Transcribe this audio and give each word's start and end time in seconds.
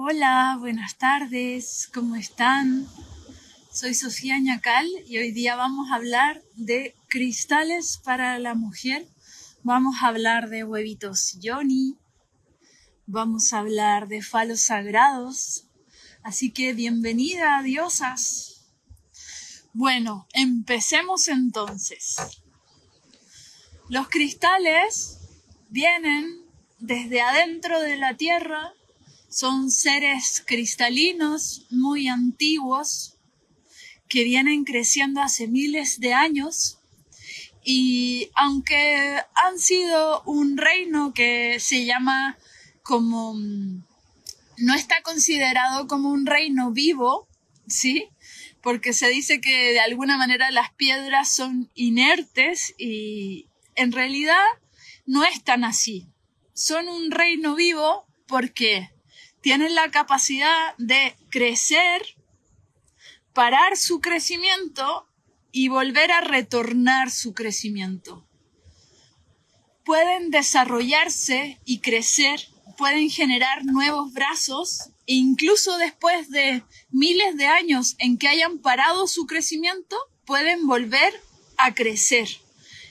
Hola, 0.00 0.56
buenas 0.60 0.96
tardes, 0.96 1.90
¿cómo 1.92 2.14
están? 2.14 2.86
Soy 3.72 3.94
Sofía 3.94 4.38
Ñacal 4.38 4.86
y 5.08 5.18
hoy 5.18 5.32
día 5.32 5.56
vamos 5.56 5.90
a 5.90 5.96
hablar 5.96 6.40
de 6.54 6.94
cristales 7.08 8.00
para 8.04 8.38
la 8.38 8.54
mujer. 8.54 9.08
Vamos 9.64 9.96
a 10.00 10.06
hablar 10.06 10.50
de 10.50 10.62
huevitos 10.62 11.40
Yoni. 11.40 11.96
Vamos 13.06 13.52
a 13.52 13.58
hablar 13.58 14.06
de 14.06 14.22
falos 14.22 14.60
sagrados. 14.60 15.66
Así 16.22 16.52
que 16.52 16.74
bienvenida, 16.74 17.60
diosas. 17.64 18.68
Bueno, 19.72 20.28
empecemos 20.32 21.26
entonces. 21.26 22.18
Los 23.88 24.08
cristales 24.08 25.18
vienen 25.70 26.38
desde 26.78 27.20
adentro 27.20 27.80
de 27.80 27.96
la 27.96 28.16
tierra 28.16 28.74
son 29.28 29.70
seres 29.70 30.42
cristalinos 30.46 31.66
muy 31.70 32.08
antiguos 32.08 33.18
que 34.08 34.24
vienen 34.24 34.64
creciendo 34.64 35.20
hace 35.20 35.48
miles 35.48 36.00
de 36.00 36.14
años 36.14 36.78
y 37.62 38.30
aunque 38.34 39.20
han 39.34 39.58
sido 39.58 40.22
un 40.24 40.56
reino 40.56 41.12
que 41.12 41.60
se 41.60 41.84
llama 41.84 42.38
como 42.82 43.34
no 43.34 44.74
está 44.74 45.02
considerado 45.02 45.86
como 45.86 46.10
un 46.10 46.26
reino 46.26 46.72
vivo, 46.72 47.28
¿sí? 47.66 48.08
Porque 48.62 48.92
se 48.92 49.08
dice 49.08 49.40
que 49.40 49.72
de 49.72 49.80
alguna 49.80 50.16
manera 50.16 50.50
las 50.50 50.72
piedras 50.72 51.30
son 51.30 51.70
inertes 51.74 52.74
y 52.78 53.48
en 53.74 53.92
realidad 53.92 54.42
no 55.06 55.24
es 55.24 55.44
tan 55.44 55.64
así. 55.64 56.08
Son 56.54 56.88
un 56.88 57.10
reino 57.10 57.54
vivo 57.54 58.06
porque 58.26 58.90
tienen 59.40 59.74
la 59.74 59.90
capacidad 59.90 60.76
de 60.78 61.16
crecer, 61.30 62.02
parar 63.32 63.76
su 63.76 64.00
crecimiento 64.00 65.08
y 65.52 65.68
volver 65.68 66.12
a 66.12 66.20
retornar 66.20 67.10
su 67.10 67.34
crecimiento. 67.34 68.26
Pueden 69.84 70.30
desarrollarse 70.30 71.60
y 71.64 71.80
crecer, 71.80 72.48
pueden 72.76 73.10
generar 73.10 73.64
nuevos 73.64 74.12
brazos 74.12 74.90
e 75.06 75.14
incluso 75.14 75.78
después 75.78 76.30
de 76.30 76.62
miles 76.90 77.36
de 77.36 77.46
años 77.46 77.94
en 77.98 78.18
que 78.18 78.28
hayan 78.28 78.58
parado 78.58 79.06
su 79.06 79.26
crecimiento, 79.26 79.96
pueden 80.26 80.66
volver 80.66 81.12
a 81.56 81.74
crecer. 81.74 82.28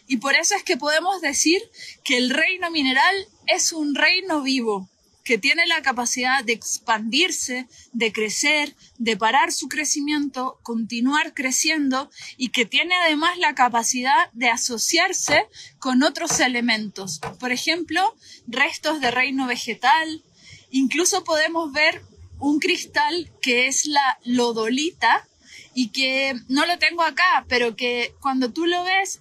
Y 0.08 0.18
por 0.18 0.36
eso 0.36 0.56
es 0.56 0.64
que 0.64 0.78
podemos 0.78 1.22
decir 1.22 1.62
que 2.04 2.18
el 2.18 2.32
reino 2.32 2.72
mineral 2.72 3.16
es 3.46 3.72
un 3.74 3.94
reino 3.94 4.42
vivo, 4.42 4.90
que 5.28 5.38
tiene 5.38 5.66
la 5.66 5.82
capacidad 5.82 6.42
de 6.46 6.54
expandirse, 6.54 7.68
de 7.92 8.14
crecer, 8.14 8.74
de 8.98 9.18
parar 9.18 9.52
su 9.52 9.68
crecimiento, 9.68 10.58
continuar 10.64 11.34
creciendo 11.34 12.10
y 12.38 12.48
que 12.52 12.64
tiene 12.64 12.96
además 12.96 13.38
la 13.38 13.54
capacidad 13.54 14.32
de 14.32 14.48
asociarse 14.48 15.46
con 15.80 16.02
otros 16.02 16.40
elementos. 16.40 17.20
Por 17.42 17.52
ejemplo, 17.52 18.16
restos 18.48 19.02
de 19.02 19.12
reino 19.12 19.48
vegetal. 19.48 20.24
Incluso 20.72 21.26
podemos 21.26 21.74
ver 21.74 22.02
un 22.40 22.60
cristal 22.60 23.30
que 23.42 23.68
es 23.68 23.86
la 23.86 24.20
lodolita 24.24 25.28
y 25.74 25.90
que 25.90 26.36
no 26.48 26.66
lo 26.66 26.80
tengo 26.80 27.04
acá, 27.04 27.44
pero 27.50 27.76
que 27.76 28.16
cuando 28.22 28.54
tú 28.54 28.66
lo 28.66 28.82
ves 28.86 29.20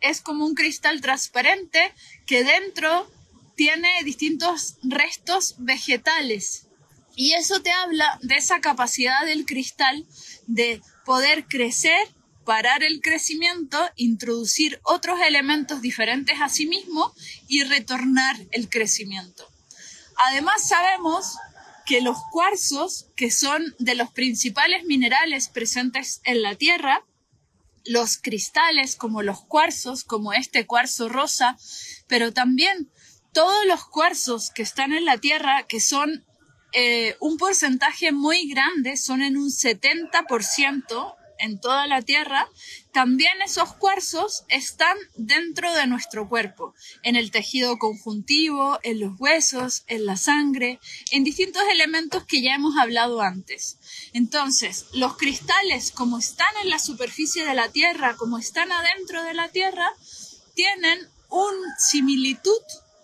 es 0.00 0.20
como 0.20 0.46
un 0.46 0.54
cristal 0.54 1.00
transparente 1.00 1.92
que 2.24 2.44
dentro 2.44 3.10
tiene 3.60 3.90
distintos 4.04 4.78
restos 4.82 5.56
vegetales. 5.58 6.68
Y 7.14 7.34
eso 7.34 7.60
te 7.60 7.70
habla 7.70 8.18
de 8.22 8.36
esa 8.36 8.62
capacidad 8.62 9.26
del 9.26 9.44
cristal 9.44 10.06
de 10.46 10.80
poder 11.04 11.44
crecer, 11.46 12.08
parar 12.46 12.82
el 12.82 13.02
crecimiento, 13.02 13.78
introducir 13.96 14.80
otros 14.82 15.20
elementos 15.20 15.82
diferentes 15.82 16.40
a 16.40 16.48
sí 16.48 16.64
mismo 16.64 17.12
y 17.48 17.62
retornar 17.64 18.38
el 18.50 18.70
crecimiento. 18.70 19.46
Además 20.30 20.66
sabemos 20.66 21.36
que 21.84 22.00
los 22.00 22.16
cuarzos, 22.32 23.08
que 23.14 23.30
son 23.30 23.74
de 23.78 23.94
los 23.94 24.10
principales 24.10 24.86
minerales 24.86 25.48
presentes 25.48 26.22
en 26.24 26.40
la 26.40 26.54
Tierra, 26.54 27.04
los 27.84 28.16
cristales 28.16 28.96
como 28.96 29.22
los 29.22 29.42
cuarzos, 29.42 30.04
como 30.04 30.32
este 30.32 30.64
cuarzo 30.64 31.10
rosa, 31.10 31.58
pero 32.06 32.32
también 32.32 32.90
todos 33.32 33.66
los 33.66 33.84
cuarzos 33.86 34.50
que 34.50 34.62
están 34.62 34.92
en 34.92 35.04
la 35.04 35.18
Tierra, 35.18 35.64
que 35.68 35.80
son 35.80 36.24
eh, 36.72 37.16
un 37.20 37.36
porcentaje 37.36 38.12
muy 38.12 38.48
grande, 38.48 38.96
son 38.96 39.22
en 39.22 39.36
un 39.36 39.50
70% 39.50 41.16
en 41.40 41.58
toda 41.58 41.86
la 41.86 42.02
Tierra, 42.02 42.48
también 42.92 43.40
esos 43.42 43.72
cuarzos 43.74 44.44
están 44.48 44.96
dentro 45.16 45.72
de 45.72 45.86
nuestro 45.86 46.28
cuerpo, 46.28 46.74
en 47.02 47.16
el 47.16 47.30
tejido 47.30 47.78
conjuntivo, 47.78 48.78
en 48.82 49.00
los 49.00 49.18
huesos, 49.18 49.84
en 49.86 50.06
la 50.06 50.16
sangre, 50.16 50.80
en 51.10 51.24
distintos 51.24 51.62
elementos 51.72 52.24
que 52.24 52.42
ya 52.42 52.54
hemos 52.54 52.76
hablado 52.76 53.20
antes. 53.20 53.78
Entonces, 54.12 54.86
los 54.92 55.16
cristales, 55.16 55.90
como 55.90 56.18
están 56.18 56.54
en 56.62 56.70
la 56.70 56.78
superficie 56.78 57.44
de 57.44 57.54
la 57.54 57.70
Tierra, 57.70 58.16
como 58.16 58.38
están 58.38 58.70
adentro 58.70 59.22
de 59.24 59.34
la 59.34 59.48
Tierra, 59.48 59.90
tienen 60.54 61.08
una 61.30 61.78
similitud 61.78 62.60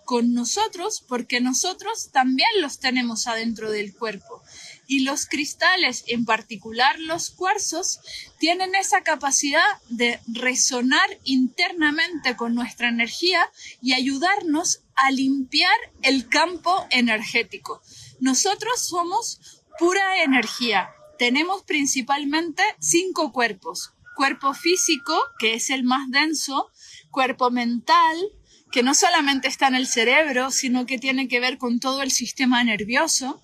con 0.07 0.33
nosotros 0.33 1.03
porque 1.05 1.41
nosotros 1.41 2.11
también 2.13 2.47
los 2.61 2.79
tenemos 2.79 3.27
adentro 3.27 3.69
del 3.69 3.93
cuerpo. 3.93 4.41
Y 4.87 5.01
los 5.01 5.25
cristales, 5.25 6.05
en 6.07 6.23
particular 6.23 6.97
los 6.97 7.29
cuarzos, 7.29 7.99
tienen 8.39 8.73
esa 8.73 9.01
capacidad 9.01 9.67
de 9.89 10.21
resonar 10.27 11.09
internamente 11.25 12.37
con 12.37 12.55
nuestra 12.55 12.87
energía 12.87 13.51
y 13.81 13.95
ayudarnos 13.95 14.79
a 14.95 15.11
limpiar 15.11 15.75
el 16.03 16.29
campo 16.29 16.87
energético. 16.89 17.81
Nosotros 18.21 18.79
somos 18.79 19.41
pura 19.77 20.23
energía. 20.23 20.89
Tenemos 21.19 21.63
principalmente 21.63 22.63
cinco 22.79 23.33
cuerpos. 23.33 23.91
Cuerpo 24.15 24.53
físico, 24.53 25.19
que 25.37 25.55
es 25.55 25.69
el 25.69 25.83
más 25.83 26.09
denso, 26.11 26.71
cuerpo 27.11 27.51
mental, 27.51 28.15
que 28.71 28.83
no 28.83 28.93
solamente 28.93 29.47
está 29.47 29.67
en 29.67 29.75
el 29.75 29.87
cerebro, 29.87 30.51
sino 30.51 30.85
que 30.85 30.97
tiene 30.97 31.27
que 31.27 31.39
ver 31.39 31.57
con 31.57 31.79
todo 31.79 32.01
el 32.01 32.11
sistema 32.11 32.63
nervioso, 32.63 33.41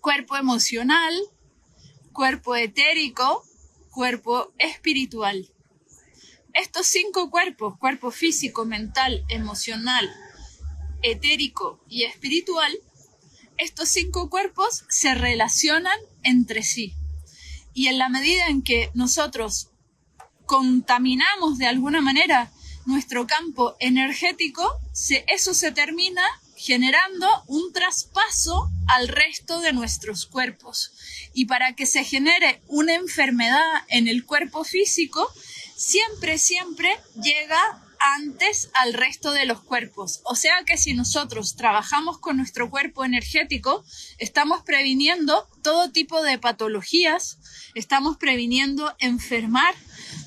cuerpo 0.00 0.36
emocional, 0.36 1.14
cuerpo 2.12 2.54
etérico, 2.54 3.44
cuerpo 3.90 4.52
espiritual. 4.58 5.50
Estos 6.52 6.86
cinco 6.86 7.30
cuerpos, 7.30 7.76
cuerpo 7.78 8.10
físico, 8.10 8.64
mental, 8.64 9.24
emocional, 9.28 10.08
etérico 11.02 11.84
y 11.88 12.04
espiritual, 12.04 12.72
estos 13.56 13.88
cinco 13.88 14.30
cuerpos 14.30 14.84
se 14.88 15.14
relacionan 15.14 15.98
entre 16.22 16.62
sí. 16.62 16.94
Y 17.72 17.88
en 17.88 17.98
la 17.98 18.08
medida 18.08 18.46
en 18.46 18.62
que 18.62 18.90
nosotros 18.94 19.70
contaminamos 20.46 21.58
de 21.58 21.66
alguna 21.66 22.00
manera 22.00 22.52
nuestro 22.86 23.26
campo 23.26 23.76
energético, 23.80 24.68
eso 25.28 25.54
se 25.54 25.72
termina 25.72 26.22
generando 26.56 27.26
un 27.46 27.72
traspaso 27.72 28.70
al 28.86 29.08
resto 29.08 29.60
de 29.60 29.72
nuestros 29.72 30.26
cuerpos. 30.26 30.92
Y 31.32 31.46
para 31.46 31.74
que 31.74 31.86
se 31.86 32.04
genere 32.04 32.62
una 32.68 32.94
enfermedad 32.94 33.60
en 33.88 34.08
el 34.08 34.24
cuerpo 34.24 34.64
físico, 34.64 35.28
siempre, 35.76 36.38
siempre 36.38 36.90
llega 37.22 37.84
antes 38.16 38.70
al 38.74 38.92
resto 38.92 39.32
de 39.32 39.46
los 39.46 39.60
cuerpos. 39.60 40.20
O 40.24 40.34
sea 40.34 40.54
que 40.66 40.76
si 40.76 40.94
nosotros 40.94 41.56
trabajamos 41.56 42.18
con 42.18 42.36
nuestro 42.36 42.70
cuerpo 42.70 43.04
energético, 43.04 43.84
estamos 44.18 44.62
previniendo 44.62 45.48
todo 45.62 45.90
tipo 45.90 46.22
de 46.22 46.38
patologías, 46.38 47.38
estamos 47.74 48.16
previniendo 48.16 48.94
enfermar, 48.98 49.74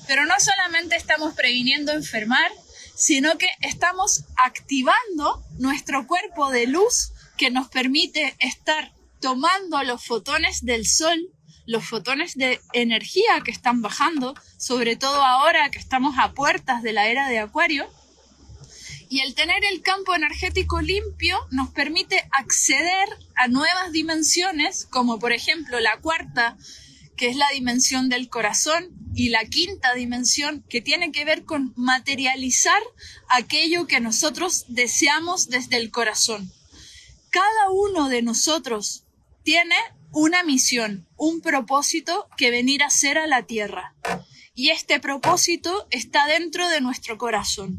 pero 0.08 0.24
no 0.24 0.34
solamente 0.40 0.96
estamos 0.96 1.34
previniendo 1.34 1.92
enfermar, 1.92 2.50
sino 2.96 3.36
que 3.36 3.48
estamos 3.60 4.24
activando 4.42 5.44
nuestro 5.58 6.06
cuerpo 6.06 6.50
de 6.50 6.66
luz 6.66 7.12
que 7.36 7.50
nos 7.50 7.68
permite 7.68 8.34
estar 8.40 8.90
tomando 9.20 9.82
los 9.84 10.04
fotones 10.04 10.64
del 10.64 10.86
sol, 10.86 11.30
los 11.66 11.84
fotones 11.84 12.34
de 12.34 12.58
energía 12.72 13.42
que 13.44 13.50
están 13.50 13.82
bajando, 13.82 14.34
sobre 14.56 14.96
todo 14.96 15.22
ahora 15.22 15.70
que 15.70 15.78
estamos 15.78 16.14
a 16.18 16.32
puertas 16.32 16.82
de 16.82 16.94
la 16.94 17.08
era 17.08 17.28
de 17.28 17.38
Acuario. 17.38 17.86
Y 19.10 19.20
el 19.20 19.34
tener 19.34 19.62
el 19.70 19.82
campo 19.82 20.14
energético 20.14 20.80
limpio 20.80 21.38
nos 21.50 21.68
permite 21.70 22.26
acceder 22.32 23.08
a 23.36 23.46
nuevas 23.48 23.92
dimensiones, 23.92 24.86
como 24.86 25.18
por 25.18 25.32
ejemplo 25.32 25.80
la 25.80 25.98
cuarta, 25.98 26.56
que 27.18 27.28
es 27.28 27.36
la 27.36 27.48
dimensión 27.52 28.08
del 28.08 28.30
corazón, 28.30 28.98
y 29.18 29.30
la 29.30 29.44
quinta 29.46 29.94
dimensión 29.94 30.64
que 30.68 30.80
tiene 30.80 31.10
que 31.10 31.24
ver 31.24 31.44
con 31.44 31.72
materializar 31.76 32.80
aquello 33.28 33.88
que 33.88 33.98
nosotros 33.98 34.64
deseamos 34.68 35.48
desde 35.48 35.76
el 35.76 35.90
corazón. 35.90 36.52
Cada 37.30 37.70
uno 37.72 38.08
de 38.08 38.22
nosotros 38.22 39.04
tiene 39.42 39.74
una 40.12 40.44
misión, 40.44 41.08
un 41.16 41.40
propósito 41.40 42.28
que 42.36 42.52
venir 42.52 42.84
a 42.84 42.90
ser 42.90 43.18
a 43.18 43.26
la 43.26 43.42
tierra. 43.42 43.96
Y 44.54 44.70
este 44.70 45.00
propósito 45.00 45.88
está 45.90 46.26
dentro 46.26 46.68
de 46.68 46.80
nuestro 46.80 47.18
corazón. 47.18 47.76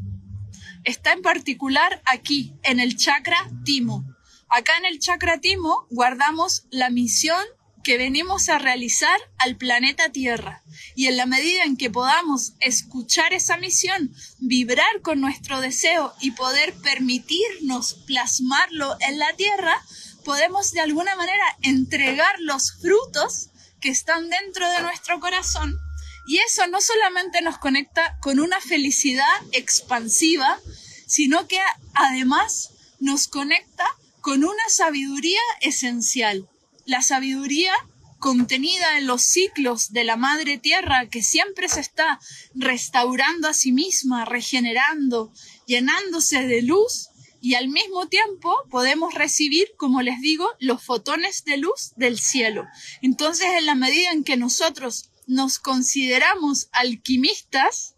Está 0.84 1.12
en 1.12 1.22
particular 1.22 2.02
aquí, 2.04 2.54
en 2.64 2.80
el 2.80 2.98
chakra 2.98 3.50
timo. 3.64 4.04
Acá 4.50 4.72
en 4.78 4.84
el 4.84 4.98
chakra 4.98 5.40
timo 5.40 5.86
guardamos 5.90 6.66
la 6.70 6.90
misión 6.90 7.42
que 7.82 7.96
venimos 7.96 8.48
a 8.48 8.58
realizar 8.58 9.18
al 9.38 9.56
planeta 9.56 10.10
Tierra. 10.10 10.62
Y 10.94 11.06
en 11.06 11.16
la 11.16 11.26
medida 11.26 11.64
en 11.64 11.76
que 11.76 11.90
podamos 11.90 12.54
escuchar 12.60 13.32
esa 13.32 13.56
misión, 13.56 14.14
vibrar 14.38 15.00
con 15.02 15.20
nuestro 15.20 15.60
deseo 15.60 16.12
y 16.20 16.32
poder 16.32 16.74
permitirnos 16.74 17.94
plasmarlo 18.06 18.96
en 19.00 19.18
la 19.18 19.32
Tierra, 19.34 19.82
podemos 20.24 20.72
de 20.72 20.80
alguna 20.80 21.16
manera 21.16 21.44
entregar 21.62 22.38
los 22.40 22.72
frutos 22.72 23.48
que 23.80 23.88
están 23.88 24.28
dentro 24.28 24.68
de 24.70 24.82
nuestro 24.82 25.20
corazón. 25.20 25.78
Y 26.26 26.38
eso 26.38 26.66
no 26.66 26.80
solamente 26.80 27.40
nos 27.40 27.58
conecta 27.58 28.18
con 28.20 28.40
una 28.40 28.60
felicidad 28.60 29.24
expansiva, 29.52 30.58
sino 31.06 31.48
que 31.48 31.58
además 31.94 32.70
nos 33.00 33.26
conecta 33.26 33.84
con 34.20 34.44
una 34.44 34.68
sabiduría 34.68 35.40
esencial 35.62 36.49
la 36.90 37.02
sabiduría 37.02 37.72
contenida 38.18 38.98
en 38.98 39.06
los 39.06 39.22
ciclos 39.22 39.92
de 39.92 40.02
la 40.02 40.16
Madre 40.16 40.58
Tierra 40.58 41.08
que 41.08 41.22
siempre 41.22 41.68
se 41.68 41.78
está 41.78 42.18
restaurando 42.52 43.46
a 43.48 43.54
sí 43.54 43.70
misma, 43.70 44.24
regenerando, 44.24 45.32
llenándose 45.66 46.48
de 46.48 46.62
luz 46.62 47.10
y 47.40 47.54
al 47.54 47.68
mismo 47.68 48.08
tiempo 48.08 48.52
podemos 48.70 49.14
recibir, 49.14 49.68
como 49.76 50.02
les 50.02 50.20
digo, 50.20 50.50
los 50.58 50.82
fotones 50.82 51.44
de 51.44 51.58
luz 51.58 51.92
del 51.94 52.18
cielo. 52.18 52.66
Entonces, 53.02 53.46
en 53.56 53.66
la 53.66 53.76
medida 53.76 54.10
en 54.10 54.24
que 54.24 54.36
nosotros 54.36 55.10
nos 55.28 55.60
consideramos 55.60 56.70
alquimistas 56.72 57.94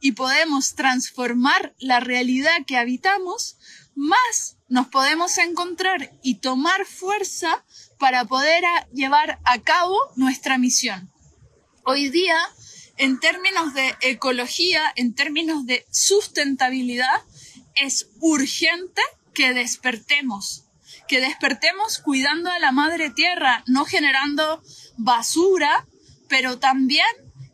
y 0.00 0.12
podemos 0.12 0.76
transformar 0.76 1.74
la 1.80 1.98
realidad 1.98 2.64
que 2.68 2.76
habitamos, 2.76 3.58
más 3.96 4.58
nos 4.68 4.86
podemos 4.86 5.38
encontrar 5.38 6.12
y 6.22 6.36
tomar 6.36 6.86
fuerza 6.86 7.64
para 7.98 8.24
poder 8.24 8.64
llevar 8.92 9.40
a 9.44 9.58
cabo 9.60 9.96
nuestra 10.16 10.58
misión. 10.58 11.12
Hoy 11.84 12.08
día, 12.08 12.38
en 12.96 13.20
términos 13.20 13.74
de 13.74 13.94
ecología, 14.00 14.82
en 14.96 15.14
términos 15.14 15.66
de 15.66 15.86
sustentabilidad, 15.90 17.22
es 17.74 18.10
urgente 18.20 19.02
que 19.34 19.54
despertemos, 19.54 20.64
que 21.06 21.20
despertemos 21.20 21.98
cuidando 21.98 22.50
a 22.50 22.58
la 22.58 22.72
madre 22.72 23.10
tierra, 23.10 23.62
no 23.66 23.84
generando 23.84 24.62
basura, 24.96 25.86
pero 26.28 26.58
también 26.58 27.06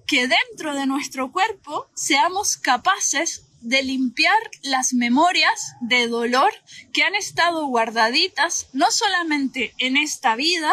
que 0.07 0.29
dentro 0.29 0.75
de 0.75 0.87
nuestro 0.87 1.33
cuerpo 1.33 1.89
seamos 1.95 2.57
capaces 2.57 3.44
de 3.65 3.83
limpiar 3.83 4.39
las 4.63 4.93
memorias 4.93 5.75
de 5.81 6.07
dolor 6.07 6.53
que 6.93 7.03
han 7.03 7.15
estado 7.15 7.67
guardaditas 7.67 8.69
no 8.73 8.91
solamente 8.91 9.75
en 9.79 9.97
esta 9.97 10.37
vida, 10.37 10.73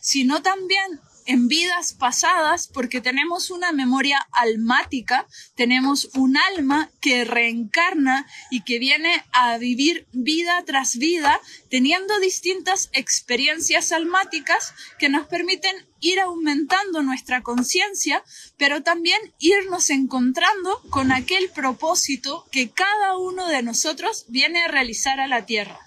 sino 0.00 0.42
también 0.42 1.00
en 1.30 1.46
vidas 1.46 1.92
pasadas 1.92 2.66
porque 2.66 3.00
tenemos 3.00 3.52
una 3.52 3.70
memoria 3.70 4.18
almática, 4.32 5.28
tenemos 5.54 6.10
un 6.16 6.36
alma 6.36 6.90
que 7.00 7.24
reencarna 7.24 8.26
y 8.50 8.62
que 8.62 8.80
viene 8.80 9.22
a 9.30 9.56
vivir 9.56 10.08
vida 10.12 10.64
tras 10.66 10.96
vida 10.96 11.40
teniendo 11.68 12.18
distintas 12.18 12.90
experiencias 12.92 13.92
almáticas 13.92 14.74
que 14.98 15.08
nos 15.08 15.28
permiten 15.28 15.76
ir 16.00 16.18
aumentando 16.18 17.00
nuestra 17.02 17.42
conciencia, 17.42 18.24
pero 18.56 18.82
también 18.82 19.20
irnos 19.38 19.90
encontrando 19.90 20.82
con 20.90 21.12
aquel 21.12 21.48
propósito 21.50 22.44
que 22.50 22.70
cada 22.70 23.16
uno 23.18 23.46
de 23.46 23.62
nosotros 23.62 24.24
viene 24.26 24.64
a 24.64 24.68
realizar 24.68 25.20
a 25.20 25.28
la 25.28 25.46
Tierra. 25.46 25.78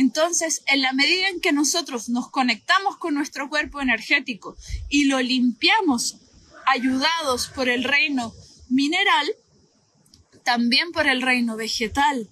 Entonces, 0.00 0.62
en 0.66 0.80
la 0.80 0.94
medida 0.94 1.28
en 1.28 1.42
que 1.42 1.52
nosotros 1.52 2.08
nos 2.08 2.30
conectamos 2.30 2.96
con 2.96 3.12
nuestro 3.12 3.50
cuerpo 3.50 3.82
energético 3.82 4.56
y 4.88 5.04
lo 5.04 5.20
limpiamos 5.20 6.16
ayudados 6.64 7.48
por 7.48 7.68
el 7.68 7.84
reino 7.84 8.32
mineral, 8.70 9.28
también 10.42 10.90
por 10.92 11.06
el 11.06 11.20
reino 11.20 11.54
vegetal, 11.54 12.30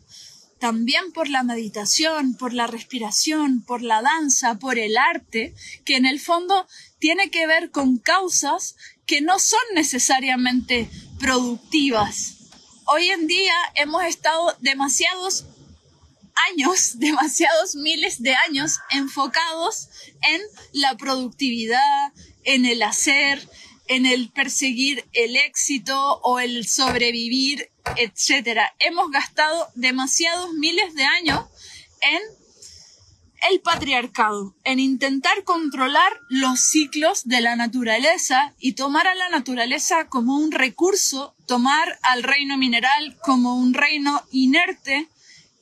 también 0.59 1.13
por 1.13 1.29
la 1.29 1.43
meditación, 1.43 2.35
por 2.39 2.55
la 2.55 2.67
respiración, 2.67 3.63
por 3.63 3.83
la 3.83 4.01
danza, 4.01 4.59
por 4.59 4.79
el 4.79 4.97
arte, 4.97 5.55
que 5.85 5.97
en 5.97 6.07
el 6.07 6.21
fondo 6.21 6.67
tiene 6.99 7.31
que 7.31 7.47
ver 7.47 7.71
con 7.71 7.99
causas 7.99 8.77
que 9.05 9.21
no 9.21 9.39
son 9.39 9.61
necesariamente 9.75 10.89
productivas. 11.21 12.33
Hoy 12.87 13.11
en 13.11 13.27
día 13.27 13.53
hemos 13.75 14.05
estado 14.05 14.57
demasiados 14.61 15.45
años, 16.51 16.93
demasiados 16.99 17.75
miles 17.75 18.23
de 18.23 18.35
años 18.49 18.79
enfocados 18.91 19.89
en 20.29 20.41
la 20.73 20.97
productividad, 20.97 22.13
en 22.45 22.67
el 22.67 22.83
hacer, 22.83 23.49
en 23.87 24.07
el 24.07 24.31
perseguir 24.31 25.05
el 25.13 25.37
éxito 25.37 26.21
o 26.23 26.39
el 26.41 26.67
sobrevivir, 26.69 27.71
etc. 27.97 28.61
Hemos 28.81 29.11
gastado 29.11 29.69
demasiados 29.75 30.53
miles 30.55 30.95
de 30.95 31.05
años 31.05 31.47
en 32.01 32.21
el 33.51 33.61
patriarcado, 33.61 34.55
en 34.65 34.81
intentar 34.81 35.45
controlar 35.45 36.13
los 36.29 36.61
ciclos 36.61 37.27
de 37.27 37.41
la 37.41 37.57
naturaleza 37.57 38.55
y 38.59 38.73
tomar 38.73 39.07
a 39.07 39.15
la 39.15 39.29
naturaleza 39.29 40.09
como 40.09 40.37
un 40.37 40.51
recurso, 40.51 41.35
tomar 41.47 41.99
al 42.03 42.23
reino 42.23 42.57
mineral 42.59 43.17
como 43.23 43.57
un 43.57 43.75
reino 43.75 44.23
inerte, 44.33 45.09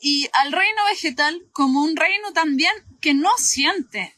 y 0.00 0.28
al 0.32 0.52
reino 0.52 0.84
vegetal 0.90 1.42
como 1.52 1.82
un 1.82 1.96
reino 1.96 2.32
también 2.32 2.72
que 3.00 3.14
no 3.14 3.30
siente. 3.38 4.14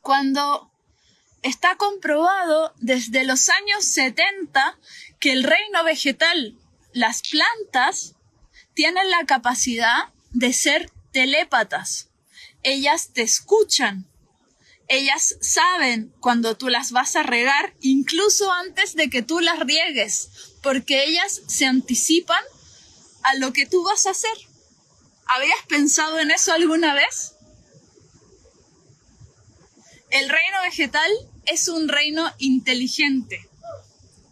Cuando 0.00 0.70
está 1.42 1.76
comprobado 1.76 2.72
desde 2.78 3.24
los 3.24 3.48
años 3.48 3.84
70 3.84 4.78
que 5.20 5.32
el 5.32 5.44
reino 5.44 5.84
vegetal, 5.84 6.58
las 6.92 7.22
plantas, 7.22 8.14
tienen 8.74 9.08
la 9.10 9.24
capacidad 9.26 10.08
de 10.32 10.52
ser 10.52 10.90
telépatas. 11.12 12.08
Ellas 12.62 13.10
te 13.12 13.22
escuchan. 13.22 14.06
Ellas 14.88 15.36
saben 15.40 16.12
cuando 16.20 16.56
tú 16.56 16.68
las 16.68 16.90
vas 16.90 17.16
a 17.16 17.22
regar, 17.22 17.74
incluso 17.80 18.52
antes 18.52 18.94
de 18.96 19.08
que 19.08 19.22
tú 19.22 19.40
las 19.40 19.58
riegues, 19.60 20.28
porque 20.62 21.04
ellas 21.04 21.40
se 21.46 21.64
anticipan 21.64 22.42
a 23.22 23.34
lo 23.36 23.52
que 23.52 23.64
tú 23.64 23.82
vas 23.82 24.06
a 24.06 24.10
hacer. 24.10 24.36
¿Habías 25.26 25.66
pensado 25.68 26.18
en 26.18 26.30
eso 26.30 26.52
alguna 26.52 26.94
vez? 26.94 27.34
El 30.10 30.28
reino 30.28 30.62
vegetal 30.62 31.10
es 31.46 31.68
un 31.68 31.88
reino 31.88 32.30
inteligente 32.38 33.48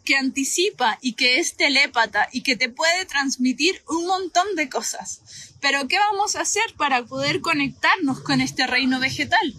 que 0.04 0.16
anticipa 0.16 0.98
y 1.00 1.14
que 1.14 1.38
es 1.38 1.56
telépata 1.56 2.28
y 2.32 2.42
que 2.42 2.56
te 2.56 2.68
puede 2.68 3.06
transmitir 3.06 3.82
un 3.88 4.06
montón 4.06 4.54
de 4.56 4.68
cosas. 4.68 5.20
Pero 5.60 5.86
¿qué 5.88 5.98
vamos 5.98 6.36
a 6.36 6.42
hacer 6.42 6.74
para 6.76 7.04
poder 7.04 7.40
conectarnos 7.40 8.20
con 8.20 8.40
este 8.40 8.66
reino 8.66 9.00
vegetal? 9.00 9.54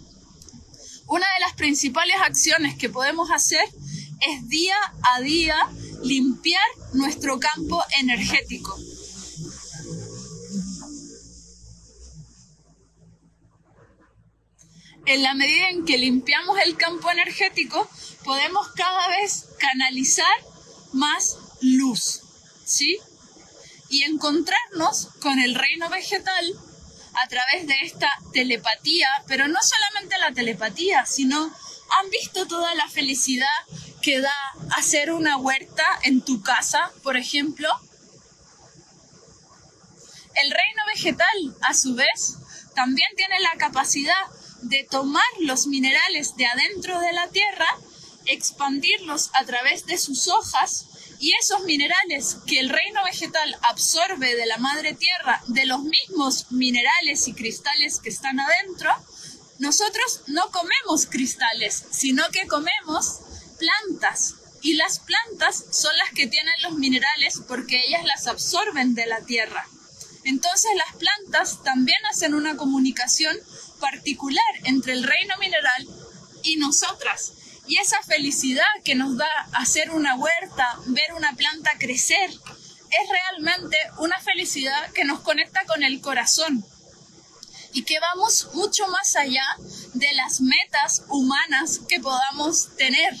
Una 1.06 1.26
de 1.34 1.40
las 1.40 1.54
principales 1.54 2.16
acciones 2.22 2.76
que 2.76 2.88
podemos 2.88 3.30
hacer 3.30 3.64
es 4.26 4.48
día 4.48 4.76
a 5.14 5.20
día 5.20 5.56
limpiar 6.02 6.66
nuestro 6.92 7.38
campo 7.40 7.82
energético. 7.98 8.78
En 15.06 15.22
la 15.22 15.34
medida 15.34 15.68
en 15.68 15.84
que 15.84 15.98
limpiamos 15.98 16.58
el 16.64 16.76
campo 16.76 17.10
energético, 17.10 17.88
podemos 18.24 18.68
cada 18.74 19.08
vez 19.08 19.46
canalizar 19.58 20.36
más 20.92 21.36
luz, 21.60 22.20
¿sí? 22.64 22.98
Y 23.90 24.04
encontrarnos 24.04 25.08
con 25.20 25.38
el 25.38 25.54
reino 25.54 25.88
vegetal 25.90 26.54
a 27.22 27.28
través 27.28 27.66
de 27.66 27.76
esta 27.82 28.08
telepatía, 28.32 29.08
pero 29.26 29.46
no 29.46 29.58
solamente 29.62 30.18
la 30.18 30.32
telepatía, 30.32 31.06
sino 31.06 31.38
han 31.44 32.10
visto 32.10 32.46
toda 32.46 32.74
la 32.74 32.88
felicidad 32.88 33.46
que 34.02 34.20
da 34.20 34.34
hacer 34.76 35.12
una 35.12 35.36
huerta 35.36 35.84
en 36.02 36.22
tu 36.22 36.42
casa, 36.42 36.92
por 37.02 37.16
ejemplo. 37.16 37.68
El 40.34 40.50
reino 40.50 40.82
vegetal, 40.92 41.56
a 41.62 41.74
su 41.74 41.94
vez, 41.94 42.38
también 42.74 43.08
tiene 43.16 43.40
la 43.40 43.56
capacidad 43.58 44.14
de 44.68 44.86
tomar 44.90 45.24
los 45.40 45.66
minerales 45.66 46.36
de 46.36 46.46
adentro 46.46 47.00
de 47.00 47.12
la 47.12 47.28
tierra, 47.28 47.66
expandirlos 48.26 49.30
a 49.34 49.44
través 49.44 49.86
de 49.86 49.98
sus 49.98 50.28
hojas 50.28 50.86
y 51.20 51.32
esos 51.40 51.62
minerales 51.64 52.36
que 52.46 52.58
el 52.58 52.68
reino 52.68 53.02
vegetal 53.04 53.56
absorbe 53.62 54.34
de 54.34 54.46
la 54.46 54.58
madre 54.58 54.94
tierra, 54.94 55.42
de 55.48 55.64
los 55.66 55.82
mismos 55.82 56.50
minerales 56.50 57.28
y 57.28 57.34
cristales 57.34 58.00
que 58.00 58.10
están 58.10 58.38
adentro, 58.40 58.90
Nosotros 59.58 60.22
no 60.26 60.50
comemos 60.50 61.06
cristales, 61.06 61.84
sino 61.92 62.24
que 62.32 62.48
comemos 62.48 63.20
plantas. 63.56 64.34
Y 64.62 64.74
las 64.74 64.98
plantas 64.98 65.64
son 65.70 65.96
las 65.96 66.10
que 66.10 66.26
tienen 66.26 66.54
los 66.62 66.74
minerales 66.74 67.40
porque 67.46 67.80
ellas 67.86 68.04
las 68.04 68.26
absorben 68.26 68.94
de 68.94 69.06
la 69.06 69.20
tierra. 69.20 69.64
Entonces 70.24 70.70
las 70.76 70.96
plantas 70.96 71.62
también 71.62 71.98
hacen 72.10 72.34
una 72.34 72.56
comunicación 72.56 73.36
particular 73.84 74.54
entre 74.64 74.94
el 74.94 75.02
reino 75.02 75.34
mineral 75.38 75.86
y 76.42 76.56
nosotras. 76.56 77.32
Y 77.66 77.76
esa 77.78 78.00
felicidad 78.02 78.64
que 78.82 78.94
nos 78.94 79.16
da 79.18 79.28
hacer 79.52 79.90
una 79.90 80.16
huerta, 80.16 80.78
ver 80.86 81.12
una 81.14 81.34
planta 81.34 81.72
crecer, 81.78 82.30
es 82.30 83.08
realmente 83.10 83.76
una 83.98 84.18
felicidad 84.20 84.90
que 84.92 85.04
nos 85.04 85.20
conecta 85.20 85.64
con 85.66 85.82
el 85.82 86.00
corazón 86.00 86.64
y 87.74 87.82
que 87.82 87.98
vamos 88.00 88.48
mucho 88.54 88.86
más 88.88 89.16
allá 89.16 89.44
de 89.92 90.12
las 90.14 90.40
metas 90.40 91.02
humanas 91.08 91.80
que 91.88 92.00
podamos 92.00 92.74
tener, 92.76 93.14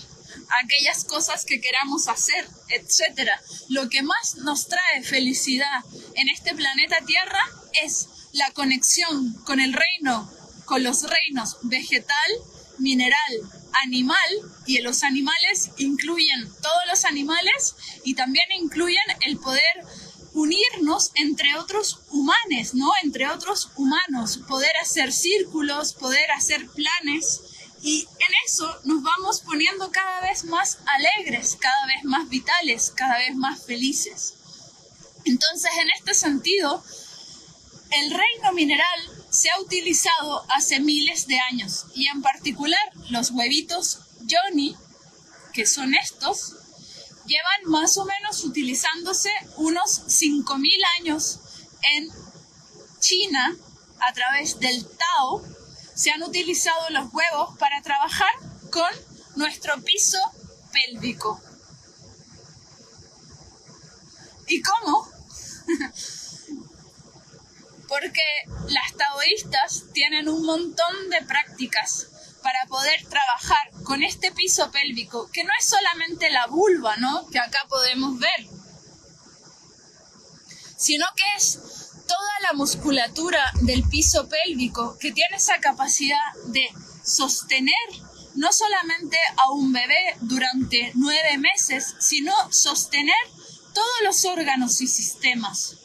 aquellas 0.62 1.04
cosas 1.04 1.44
que 1.44 1.60
queramos 1.60 2.08
hacer, 2.08 2.48
etc. 2.68 3.30
Lo 3.68 3.88
que 3.88 4.02
más 4.02 4.36
nos 4.36 4.68
trae 4.68 5.02
felicidad 5.02 5.84
en 6.14 6.28
este 6.28 6.54
planeta 6.54 6.96
Tierra 7.06 7.44
es 7.82 8.08
la 8.32 8.50
conexión 8.52 9.32
con 9.44 9.60
el 9.60 9.72
reino, 9.72 10.30
con 10.64 10.82
los 10.82 11.02
reinos 11.02 11.58
vegetal, 11.62 12.30
mineral, 12.78 13.18
animal 13.84 14.18
y 14.66 14.80
los 14.80 15.02
animales 15.02 15.70
incluyen 15.78 16.48
todos 16.62 16.82
los 16.88 17.04
animales 17.04 17.74
y 18.04 18.14
también 18.14 18.46
incluyen 18.56 19.02
el 19.26 19.38
poder 19.38 19.84
unirnos 20.32 21.12
entre 21.14 21.56
otros 21.56 22.00
humanos, 22.10 22.74
¿no? 22.74 22.90
Entre 23.02 23.28
otros 23.28 23.70
humanos, 23.76 24.40
poder 24.48 24.72
hacer 24.82 25.12
círculos, 25.12 25.94
poder 25.94 26.30
hacer 26.32 26.68
planes 26.70 27.40
y 27.82 28.00
en 28.00 28.34
eso 28.46 28.80
nos 28.84 29.02
vamos 29.02 29.40
poniendo 29.42 29.90
cada 29.90 30.22
vez 30.22 30.44
más 30.44 30.78
alegres, 30.86 31.56
cada 31.60 31.86
vez 31.86 32.04
más 32.04 32.28
vitales, 32.28 32.90
cada 32.90 33.18
vez 33.18 33.36
más 33.36 33.64
felices. 33.64 34.34
Entonces, 35.24 35.70
en 35.78 35.90
este 35.90 36.14
sentido, 36.14 36.82
el 37.90 38.10
reino 38.10 38.52
mineral 38.52 39.23
se 39.44 39.50
ha 39.50 39.60
utilizado 39.60 40.42
hace 40.56 40.80
miles 40.80 41.26
de 41.26 41.38
años 41.38 41.84
y 41.94 42.08
en 42.08 42.22
particular 42.22 42.80
los 43.10 43.30
huevitos 43.30 43.98
Johnny, 44.20 44.74
que 45.52 45.66
son 45.66 45.94
estos, 45.94 46.54
llevan 47.26 47.70
más 47.70 47.98
o 47.98 48.06
menos 48.06 48.42
utilizándose 48.42 49.28
unos 49.58 50.00
5.000 50.06 50.70
años 50.98 51.40
en 51.92 52.08
China 53.00 53.54
a 54.08 54.14
través 54.14 54.60
del 54.60 54.82
Tao. 54.86 55.44
Se 55.94 56.10
han 56.10 56.22
utilizado 56.22 56.88
los 56.88 57.12
huevos 57.12 57.58
para 57.58 57.82
trabajar 57.82 58.32
con 58.70 58.90
nuestro 59.36 59.78
piso 59.82 60.16
pélvico. 60.72 61.38
¿Y 64.48 64.62
cómo? 64.62 65.06
porque 67.94 68.22
las 68.72 68.92
taoístas 68.96 69.84
tienen 69.92 70.28
un 70.28 70.44
montón 70.44 71.10
de 71.10 71.22
prácticas 71.22 72.08
para 72.42 72.58
poder 72.68 73.04
trabajar 73.08 73.70
con 73.84 74.02
este 74.02 74.32
piso 74.32 74.72
pélvico, 74.72 75.30
que 75.32 75.44
no 75.44 75.50
es 75.56 75.68
solamente 75.68 76.28
la 76.30 76.48
vulva, 76.48 76.96
¿no? 76.96 77.28
Que 77.28 77.38
acá 77.38 77.60
podemos 77.68 78.18
ver, 78.18 78.48
sino 80.76 81.06
que 81.14 81.22
es 81.36 81.60
toda 82.08 82.40
la 82.42 82.52
musculatura 82.54 83.40
del 83.62 83.84
piso 83.84 84.28
pélvico 84.28 84.98
que 84.98 85.12
tiene 85.12 85.36
esa 85.36 85.60
capacidad 85.60 86.32
de 86.46 86.68
sostener 87.04 87.74
no 88.34 88.52
solamente 88.52 89.16
a 89.36 89.52
un 89.52 89.72
bebé 89.72 90.16
durante 90.20 90.90
nueve 90.96 91.38
meses, 91.38 91.94
sino 92.00 92.32
sostener 92.50 93.14
todos 93.72 93.96
los 94.02 94.24
órganos 94.24 94.80
y 94.80 94.88
sistemas. 94.88 95.76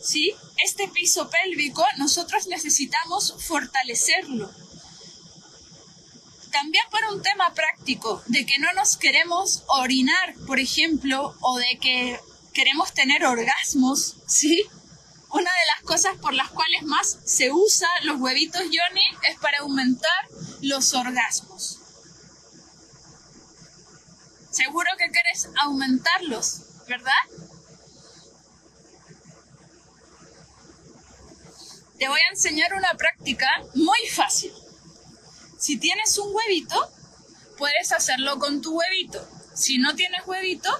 ¿Sí? 0.00 0.32
Este 0.64 0.88
piso 0.88 1.30
pélvico 1.30 1.84
nosotros 1.98 2.46
necesitamos 2.46 3.34
fortalecerlo. 3.38 4.50
También 6.50 6.84
por 6.90 7.14
un 7.14 7.22
tema 7.22 7.52
práctico, 7.54 8.22
de 8.26 8.46
que 8.46 8.58
no 8.58 8.72
nos 8.72 8.96
queremos 8.96 9.64
orinar, 9.68 10.34
por 10.46 10.58
ejemplo, 10.58 11.36
o 11.40 11.58
de 11.58 11.78
que 11.80 12.18
queremos 12.52 12.92
tener 12.94 13.24
orgasmos, 13.24 14.16
¿sí? 14.26 14.64
Una 15.30 15.50
de 15.50 15.66
las 15.66 15.82
cosas 15.82 16.16
por 16.16 16.32
las 16.32 16.50
cuales 16.50 16.82
más 16.84 17.18
se 17.24 17.52
usa 17.52 17.88
los 18.04 18.18
huevitos 18.18 18.62
Yoni 18.62 19.02
es 19.28 19.38
para 19.38 19.58
aumentar 19.58 20.28
los 20.62 20.94
orgasmos. 20.94 21.78
Seguro 24.50 24.88
que 24.98 25.10
quieres 25.10 25.50
aumentarlos, 25.62 26.62
¿verdad? 26.88 27.12
Te 31.98 32.08
voy 32.08 32.20
a 32.20 32.32
enseñar 32.32 32.72
una 32.74 32.94
práctica 32.94 33.46
muy 33.74 33.98
fácil. 34.08 34.52
Si 35.58 35.78
tienes 35.78 36.16
un 36.18 36.34
huevito, 36.34 36.90
puedes 37.56 37.92
hacerlo 37.92 38.38
con 38.38 38.62
tu 38.62 38.78
huevito. 38.78 39.28
Si 39.54 39.78
no 39.78 39.94
tienes 39.96 40.24
huevito, 40.26 40.70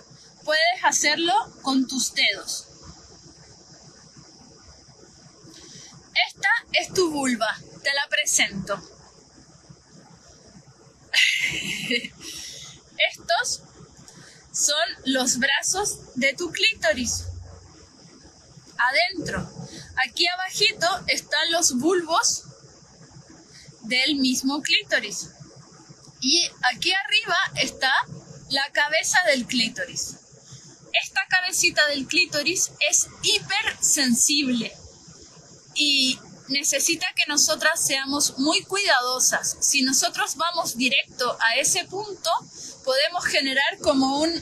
puedes 0.44 0.84
hacerlo 0.84 1.34
con 1.62 1.88
tus 1.88 2.14
dedos. 2.14 2.66
Esta 6.28 6.48
es 6.72 6.94
tu 6.94 7.10
vulva, 7.10 7.58
te 7.82 7.92
la 7.92 8.06
presento. 8.08 8.80
Estos 13.10 13.62
son 14.52 14.88
los 15.06 15.38
brazos 15.38 16.14
de 16.14 16.32
tu 16.34 16.52
clítoris. 16.52 17.25
Adentro 18.78 19.57
Aquí 20.07 20.26
abajito 20.28 20.87
están 21.09 21.50
los 21.50 21.78
bulbos 21.78 22.45
del 23.83 24.17
mismo 24.17 24.62
clítoris. 24.62 25.31
Y 26.21 26.49
aquí 26.73 26.93
arriba 26.93 27.37
está 27.57 27.93
la 28.50 28.71
cabeza 28.73 29.19
del 29.26 29.47
clítoris. 29.47 30.17
Esta 31.05 31.21
cabecita 31.28 31.87
del 31.88 32.07
clítoris 32.07 32.71
es 32.88 33.09
hipersensible 33.23 34.73
y 35.75 36.19
necesita 36.49 37.07
que 37.14 37.25
nosotras 37.28 37.85
seamos 37.85 38.38
muy 38.38 38.62
cuidadosas. 38.62 39.57
Si 39.61 39.83
nosotros 39.83 40.37
vamos 40.37 40.76
directo 40.76 41.37
a 41.40 41.57
ese 41.57 41.85
punto, 41.85 42.31
podemos 42.85 43.25
generar 43.26 43.78
como 43.83 44.21
un 44.21 44.33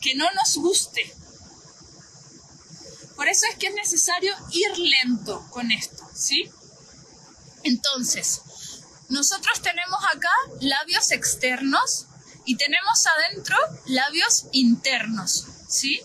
que 0.00 0.14
no 0.14 0.30
nos 0.32 0.56
guste, 0.56 1.14
por 3.22 3.28
eso 3.28 3.46
es 3.48 3.56
que 3.56 3.68
es 3.68 3.74
necesario 3.74 4.34
ir 4.50 4.76
lento 4.76 5.46
con 5.50 5.70
esto, 5.70 6.04
¿sí? 6.12 6.50
Entonces, 7.62 8.40
nosotros 9.10 9.62
tenemos 9.62 10.00
acá 10.12 10.28
labios 10.58 11.12
externos 11.12 12.06
y 12.44 12.56
tenemos 12.56 13.06
adentro 13.06 13.56
labios 13.86 14.46
internos, 14.50 15.46
¿sí? 15.68 16.02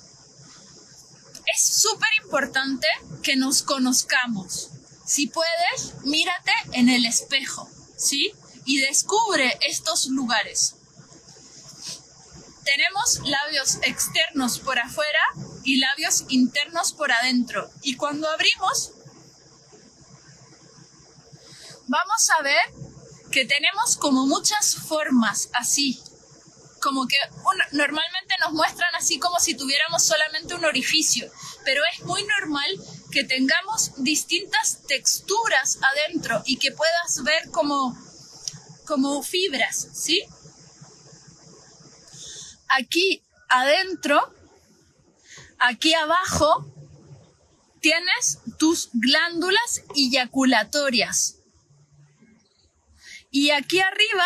Es 1.56 1.64
súper 1.82 2.10
importante 2.24 2.86
que 3.24 3.36
nos 3.36 3.64
conozcamos. 3.64 4.70
Si 5.04 5.26
puedes, 5.26 5.96
mírate 6.04 6.52
en 6.74 6.88
el 6.88 7.04
espejo, 7.08 7.68
¿sí? 7.98 8.32
Y 8.64 8.82
descubre 8.82 9.58
estos 9.68 10.06
lugares. 10.10 10.76
Tenemos 12.68 13.22
labios 13.24 13.78
externos 13.84 14.60
por 14.60 14.78
afuera 14.78 15.22
y 15.64 15.78
labios 15.78 16.26
internos 16.28 16.92
por 16.92 17.14
adentro. 17.14 17.72
Y 17.82 17.96
cuando 17.96 18.30
abrimos, 18.30 18.92
vamos 21.88 22.30
a 22.38 22.42
ver 22.42 22.60
que 23.32 23.46
tenemos 23.46 23.96
como 23.96 24.28
muchas 24.28 24.76
formas 24.76 25.48
así. 25.54 26.04
Como 26.82 27.08
que 27.08 27.16
normalmente 27.72 28.36
nos 28.42 28.52
muestran 28.52 28.94
así 28.96 29.18
como 29.18 29.40
si 29.40 29.56
tuviéramos 29.56 30.04
solamente 30.04 30.54
un 30.54 30.66
orificio, 30.66 31.32
pero 31.64 31.82
es 31.94 32.04
muy 32.04 32.22
normal 32.26 32.70
que 33.14 33.24
tengamos 33.24 33.92
distintas 33.96 34.80
texturas 34.86 35.80
adentro 35.94 36.44
y 36.46 36.58
que 36.58 36.74
puedas 36.74 37.24
ver 37.24 37.50
como, 37.50 37.98
como 38.86 39.24
fibras, 39.24 39.88
¿sí? 39.94 40.28
Aquí 42.70 43.24
adentro, 43.50 44.34
aquí 45.60 45.94
abajo, 45.94 46.74
tienes 47.80 48.40
tus 48.58 48.90
glándulas 48.94 49.84
eyaculatorias. 49.96 51.40
Y 53.32 53.52
aquí 53.52 53.80
arriba, 53.80 54.26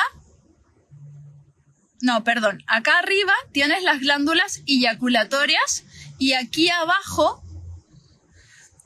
no, 2.01 2.23
perdón, 2.23 2.63
acá 2.67 2.99
arriba 2.99 3.33
tienes 3.51 3.83
las 3.83 3.99
glándulas 3.99 4.61
eyaculatorias 4.65 5.83
y 6.17 6.33
aquí 6.33 6.69
abajo 6.69 7.43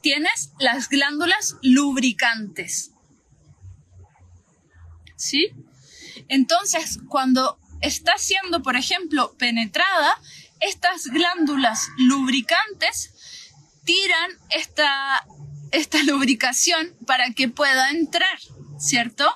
tienes 0.02 0.52
las 0.60 0.90
glándulas 0.90 1.58
lubricantes. 1.62 2.92
¿sí? 5.16 5.52
Entonces, 6.28 7.00
cuando 7.10 7.60
está 7.82 8.18
siendo, 8.18 8.62
por 8.62 8.76
ejemplo, 8.76 9.36
penetrada, 9.38 10.20
estas 10.60 11.08
glándulas 11.08 11.90
lubricantes 11.98 13.12
tiran 13.84 14.32
esta, 14.50 15.26
esta 15.72 16.02
lubricación 16.04 16.96
para 17.06 17.32
que 17.32 17.50
pueda 17.50 17.92
entrar, 17.92 18.40
¿cierto? 18.80 19.32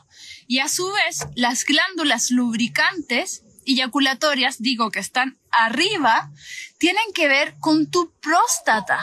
Y 0.48 0.60
a 0.60 0.68
su 0.68 0.92
vez, 0.92 1.28
las 1.36 1.64
glándulas 1.64 2.32
lubricantes 2.32 3.44
eyaculatorias, 3.66 4.58
digo 4.60 4.90
que 4.90 5.00
están 5.00 5.38
arriba, 5.52 6.32
tienen 6.80 7.14
que 7.14 7.28
ver 7.28 7.56
con 7.60 7.90
tu 7.90 8.12
próstata. 8.20 9.00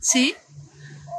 ¿Sí? 0.00 0.34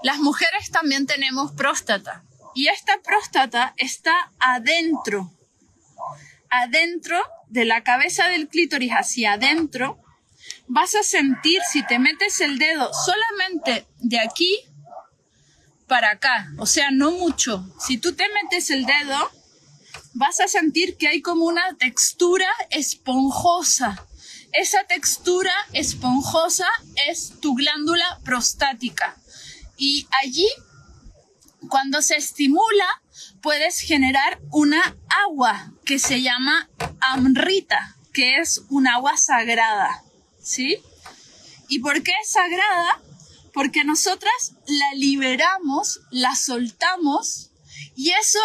Las 0.03 0.19
mujeres 0.19 0.69
también 0.71 1.07
tenemos 1.07 1.51
próstata. 1.53 2.23
Y 2.53 2.67
esta 2.67 2.99
próstata 3.01 3.73
está 3.77 4.31
adentro. 4.39 5.31
Adentro 6.49 7.17
de 7.47 7.65
la 7.65 7.83
cabeza 7.83 8.27
del 8.27 8.47
clítoris 8.47 8.91
hacia 8.91 9.33
adentro, 9.33 9.99
vas 10.67 10.95
a 10.95 11.03
sentir 11.03 11.61
si 11.71 11.85
te 11.85 11.99
metes 11.99 12.41
el 12.41 12.57
dedo 12.57 12.91
solamente 12.93 13.85
de 13.99 14.19
aquí 14.19 14.59
para 15.87 16.11
acá, 16.11 16.51
o 16.57 16.65
sea, 16.65 16.91
no 16.91 17.11
mucho. 17.11 17.65
Si 17.79 17.97
tú 17.97 18.13
te 18.13 18.25
metes 18.29 18.69
el 18.69 18.85
dedo, 18.85 19.31
vas 20.13 20.39
a 20.39 20.47
sentir 20.47 20.95
que 20.97 21.07
hay 21.07 21.21
como 21.21 21.45
una 21.45 21.75
textura 21.77 22.47
esponjosa. 22.69 24.05
Esa 24.53 24.83
textura 24.85 25.51
esponjosa 25.73 26.67
es 27.07 27.39
tu 27.41 27.55
glándula 27.55 28.19
prostática. 28.23 29.17
Y 29.77 30.07
allí, 30.21 30.47
cuando 31.69 32.01
se 32.01 32.17
estimula, 32.17 32.85
puedes 33.41 33.79
generar 33.79 34.39
una 34.51 34.97
agua 35.27 35.71
que 35.85 35.99
se 35.99 36.21
llama 36.21 36.69
amrita, 36.99 37.97
que 38.13 38.37
es 38.39 38.63
un 38.69 38.87
agua 38.87 39.17
sagrada. 39.17 40.03
¿Sí? 40.41 40.77
¿Y 41.67 41.79
por 41.79 42.01
qué 42.01 42.11
es 42.23 42.31
sagrada? 42.31 43.01
Porque 43.53 43.83
nosotras 43.83 44.53
la 44.65 44.93
liberamos, 44.95 46.01
la 46.11 46.35
soltamos 46.35 47.51
y 47.95 48.11
eso 48.11 48.39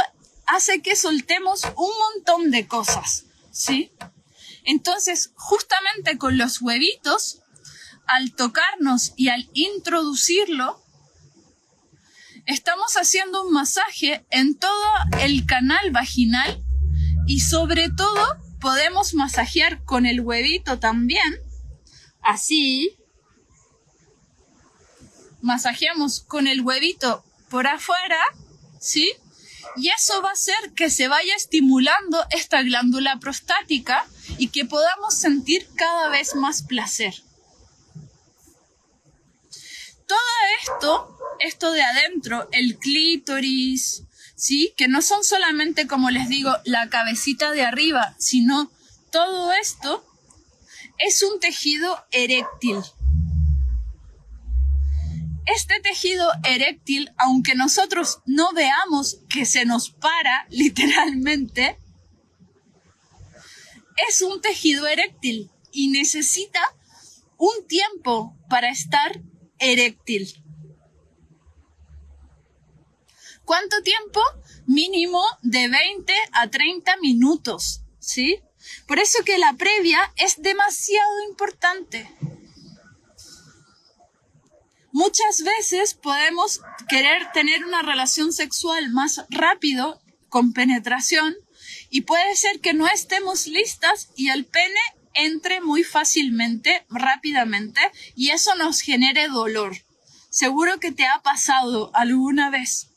hace 0.46 0.82
que 0.82 0.96
soltemos 0.96 1.62
un 1.76 1.90
montón 1.98 2.50
de 2.50 2.66
cosas, 2.66 3.24
¿sí? 3.50 3.92
Entonces, 4.64 5.32
justamente 5.36 6.18
con 6.18 6.38
los 6.38 6.60
huevitos, 6.60 7.42
al 8.06 8.34
tocarnos 8.34 9.12
y 9.16 9.28
al 9.28 9.48
introducirlo, 9.54 10.84
estamos 12.46 12.94
haciendo 12.94 13.44
un 13.44 13.52
masaje 13.52 14.24
en 14.30 14.58
todo 14.58 14.84
el 15.20 15.46
canal 15.46 15.90
vaginal 15.90 16.64
y 17.26 17.40
sobre 17.40 17.88
todo 17.90 18.22
podemos 18.60 19.14
masajear 19.14 19.84
con 19.84 20.06
el 20.06 20.20
huevito 20.20 20.78
también, 20.78 21.40
así. 22.22 22.96
Masajeamos 25.40 26.20
con 26.20 26.46
el 26.46 26.62
huevito 26.62 27.24
por 27.50 27.66
afuera, 27.66 28.20
¿sí? 28.80 29.12
Y 29.76 29.88
eso 29.88 30.22
va 30.22 30.30
a 30.30 30.32
hacer 30.32 30.72
que 30.74 30.90
se 30.90 31.08
vaya 31.08 31.34
estimulando 31.36 32.24
esta 32.30 32.62
glándula 32.62 33.18
prostática 33.18 34.06
y 34.38 34.48
que 34.48 34.64
podamos 34.64 35.14
sentir 35.14 35.68
cada 35.76 36.08
vez 36.08 36.34
más 36.34 36.62
placer. 36.62 37.14
Todo 40.06 40.18
esto, 40.62 41.18
esto 41.40 41.73
de 41.73 41.82
adentro, 41.82 42.49
el 42.52 42.78
clítoris, 42.78 44.04
¿sí? 44.37 44.75
Que 44.76 44.88
no 44.88 45.02
son 45.02 45.25
solamente, 45.25 45.87
como 45.87 46.11
les 46.11 46.29
digo, 46.29 46.52
la 46.64 46.88
cabecita 46.88 47.50
de 47.52 47.62
arriba, 47.62 48.14
sino 48.18 48.70
todo 49.11 49.52
esto 49.52 50.05
es 50.98 51.22
un 51.22 51.40
tejido 51.40 52.05
eréctil. 52.11 52.79
Este 55.46 55.79
tejido 55.81 56.26
eréctil, 56.42 57.12
aunque 57.18 57.55
nosotros 57.55 58.20
no 58.24 58.52
veamos 58.52 59.18
que 59.29 59.44
se 59.44 59.66
nos 59.66 59.90
para 59.90 60.46
literalmente, 60.50 61.79
es 64.09 64.22
un 64.22 64.40
tejido 64.40 64.87
eréctil 64.87 65.50
y 65.70 65.88
necesita 65.88 66.61
un 67.37 67.66
tiempo 67.66 68.37
para 68.48 68.70
estar 68.70 69.20
eréctil. 69.59 70.43
¿Cuánto 73.45 73.83
tiempo? 73.83 74.21
Mínimo 74.67 75.23
de 75.43 75.69
20 75.69 76.14
a 76.33 76.49
30 76.49 76.97
minutos, 76.99 77.83
¿sí? 77.99 78.40
Por 78.87 78.99
eso 78.99 79.23
que 79.25 79.38
la 79.38 79.53
previa 79.55 80.01
es 80.17 80.40
demasiado 80.40 81.23
importante. 81.29 82.11
Muchas 84.93 85.43
veces 85.43 85.95
podemos 85.95 86.61
querer 86.88 87.31
tener 87.33 87.64
una 87.64 87.83
relación 87.83 88.33
sexual 88.33 88.90
más 88.90 89.25
rápido, 89.29 90.01
con 90.29 90.53
penetración, 90.53 91.35
y 91.90 92.03
puede 92.03 92.37
ser 92.37 92.61
que 92.61 92.75
no 92.75 92.87
estemos 92.87 93.47
listas 93.47 94.11
y 94.17 94.31
el 94.31 94.47
pene 94.47 94.81
entre 95.14 95.61
muy 95.61 95.85
fácilmente, 95.85 96.85
rápidamente, 96.90 97.81
y 98.14 98.31
eso 98.31 98.55
nos 98.57 98.81
genere 98.81 99.29
dolor. 99.29 99.77
Seguro 100.31 100.81
que 100.81 100.92
te 100.92 101.07
ha 101.07 101.22
pasado 101.22 101.90
alguna 101.94 102.50
vez. 102.50 102.88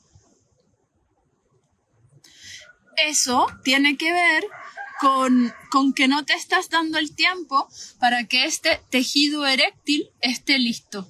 Eso 2.97 3.47
tiene 3.63 3.95
que 3.95 4.11
ver 4.11 4.43
con, 4.99 5.53
con, 5.69 5.93
que 5.93 6.07
no 6.07 6.25
te 6.25 6.33
estás 6.33 6.69
dando 6.69 6.97
el 6.97 7.15
tiempo 7.15 7.69
para 7.99 8.23
que 8.23 8.45
este 8.45 8.81
tejido 8.89 9.45
eréctil 9.45 10.09
esté 10.21 10.57
listo. 10.57 11.07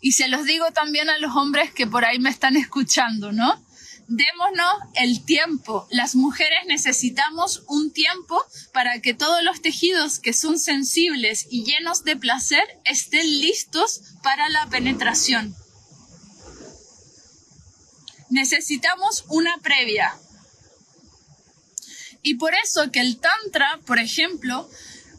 Y 0.00 0.12
se 0.12 0.28
los 0.28 0.44
digo 0.44 0.70
también 0.70 1.10
a 1.10 1.18
los 1.18 1.34
hombres 1.34 1.72
que 1.72 1.86
por 1.86 2.04
ahí 2.04 2.20
me 2.20 2.30
están 2.30 2.56
escuchando, 2.56 3.32
¿no? 3.32 3.60
Démonos 4.08 4.74
el 4.94 5.24
tiempo. 5.24 5.86
Las 5.90 6.14
mujeres 6.14 6.60
necesitamos 6.66 7.62
un 7.68 7.92
tiempo 7.92 8.42
para 8.72 9.00
que 9.00 9.14
todos 9.14 9.42
los 9.42 9.60
tejidos 9.60 10.18
que 10.18 10.32
son 10.32 10.58
sensibles 10.58 11.46
y 11.50 11.64
llenos 11.64 12.04
de 12.04 12.16
placer 12.16 12.62
estén 12.84 13.26
listos 13.40 14.00
para 14.22 14.48
la 14.48 14.66
penetración. 14.68 15.54
Necesitamos 18.30 19.24
una 19.28 19.56
previa, 19.58 20.18
y 22.22 22.34
por 22.34 22.54
eso 22.54 22.90
que 22.90 23.00
el 23.00 23.18
Tantra, 23.20 23.80
por 23.86 23.98
ejemplo, 23.98 24.68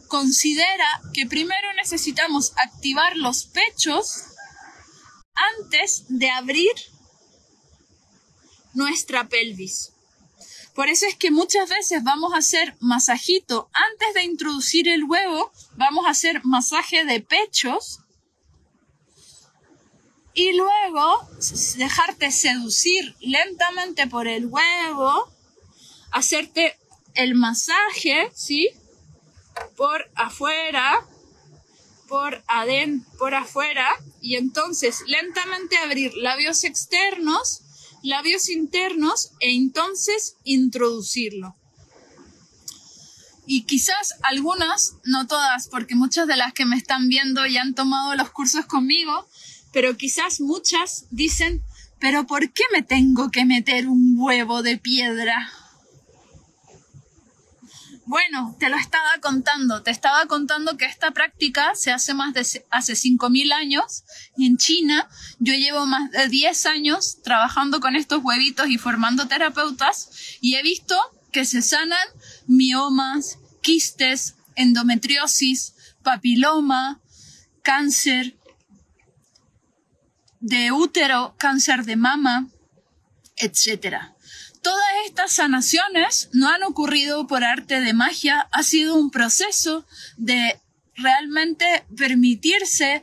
considera 0.08 1.00
que 1.14 1.26
primero 1.26 1.72
necesitamos 1.74 2.52
activar 2.56 3.16
los 3.16 3.46
pechos 3.46 4.24
antes 5.58 6.04
de 6.08 6.30
abrir 6.30 6.70
nuestra 8.74 9.28
pelvis. 9.28 9.92
Por 10.74 10.88
eso 10.88 11.06
es 11.06 11.16
que 11.16 11.30
muchas 11.30 11.68
veces 11.68 12.02
vamos 12.04 12.32
a 12.32 12.38
hacer 12.38 12.76
masajito 12.80 13.68
antes 13.72 14.14
de 14.14 14.22
introducir 14.22 14.88
el 14.88 15.04
huevo, 15.04 15.52
vamos 15.76 16.06
a 16.06 16.10
hacer 16.10 16.40
masaje 16.44 17.04
de 17.04 17.20
pechos 17.20 18.00
y 20.32 20.52
luego 20.52 21.28
dejarte 21.76 22.30
seducir 22.30 23.16
lentamente 23.20 24.06
por 24.06 24.28
el 24.28 24.46
huevo, 24.46 25.28
hacerte 26.12 26.78
el 27.14 27.34
masaje, 27.34 28.30
¿sí? 28.34 28.70
Por 29.76 30.08
afuera, 30.14 31.06
por 32.08 32.42
adentro, 32.46 33.10
por 33.18 33.34
afuera, 33.34 33.88
y 34.20 34.36
entonces 34.36 35.02
lentamente 35.06 35.76
abrir 35.78 36.14
labios 36.14 36.64
externos, 36.64 37.59
labios 38.02 38.48
internos, 38.48 39.32
e 39.40 39.54
entonces 39.54 40.36
introducirlo. 40.44 41.56
Y 43.46 43.64
quizás 43.64 44.14
algunas, 44.22 44.94
no 45.04 45.26
todas, 45.26 45.68
porque 45.68 45.96
muchas 45.96 46.26
de 46.28 46.36
las 46.36 46.52
que 46.52 46.66
me 46.66 46.76
están 46.76 47.08
viendo 47.08 47.46
ya 47.46 47.62
han 47.62 47.74
tomado 47.74 48.14
los 48.14 48.30
cursos 48.30 48.66
conmigo, 48.66 49.28
pero 49.72 49.96
quizás 49.96 50.40
muchas 50.40 51.06
dicen, 51.10 51.62
pero 51.98 52.26
¿por 52.26 52.52
qué 52.52 52.62
me 52.72 52.82
tengo 52.82 53.30
que 53.30 53.44
meter 53.44 53.88
un 53.88 54.14
huevo 54.16 54.62
de 54.62 54.78
piedra? 54.78 55.50
Bueno, 58.10 58.56
te 58.58 58.68
lo 58.68 58.76
estaba 58.76 59.20
contando. 59.22 59.84
Te 59.84 59.92
estaba 59.92 60.26
contando 60.26 60.76
que 60.76 60.84
esta 60.84 61.12
práctica 61.12 61.76
se 61.76 61.92
hace 61.92 62.12
más 62.12 62.34
de 62.34 62.40
hace 62.68 62.94
5.000 62.94 63.52
años 63.52 64.02
y 64.36 64.46
en 64.46 64.56
China 64.56 65.08
yo 65.38 65.54
llevo 65.54 65.86
más 65.86 66.10
de 66.10 66.28
10 66.28 66.66
años 66.66 67.22
trabajando 67.22 67.78
con 67.78 67.94
estos 67.94 68.20
huevitos 68.24 68.68
y 68.68 68.78
formando 68.78 69.28
terapeutas 69.28 70.10
y 70.40 70.56
he 70.56 70.62
visto 70.64 70.96
que 71.30 71.44
se 71.44 71.62
sanan 71.62 72.04
miomas, 72.48 73.38
quistes, 73.62 74.34
endometriosis, 74.56 75.74
papiloma, 76.02 77.00
cáncer 77.62 78.34
de 80.40 80.72
útero, 80.72 81.36
cáncer 81.38 81.84
de 81.84 81.94
mama, 81.94 82.48
etc. 83.36 84.10
Todas 84.62 84.88
estas 85.06 85.32
sanaciones 85.32 86.28
no 86.32 86.48
han 86.48 86.62
ocurrido 86.62 87.26
por 87.26 87.44
arte 87.44 87.80
de 87.80 87.94
magia, 87.94 88.48
ha 88.52 88.62
sido 88.62 88.96
un 88.96 89.10
proceso 89.10 89.86
de 90.16 90.60
realmente 90.96 91.84
permitirse 91.96 93.02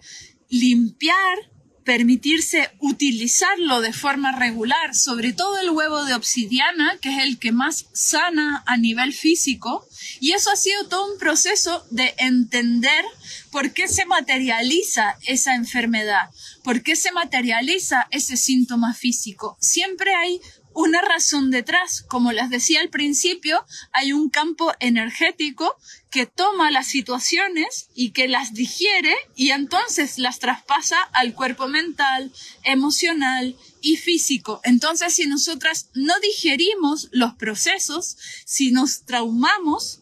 limpiar, 0.49 1.37
permitirse 1.83 2.69
utilizarlo 2.79 3.81
de 3.81 3.93
forma 3.93 4.33
regular, 4.33 4.93
sobre 4.93 5.33
todo 5.33 5.57
el 5.57 5.69
huevo 5.69 6.03
de 6.05 6.13
obsidiana, 6.13 6.97
que 7.01 7.15
es 7.15 7.23
el 7.23 7.39
que 7.39 7.51
más 7.51 7.85
sana 7.93 8.63
a 8.67 8.77
nivel 8.77 9.13
físico. 9.13 9.87
Y 10.19 10.33
eso 10.33 10.51
ha 10.51 10.57
sido 10.57 10.87
todo 10.89 11.11
un 11.11 11.17
proceso 11.17 11.85
de 11.89 12.13
entender 12.17 13.05
por 13.51 13.71
qué 13.71 13.87
se 13.87 14.05
materializa 14.05 15.17
esa 15.25 15.55
enfermedad, 15.55 16.29
por 16.63 16.83
qué 16.83 16.95
se 16.95 17.11
materializa 17.11 18.07
ese 18.11 18.35
síntoma 18.35 18.93
físico. 18.93 19.57
Siempre 19.59 20.13
hay 20.13 20.41
una 20.77 21.01
razón 21.01 21.49
detrás. 21.49 22.03
Como 22.03 22.31
les 22.31 22.51
decía 22.51 22.81
al 22.81 22.89
principio, 22.89 23.65
hay 23.93 24.13
un 24.13 24.29
campo 24.29 24.71
energético 24.79 25.75
que 26.11 26.27
toma 26.27 26.69
las 26.69 26.85
situaciones 26.85 27.89
y 27.95 28.11
que 28.11 28.27
las 28.27 28.53
digiere 28.53 29.15
y 29.35 29.49
entonces 29.49 30.19
las 30.19 30.37
traspasa 30.37 31.01
al 31.13 31.33
cuerpo 31.33 31.67
mental, 31.67 32.31
emocional 32.63 33.57
y 33.81 33.97
físico. 33.97 34.61
Entonces, 34.63 35.15
si 35.15 35.25
nosotras 35.25 35.89
no 35.95 36.13
digerimos 36.19 37.09
los 37.11 37.33
procesos, 37.33 38.15
si 38.45 38.71
nos 38.71 39.03
traumamos, 39.05 40.01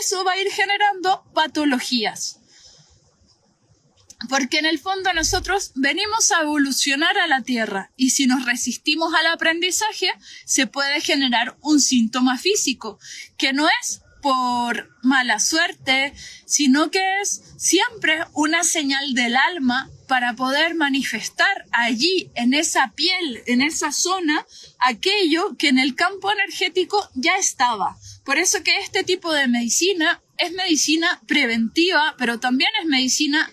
eso 0.00 0.22
va 0.24 0.32
a 0.32 0.40
ir 0.40 0.50
generando 0.52 1.24
patologías 1.34 2.41
porque 4.28 4.58
en 4.58 4.66
el 4.66 4.78
fondo 4.78 5.12
nosotros 5.12 5.72
venimos 5.74 6.30
a 6.30 6.42
evolucionar 6.42 7.16
a 7.18 7.26
la 7.26 7.42
Tierra 7.42 7.90
y 7.96 8.10
si 8.10 8.26
nos 8.26 8.44
resistimos 8.44 9.14
al 9.14 9.26
aprendizaje 9.26 10.08
se 10.44 10.66
puede 10.66 11.00
generar 11.00 11.56
un 11.60 11.80
síntoma 11.80 12.38
físico 12.38 12.98
que 13.36 13.52
no 13.52 13.68
es 13.80 14.02
por 14.22 14.88
mala 15.02 15.40
suerte, 15.40 16.14
sino 16.46 16.90
que 16.92 17.20
es 17.20 17.42
siempre 17.58 18.24
una 18.34 18.62
señal 18.62 19.14
del 19.14 19.36
alma 19.36 19.90
para 20.06 20.34
poder 20.34 20.76
manifestar 20.76 21.66
allí, 21.72 22.30
en 22.34 22.54
esa 22.54 22.92
piel, 22.94 23.42
en 23.46 23.62
esa 23.62 23.90
zona, 23.90 24.46
aquello 24.78 25.56
que 25.58 25.68
en 25.68 25.78
el 25.78 25.96
campo 25.96 26.30
energético 26.30 27.10
ya 27.14 27.36
estaba. 27.36 27.98
Por 28.24 28.38
eso 28.38 28.62
que 28.62 28.78
este 28.78 29.02
tipo 29.02 29.32
de 29.32 29.48
medicina 29.48 30.22
es 30.38 30.52
medicina 30.52 31.20
preventiva, 31.26 32.14
pero 32.16 32.38
también 32.38 32.70
es 32.80 32.86
medicina 32.86 33.50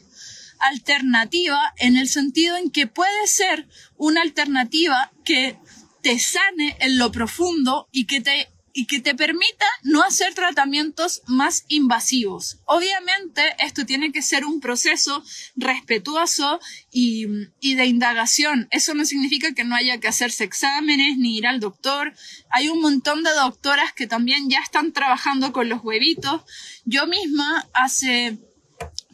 alternativa 0.60 1.74
en 1.78 1.98
el 1.98 2.08
sentido 2.08 2.58
en 2.58 2.72
que 2.72 2.88
puede 2.88 3.28
ser 3.28 3.68
una 3.98 4.22
alternativa 4.22 5.12
que 5.24 5.58
te 6.02 6.20
sane 6.20 6.78
en 6.80 6.98
lo 6.98 7.12
profundo 7.12 7.88
y 7.92 8.06
que 8.06 8.22
te 8.22 8.48
y 8.74 8.86
que 8.86 9.00
te 9.00 9.16
permita 9.16 9.66
no 9.84 10.04
hacer 10.04 10.34
tratamientos 10.34 11.22
más 11.28 11.66
invasivos. 11.68 12.60
Obviamente 12.66 13.42
esto 13.60 13.86
tiene 13.86 14.12
que 14.12 14.22
ser 14.22 14.46
un 14.46 14.60
proceso 14.62 15.24
respetuoso 15.56 16.60
y, 16.92 17.26
y, 17.60 17.76
de 17.76 17.86
indagación. 17.88 18.68
Eso 18.72 18.94
no 18.94 19.06
significa 19.06 19.54
que 19.54 19.64
no 19.64 19.76
haya 19.76 20.00
que 20.00 20.08
hacerse 20.08 20.44
exámenes 20.44 21.18
ni 21.18 21.38
ir 21.38 21.48
al 21.48 21.60
doctor. 21.60 22.14
Hay 22.52 22.70
un 22.70 22.82
montón 22.82 23.24
de 23.24 23.32
doctoras 23.32 23.92
que 23.94 24.08
también 24.08 24.50
ya 24.50 24.60
están 24.60 24.94
trabajando 24.94 25.52
con 25.52 25.68
los 25.68 25.84
huevitos. 25.84 26.44
Yo 26.86 27.08
misma 27.08 27.68
hace 27.74 28.38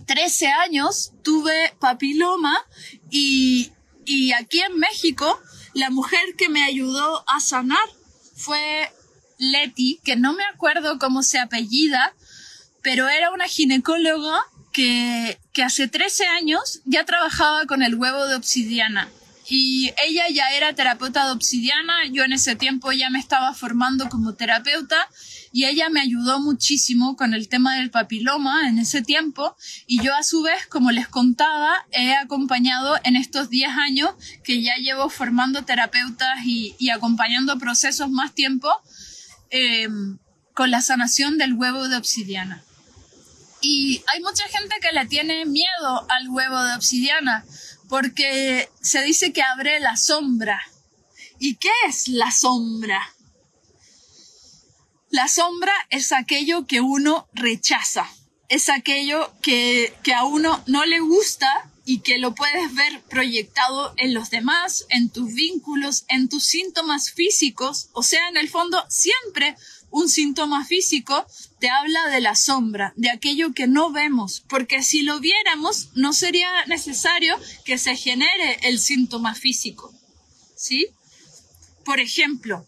13 0.05 0.47
años 0.47 1.11
tuve 1.23 1.73
papiloma 1.79 2.57
y, 3.09 3.71
y 4.05 4.31
aquí 4.33 4.59
en 4.61 4.77
México 4.77 5.39
la 5.73 5.89
mujer 5.89 6.21
que 6.37 6.49
me 6.49 6.63
ayudó 6.63 7.23
a 7.27 7.39
sanar 7.39 7.87
fue 8.35 8.91
Leti, 9.37 9.99
que 10.03 10.15
no 10.15 10.33
me 10.33 10.43
acuerdo 10.45 10.99
cómo 10.99 11.23
se 11.23 11.39
apellida, 11.39 12.13
pero 12.81 13.09
era 13.09 13.31
una 13.31 13.45
ginecóloga 13.45 14.45
que, 14.71 15.39
que 15.53 15.63
hace 15.63 15.87
13 15.87 16.27
años 16.27 16.81
ya 16.85 17.05
trabajaba 17.05 17.65
con 17.65 17.81
el 17.81 17.95
huevo 17.95 18.25
de 18.27 18.35
obsidiana. 18.35 19.09
Y 19.47 19.91
ella 20.03 20.23
ya 20.33 20.49
era 20.55 20.73
terapeuta 20.73 21.25
de 21.25 21.31
obsidiana, 21.31 21.93
yo 22.11 22.23
en 22.23 22.33
ese 22.33 22.55
tiempo 22.55 22.91
ya 22.91 23.11
me 23.11 23.19
estaba 23.19 23.53
formando 23.53 24.09
como 24.09 24.33
terapeuta 24.33 24.97
y 25.51 25.65
ella 25.65 25.89
me 25.89 26.01
ayudó 26.01 26.39
muchísimo 26.39 27.15
con 27.15 27.33
el 27.35 27.47
tema 27.47 27.75
del 27.75 27.91
papiloma 27.91 28.67
en 28.67 28.79
ese 28.79 29.03
tiempo 29.03 29.55
y 29.85 30.01
yo 30.01 30.15
a 30.15 30.23
su 30.23 30.41
vez, 30.41 30.65
como 30.67 30.91
les 30.91 31.07
contaba, 31.07 31.85
he 31.91 32.15
acompañado 32.15 32.95
en 33.03 33.15
estos 33.15 33.49
10 33.49 33.69
años 33.69 34.11
que 34.43 34.63
ya 34.63 34.75
llevo 34.77 35.09
formando 35.09 35.63
terapeutas 35.63 36.39
y, 36.43 36.89
acompañando 36.89 37.59
procesos 37.59 38.09
más 38.09 38.33
tiempo 38.33 38.69
eh, 39.51 39.87
con 40.53 40.71
la 40.71 40.81
sanación 40.81 41.37
del 41.37 41.53
huevo 41.53 41.87
de 41.87 41.97
obsidiana. 41.97 42.63
Y 43.61 44.03
hay 44.13 44.21
mucha 44.21 44.43
gente 44.47 44.75
que 44.81 44.93
le 44.93 45.05
tiene 45.07 45.45
miedo 45.45 46.05
al 46.09 46.29
huevo 46.29 46.61
de 46.63 46.75
obsidiana 46.75 47.43
porque 47.87 48.69
se 48.81 49.01
dice 49.03 49.33
que 49.33 49.41
abre 49.41 49.79
la 49.79 49.97
sombra. 49.97 50.61
¿Y 51.39 51.55
qué 51.55 51.71
es 51.87 52.07
la 52.07 52.31
sombra? 52.31 53.15
La 55.09 55.27
sombra 55.27 55.73
es 55.89 56.11
aquello 56.11 56.65
que 56.65 56.81
uno 56.81 57.27
rechaza, 57.33 58.09
es 58.49 58.69
aquello 58.69 59.31
que, 59.41 59.93
que 60.03 60.13
a 60.13 60.23
uno 60.23 60.63
no 60.67 60.85
le 60.85 60.99
gusta 60.99 61.71
y 61.85 61.99
que 61.99 62.17
lo 62.17 62.33
puedes 62.33 62.73
ver 62.73 63.01
proyectado 63.03 63.93
en 63.97 64.13
los 64.13 64.31
demás, 64.31 64.85
en 64.89 65.09
tus 65.09 65.33
vínculos, 65.33 66.05
en 66.09 66.27
tus 66.27 66.43
síntomas 66.43 67.11
físicos, 67.11 67.89
o 67.93 68.01
sea, 68.01 68.27
en 68.27 68.37
el 68.37 68.49
fondo 68.49 68.83
siempre 68.89 69.55
un 69.95 70.09
síntoma 70.09 70.65
físico 70.65 71.25
te 71.57 71.69
habla 71.69 72.09
de 72.09 72.19
la 72.19 72.35
sombra, 72.35 72.91
de 72.97 73.09
aquello 73.09 73.53
que 73.53 73.65
no 73.65 73.93
vemos, 73.93 74.43
porque 74.49 74.83
si 74.83 75.03
lo 75.03 75.21
viéramos 75.21 75.87
no 75.95 76.11
sería 76.11 76.49
necesario 76.65 77.37
que 77.63 77.77
se 77.77 77.95
genere 77.95 78.59
el 78.63 78.77
síntoma 78.77 79.35
físico. 79.35 79.93
¿Sí? 80.57 80.87
Por 81.85 82.01
ejemplo, 82.01 82.67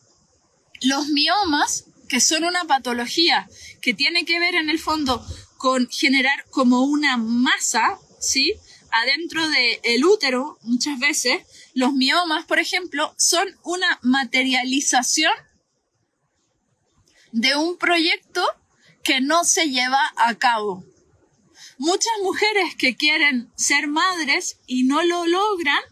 los 0.81 1.07
miomas 1.09 1.83
que 2.07 2.21
son 2.21 2.45
una 2.45 2.63
patología 2.63 3.49
que 3.81 3.93
tiene 3.93 4.23
que 4.23 4.39
ver 4.39 4.55
en 4.55 4.69
el 4.69 4.79
fondo 4.79 5.21
con 5.57 5.89
generar 5.89 6.45
como 6.49 6.85
una 6.85 7.17
masa, 7.17 7.99
¿sí? 8.21 8.53
Adentro 8.89 9.49
del 9.49 10.05
útero, 10.05 10.59
muchas 10.61 10.97
veces, 10.97 11.43
los 11.73 11.91
miomas, 11.91 12.45
por 12.45 12.59
ejemplo, 12.59 13.13
son 13.17 13.49
una 13.63 13.99
materialización 14.01 15.33
de 17.31 17.55
un 17.55 17.77
proyecto 17.77 18.45
que 19.03 19.21
no 19.21 19.43
se 19.43 19.69
lleva 19.69 20.01
a 20.17 20.35
cabo. 20.35 20.83
Muchas 21.77 22.13
mujeres 22.23 22.75
que 22.75 22.95
quieren 22.95 23.51
ser 23.55 23.87
madres 23.87 24.57
y 24.65 24.83
no 24.83 25.03
lo 25.03 25.25
logran, 25.25 25.83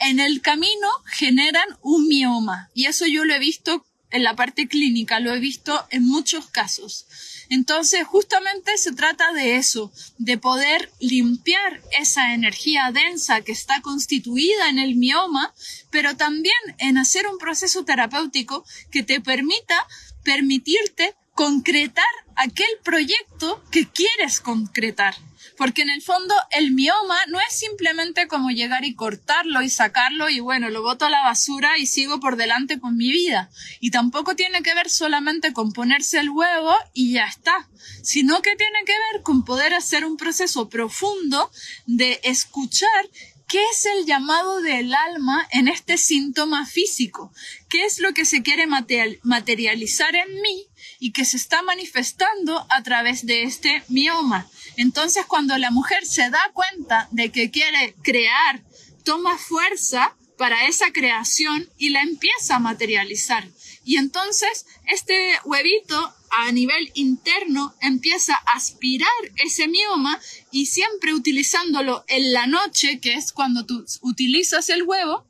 en 0.00 0.18
el 0.18 0.40
camino 0.40 0.88
generan 1.06 1.68
un 1.82 2.08
mioma. 2.08 2.70
Y 2.74 2.86
eso 2.86 3.06
yo 3.06 3.24
lo 3.24 3.34
he 3.34 3.38
visto 3.38 3.86
en 4.10 4.24
la 4.24 4.34
parte 4.34 4.66
clínica, 4.66 5.20
lo 5.20 5.32
he 5.32 5.38
visto 5.38 5.86
en 5.90 6.06
muchos 6.06 6.48
casos. 6.48 7.06
Entonces, 7.48 8.06
justamente 8.06 8.76
se 8.78 8.92
trata 8.92 9.32
de 9.32 9.56
eso, 9.56 9.92
de 10.18 10.38
poder 10.38 10.90
limpiar 11.00 11.82
esa 11.98 12.34
energía 12.34 12.90
densa 12.92 13.42
que 13.42 13.52
está 13.52 13.80
constituida 13.82 14.68
en 14.68 14.78
el 14.78 14.96
mioma, 14.96 15.52
pero 15.90 16.16
también 16.16 16.54
en 16.78 16.98
hacer 16.98 17.26
un 17.26 17.38
proceso 17.38 17.84
terapéutico 17.84 18.64
que 18.90 19.02
te 19.02 19.20
permita 19.20 19.86
permitirte 20.30 21.16
concretar 21.34 22.04
aquel 22.36 22.68
proyecto 22.84 23.64
que 23.72 23.88
quieres 23.88 24.40
concretar. 24.40 25.16
Porque 25.56 25.82
en 25.82 25.90
el 25.90 26.02
fondo 26.02 26.34
el 26.52 26.70
mioma 26.70 27.18
no 27.26 27.40
es 27.40 27.58
simplemente 27.58 28.28
como 28.28 28.50
llegar 28.50 28.84
y 28.84 28.94
cortarlo 28.94 29.60
y 29.60 29.68
sacarlo 29.68 30.30
y 30.30 30.38
bueno, 30.38 30.70
lo 30.70 30.82
boto 30.82 31.06
a 31.06 31.10
la 31.10 31.24
basura 31.24 31.78
y 31.78 31.86
sigo 31.86 32.20
por 32.20 32.36
delante 32.36 32.78
con 32.78 32.96
mi 32.96 33.10
vida. 33.10 33.50
Y 33.80 33.90
tampoco 33.90 34.36
tiene 34.36 34.62
que 34.62 34.72
ver 34.72 34.88
solamente 34.88 35.52
con 35.52 35.72
ponerse 35.72 36.20
el 36.20 36.30
huevo 36.30 36.72
y 36.94 37.14
ya 37.14 37.26
está, 37.26 37.68
sino 38.04 38.40
que 38.40 38.54
tiene 38.54 38.84
que 38.86 38.94
ver 39.12 39.22
con 39.22 39.44
poder 39.44 39.74
hacer 39.74 40.04
un 40.04 40.16
proceso 40.16 40.68
profundo 40.68 41.50
de 41.86 42.20
escuchar 42.22 43.04
¿Qué 43.50 43.58
es 43.72 43.84
el 43.84 44.06
llamado 44.06 44.60
del 44.60 44.94
alma 44.94 45.44
en 45.50 45.66
este 45.66 45.98
síntoma 45.98 46.66
físico? 46.66 47.32
¿Qué 47.68 47.84
es 47.84 47.98
lo 47.98 48.14
que 48.14 48.24
se 48.24 48.44
quiere 48.44 48.68
materializar 49.24 50.14
en 50.14 50.40
mí 50.40 50.68
y 51.00 51.10
que 51.10 51.24
se 51.24 51.36
está 51.36 51.60
manifestando 51.62 52.64
a 52.70 52.82
través 52.84 53.26
de 53.26 53.42
este 53.42 53.82
mioma? 53.88 54.48
Entonces, 54.76 55.26
cuando 55.26 55.58
la 55.58 55.72
mujer 55.72 56.06
se 56.06 56.30
da 56.30 56.40
cuenta 56.54 57.08
de 57.10 57.32
que 57.32 57.50
quiere 57.50 57.96
crear, 58.04 58.62
toma 59.04 59.36
fuerza 59.36 60.14
para 60.38 60.68
esa 60.68 60.92
creación 60.92 61.68
y 61.76 61.88
la 61.88 62.02
empieza 62.02 62.54
a 62.54 62.60
materializar. 62.60 63.48
Y 63.84 63.96
entonces, 63.96 64.64
este 64.86 65.34
huevito 65.44 66.14
a 66.30 66.52
nivel 66.52 66.92
interno 66.94 67.74
empieza 67.80 68.34
a 68.34 68.52
aspirar 68.52 69.08
ese 69.44 69.66
mioma 69.66 70.20
y 70.52 70.66
siempre 70.66 71.14
utilizándolo 71.14 72.04
en 72.08 72.32
la 72.32 72.46
noche, 72.46 73.00
que 73.00 73.14
es 73.14 73.32
cuando 73.32 73.66
tú 73.66 73.84
utilizas 74.02 74.68
el 74.68 74.82
huevo, 74.82 75.26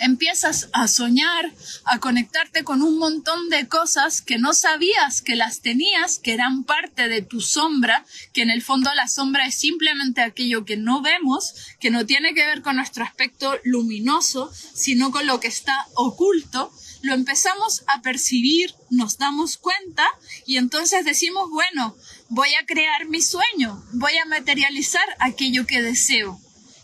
empiezas 0.00 0.68
a 0.72 0.88
soñar, 0.88 1.52
a 1.84 1.98
conectarte 1.98 2.64
con 2.64 2.82
un 2.82 2.98
montón 2.98 3.48
de 3.48 3.68
cosas 3.68 4.22
que 4.22 4.38
no 4.38 4.54
sabías 4.54 5.22
que 5.22 5.36
las 5.36 5.60
tenías, 5.60 6.18
que 6.18 6.32
eran 6.32 6.64
parte 6.64 7.08
de 7.08 7.22
tu 7.22 7.40
sombra, 7.40 8.04
que 8.32 8.42
en 8.42 8.50
el 8.50 8.62
fondo 8.62 8.92
la 8.94 9.08
sombra 9.08 9.46
es 9.46 9.54
simplemente 9.54 10.20
aquello 10.20 10.64
que 10.64 10.76
no 10.76 11.02
vemos, 11.02 11.54
que 11.80 11.90
no 11.90 12.06
tiene 12.06 12.34
que 12.34 12.46
ver 12.46 12.62
con 12.62 12.76
nuestro 12.76 13.04
aspecto 13.04 13.58
luminoso, 13.64 14.52
sino 14.74 15.10
con 15.10 15.26
lo 15.26 15.40
que 15.40 15.48
está 15.48 15.86
oculto, 15.94 16.72
lo 17.02 17.12
empezamos 17.12 17.84
a 17.86 18.00
percibir, 18.00 18.74
nos 18.88 19.18
damos 19.18 19.58
cuenta 19.58 20.06
y 20.46 20.56
entonces 20.56 21.04
decimos, 21.04 21.50
bueno, 21.50 21.94
voy 22.34 22.52
a 22.54 22.66
crear 22.66 23.06
mi 23.06 23.22
sueño, 23.22 23.80
voy 23.92 24.18
a 24.18 24.24
materializar 24.24 25.06
aquello 25.20 25.66
que 25.66 25.82
deseo. 25.82 26.40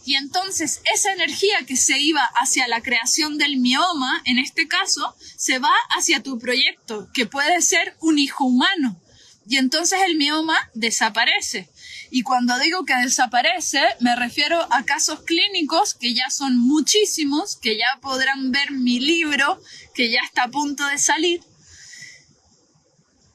Y 0.06 0.14
entonces 0.14 0.80
esa 0.94 1.12
energía 1.12 1.66
que 1.66 1.76
se 1.76 1.98
iba 1.98 2.22
hacia 2.40 2.68
la 2.68 2.80
creación 2.80 3.36
del 3.36 3.56
mioma, 3.56 4.22
en 4.26 4.38
este 4.38 4.68
caso, 4.68 5.14
se 5.36 5.58
va 5.58 5.72
hacia 5.96 6.22
tu 6.22 6.38
proyecto, 6.38 7.08
que 7.12 7.26
puede 7.26 7.60
ser 7.62 7.96
un 8.00 8.20
hijo 8.20 8.44
humano. 8.44 9.00
Y 9.48 9.56
entonces 9.56 9.98
el 10.06 10.16
mioma 10.16 10.56
desaparece. 10.74 11.68
Y 12.12 12.22
cuando 12.22 12.56
digo 12.60 12.84
que 12.84 12.94
desaparece, 12.94 13.82
me 13.98 14.14
refiero 14.14 14.68
a 14.72 14.84
casos 14.84 15.22
clínicos 15.24 15.94
que 15.94 16.14
ya 16.14 16.30
son 16.30 16.56
muchísimos, 16.58 17.56
que 17.56 17.76
ya 17.76 17.98
podrán 18.00 18.52
ver 18.52 18.70
mi 18.70 19.00
libro, 19.00 19.60
que 19.94 20.12
ya 20.12 20.20
está 20.24 20.44
a 20.44 20.50
punto 20.50 20.86
de 20.86 20.98
salir. 20.98 21.40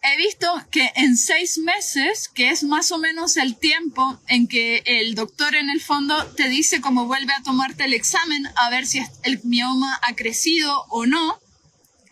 He 0.08 0.18
visto 0.18 0.48
que 0.70 0.92
en 0.98 1.18
seis 1.18 1.58
meses, 1.58 2.30
que 2.30 2.52
es 2.52 2.62
más 2.62 2.92
o 2.92 3.00
menos 3.00 3.38
el 3.38 3.58
tiempo 3.58 4.20
en 4.28 4.48
que 4.48 4.84
el 4.86 5.16
doctor 5.16 5.56
en 5.56 5.72
el 5.72 5.82
fondo 5.82 6.16
te 6.38 6.48
dice 6.48 6.80
cómo 6.80 7.08
vuelve 7.08 7.34
a 7.34 7.42
tomarte 7.42 7.86
el 7.86 7.94
examen 7.94 8.48
a 8.56 8.70
ver 8.70 8.86
si 8.86 9.02
el 9.24 9.42
mioma 9.44 10.00
ha 10.04 10.14
crecido 10.14 10.86
o 10.90 11.08
no, 11.08 11.40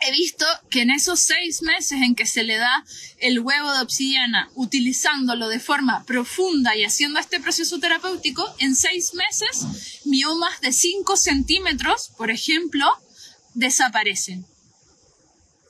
he 0.02 0.12
visto 0.12 0.44
que 0.72 0.82
en 0.82 0.90
esos 0.90 1.20
seis 1.20 1.62
meses 1.62 2.02
en 2.02 2.16
que 2.16 2.26
se 2.26 2.44
le 2.44 2.58
da 2.58 2.84
el 3.20 3.40
huevo 3.40 3.72
de 3.72 3.82
obsidiana, 3.82 4.50
utilizándolo 4.56 5.48
de 5.48 5.60
forma 5.60 6.04
profunda 6.06 6.76
y 6.76 6.86
haciendo 6.86 7.20
este 7.20 7.40
proceso 7.40 7.80
terapéutico, 7.80 8.44
en 8.58 8.76
seis 8.76 9.14
meses, 9.14 10.02
miomas 10.06 10.60
de 10.62 10.74
5 10.74 11.16
centímetros, 11.16 12.10
por 12.18 12.32
ejemplo, 12.32 12.88
desaparecen. 13.54 14.48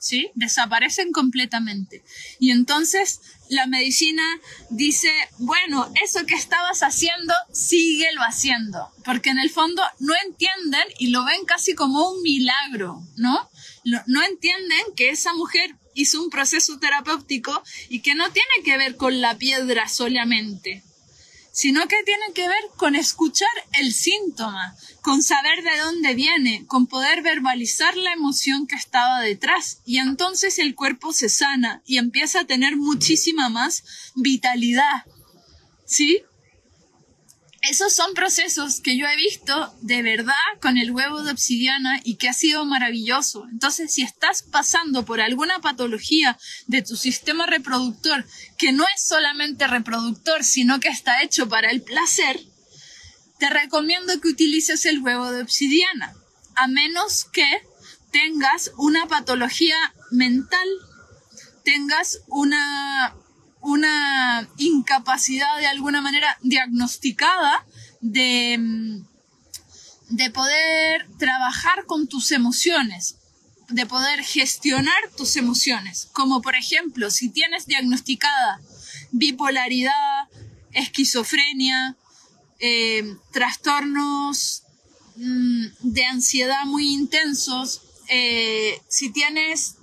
¿Sí? 0.04 0.30
Desaparecen 0.34 1.12
completamente. 1.12 2.04
Y 2.38 2.50
entonces 2.50 3.22
la 3.48 3.66
medicina 3.66 4.22
dice, 4.68 5.10
bueno, 5.38 5.90
eso 6.04 6.26
que 6.26 6.34
estabas 6.34 6.82
haciendo, 6.82 7.32
síguelo 7.54 8.20
haciendo. 8.20 8.92
Porque 9.02 9.30
en 9.30 9.38
el 9.38 9.48
fondo 9.48 9.82
no 10.00 10.12
entienden 10.26 10.84
y 10.98 11.06
lo 11.06 11.24
ven 11.24 11.46
casi 11.46 11.74
como 11.74 12.10
un 12.10 12.20
milagro, 12.20 13.02
¿no? 13.16 13.48
no 13.84 14.22
entienden 14.22 14.82
que 14.94 15.08
esa 15.08 15.32
mujer 15.32 15.74
hizo 15.94 16.22
un 16.22 16.28
proceso 16.28 16.78
terapéutico 16.78 17.62
y 17.88 18.00
que 18.00 18.14
no 18.14 18.30
tiene 18.30 18.62
que 18.62 18.76
ver 18.76 18.96
con 18.96 19.22
la 19.22 19.38
piedra 19.38 19.88
solamente, 19.88 20.84
sino 21.54 21.86
que 21.86 22.02
tiene 22.04 22.32
que 22.34 22.48
ver 22.48 22.64
con 22.76 22.96
escuchar 22.96 23.48
el 23.74 23.94
síntoma, 23.94 24.76
con 25.02 25.22
saber 25.22 25.62
de 25.62 25.78
dónde 25.78 26.14
viene, 26.14 26.66
con 26.66 26.88
poder 26.88 27.22
verbalizar 27.22 27.96
la 27.96 28.12
emoción 28.12 28.66
que 28.66 28.74
estaba 28.74 29.20
detrás 29.20 29.78
y 29.86 29.98
entonces 29.98 30.58
el 30.58 30.74
cuerpo 30.74 31.12
se 31.12 31.28
sana 31.28 31.80
y 31.86 31.98
empieza 31.98 32.40
a 32.40 32.44
tener 32.44 32.76
muchísima 32.76 33.50
más 33.50 33.84
vitalidad. 34.16 35.04
¿Sí? 35.86 36.24
Esos 37.70 37.94
son 37.94 38.14
procesos 38.14 38.80
que 38.80 38.96
yo 38.98 39.06
he 39.06 39.16
visto 39.16 39.74
de 39.80 40.02
verdad 40.02 40.34
con 40.60 40.76
el 40.76 40.90
huevo 40.90 41.22
de 41.22 41.32
obsidiana 41.32 42.00
y 42.04 42.16
que 42.16 42.28
ha 42.28 42.34
sido 42.34 42.64
maravilloso. 42.64 43.46
Entonces, 43.50 43.92
si 43.92 44.02
estás 44.02 44.42
pasando 44.42 45.04
por 45.04 45.20
alguna 45.20 45.60
patología 45.60 46.38
de 46.66 46.82
tu 46.82 46.96
sistema 46.96 47.46
reproductor 47.46 48.26
que 48.58 48.72
no 48.72 48.84
es 48.94 49.06
solamente 49.06 49.66
reproductor, 49.66 50.44
sino 50.44 50.78
que 50.80 50.88
está 50.88 51.22
hecho 51.22 51.48
para 51.48 51.70
el 51.70 51.82
placer, 51.82 52.40
te 53.38 53.48
recomiendo 53.48 54.20
que 54.20 54.28
utilices 54.28 54.84
el 54.84 55.00
huevo 55.00 55.30
de 55.32 55.42
obsidiana, 55.42 56.14
a 56.56 56.68
menos 56.68 57.24
que 57.24 57.46
tengas 58.12 58.72
una 58.76 59.06
patología 59.06 59.76
mental, 60.10 60.68
tengas 61.64 62.20
una 62.28 63.16
una 63.64 64.46
incapacidad 64.58 65.58
de 65.58 65.66
alguna 65.66 66.02
manera 66.02 66.38
diagnosticada 66.42 67.66
de, 68.00 68.56
mm, 68.58 69.06
de 70.10 70.30
poder 70.30 71.08
trabajar 71.18 71.86
con 71.86 72.06
tus 72.06 72.30
emociones, 72.32 73.16
de 73.70 73.86
poder 73.86 74.22
gestionar 74.22 74.94
tus 75.16 75.36
emociones. 75.36 76.08
Como 76.12 76.42
por 76.42 76.56
ejemplo, 76.56 77.10
si 77.10 77.30
tienes 77.30 77.66
diagnosticada 77.66 78.60
bipolaridad, 79.12 80.28
esquizofrenia, 80.72 81.96
eh, 82.60 83.16
trastornos 83.32 84.62
mm, 85.16 85.66
de 85.80 86.04
ansiedad 86.04 86.64
muy 86.66 86.92
intensos, 86.92 87.80
eh, 88.10 88.78
si 88.88 89.10
tienes 89.10 89.76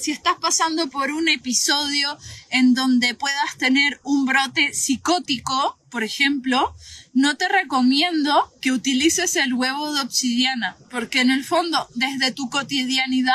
si 0.00 0.12
estás 0.12 0.36
pasando 0.40 0.88
por 0.88 1.10
un 1.10 1.28
episodio 1.28 2.16
en 2.50 2.74
donde 2.74 3.14
puedas 3.14 3.58
tener 3.58 4.00
un 4.04 4.24
brote 4.24 4.72
psicótico, 4.72 5.78
por 5.90 6.04
ejemplo, 6.04 6.74
no 7.12 7.36
te 7.36 7.48
recomiendo 7.48 8.52
que 8.60 8.70
utilices 8.70 9.34
el 9.34 9.52
huevo 9.54 9.92
de 9.92 10.00
obsidiana, 10.00 10.76
porque 10.90 11.20
en 11.20 11.30
el 11.30 11.44
fondo, 11.44 11.88
desde 11.94 12.30
tu 12.30 12.50
cotidianidad, 12.50 13.34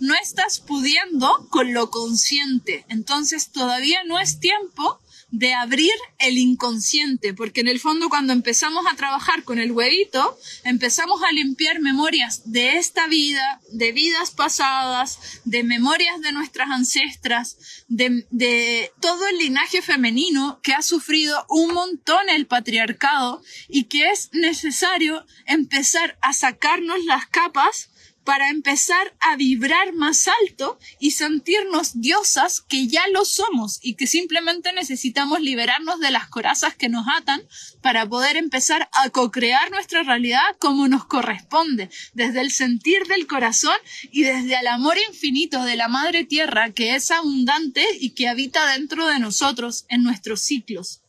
no 0.00 0.14
estás 0.14 0.58
pudiendo 0.58 1.46
con 1.50 1.74
lo 1.74 1.90
consciente. 1.90 2.86
Entonces 2.88 3.52
todavía 3.52 4.04
no 4.04 4.18
es 4.18 4.40
tiempo 4.40 5.01
de 5.32 5.54
abrir 5.54 5.90
el 6.18 6.36
inconsciente, 6.36 7.32
porque 7.32 7.62
en 7.62 7.68
el 7.68 7.80
fondo 7.80 8.10
cuando 8.10 8.34
empezamos 8.34 8.84
a 8.86 8.96
trabajar 8.96 9.44
con 9.44 9.58
el 9.58 9.72
huevito, 9.72 10.38
empezamos 10.62 11.22
a 11.22 11.32
limpiar 11.32 11.80
memorias 11.80 12.42
de 12.52 12.76
esta 12.76 13.06
vida, 13.06 13.60
de 13.72 13.92
vidas 13.92 14.30
pasadas, 14.30 15.40
de 15.44 15.64
memorias 15.64 16.20
de 16.20 16.32
nuestras 16.32 16.70
ancestras, 16.70 17.56
de, 17.88 18.26
de 18.30 18.92
todo 19.00 19.26
el 19.26 19.38
linaje 19.38 19.80
femenino 19.80 20.60
que 20.62 20.74
ha 20.74 20.82
sufrido 20.82 21.46
un 21.48 21.72
montón 21.72 22.28
el 22.28 22.46
patriarcado 22.46 23.42
y 23.68 23.84
que 23.84 24.10
es 24.10 24.28
necesario 24.32 25.24
empezar 25.46 26.18
a 26.20 26.34
sacarnos 26.34 27.02
las 27.06 27.26
capas 27.26 27.88
para 28.24 28.50
empezar 28.50 29.14
a 29.20 29.36
vibrar 29.36 29.92
más 29.94 30.28
alto 30.42 30.78
y 31.00 31.12
sentirnos 31.12 32.00
diosas 32.00 32.60
que 32.60 32.86
ya 32.86 33.02
lo 33.08 33.24
somos 33.24 33.78
y 33.82 33.94
que 33.94 34.06
simplemente 34.06 34.72
necesitamos 34.72 35.40
liberarnos 35.40 35.98
de 36.00 36.10
las 36.10 36.28
corazas 36.28 36.74
que 36.74 36.88
nos 36.88 37.06
atan 37.16 37.42
para 37.80 38.08
poder 38.08 38.36
empezar 38.36 38.88
a 38.92 39.10
co-crear 39.10 39.70
nuestra 39.70 40.02
realidad 40.02 40.42
como 40.58 40.88
nos 40.88 41.04
corresponde, 41.06 41.90
desde 42.14 42.40
el 42.40 42.52
sentir 42.52 43.06
del 43.06 43.26
corazón 43.26 43.76
y 44.10 44.22
desde 44.22 44.58
el 44.58 44.66
amor 44.68 44.96
infinito 45.08 45.64
de 45.64 45.76
la 45.76 45.88
Madre 45.88 46.24
Tierra 46.24 46.72
que 46.72 46.94
es 46.94 47.10
abundante 47.10 47.84
y 47.98 48.10
que 48.10 48.28
habita 48.28 48.72
dentro 48.72 49.06
de 49.06 49.18
nosotros 49.18 49.84
en 49.88 50.02
nuestros 50.02 50.42
ciclos. 50.42 51.02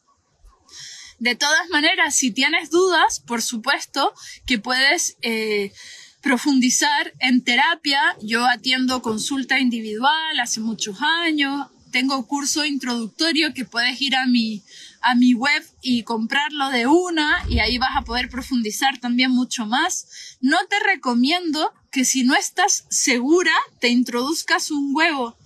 De 1.20 1.36
todas 1.36 1.70
maneras, 1.70 2.16
si 2.16 2.32
tienes 2.32 2.70
dudas, 2.70 3.22
por 3.22 3.42
supuesto 3.42 4.14
que 4.46 4.60
puedes 4.60 5.18
eh, 5.22 5.72
profundizar 6.24 7.14
en 7.20 7.44
terapia. 7.44 8.02
Yo 8.22 8.46
atiendo 8.46 9.04
consulta 9.04 9.60
individual 9.60 10.40
hace 10.42 10.62
muchos 10.62 10.98
años. 11.02 11.68
Tengo 11.92 12.26
curso 12.26 12.66
introductorio 12.66 13.54
que 13.54 13.66
puedes 13.66 14.02
ir 14.02 14.16
a 14.16 14.26
mi, 14.26 14.64
a 15.02 15.14
mi 15.14 15.36
web 15.36 15.64
y 15.82 16.02
comprarlo 16.04 16.70
de 16.70 16.88
una 16.88 17.46
y 17.50 17.60
ahí 17.60 17.78
vas 17.78 17.96
a 17.96 18.04
poder 18.04 18.30
profundizar 18.30 18.98
también 18.98 19.30
mucho 19.30 19.68
más. 19.68 20.38
No 20.42 20.58
te 20.70 20.80
recomiendo 20.80 21.72
que 21.92 22.06
si 22.06 22.24
no 22.24 22.34
estás 22.34 22.86
segura 22.90 23.54
te 23.80 23.90
introduzcas 23.90 24.72
un 24.72 24.96
huevo. 24.96 25.38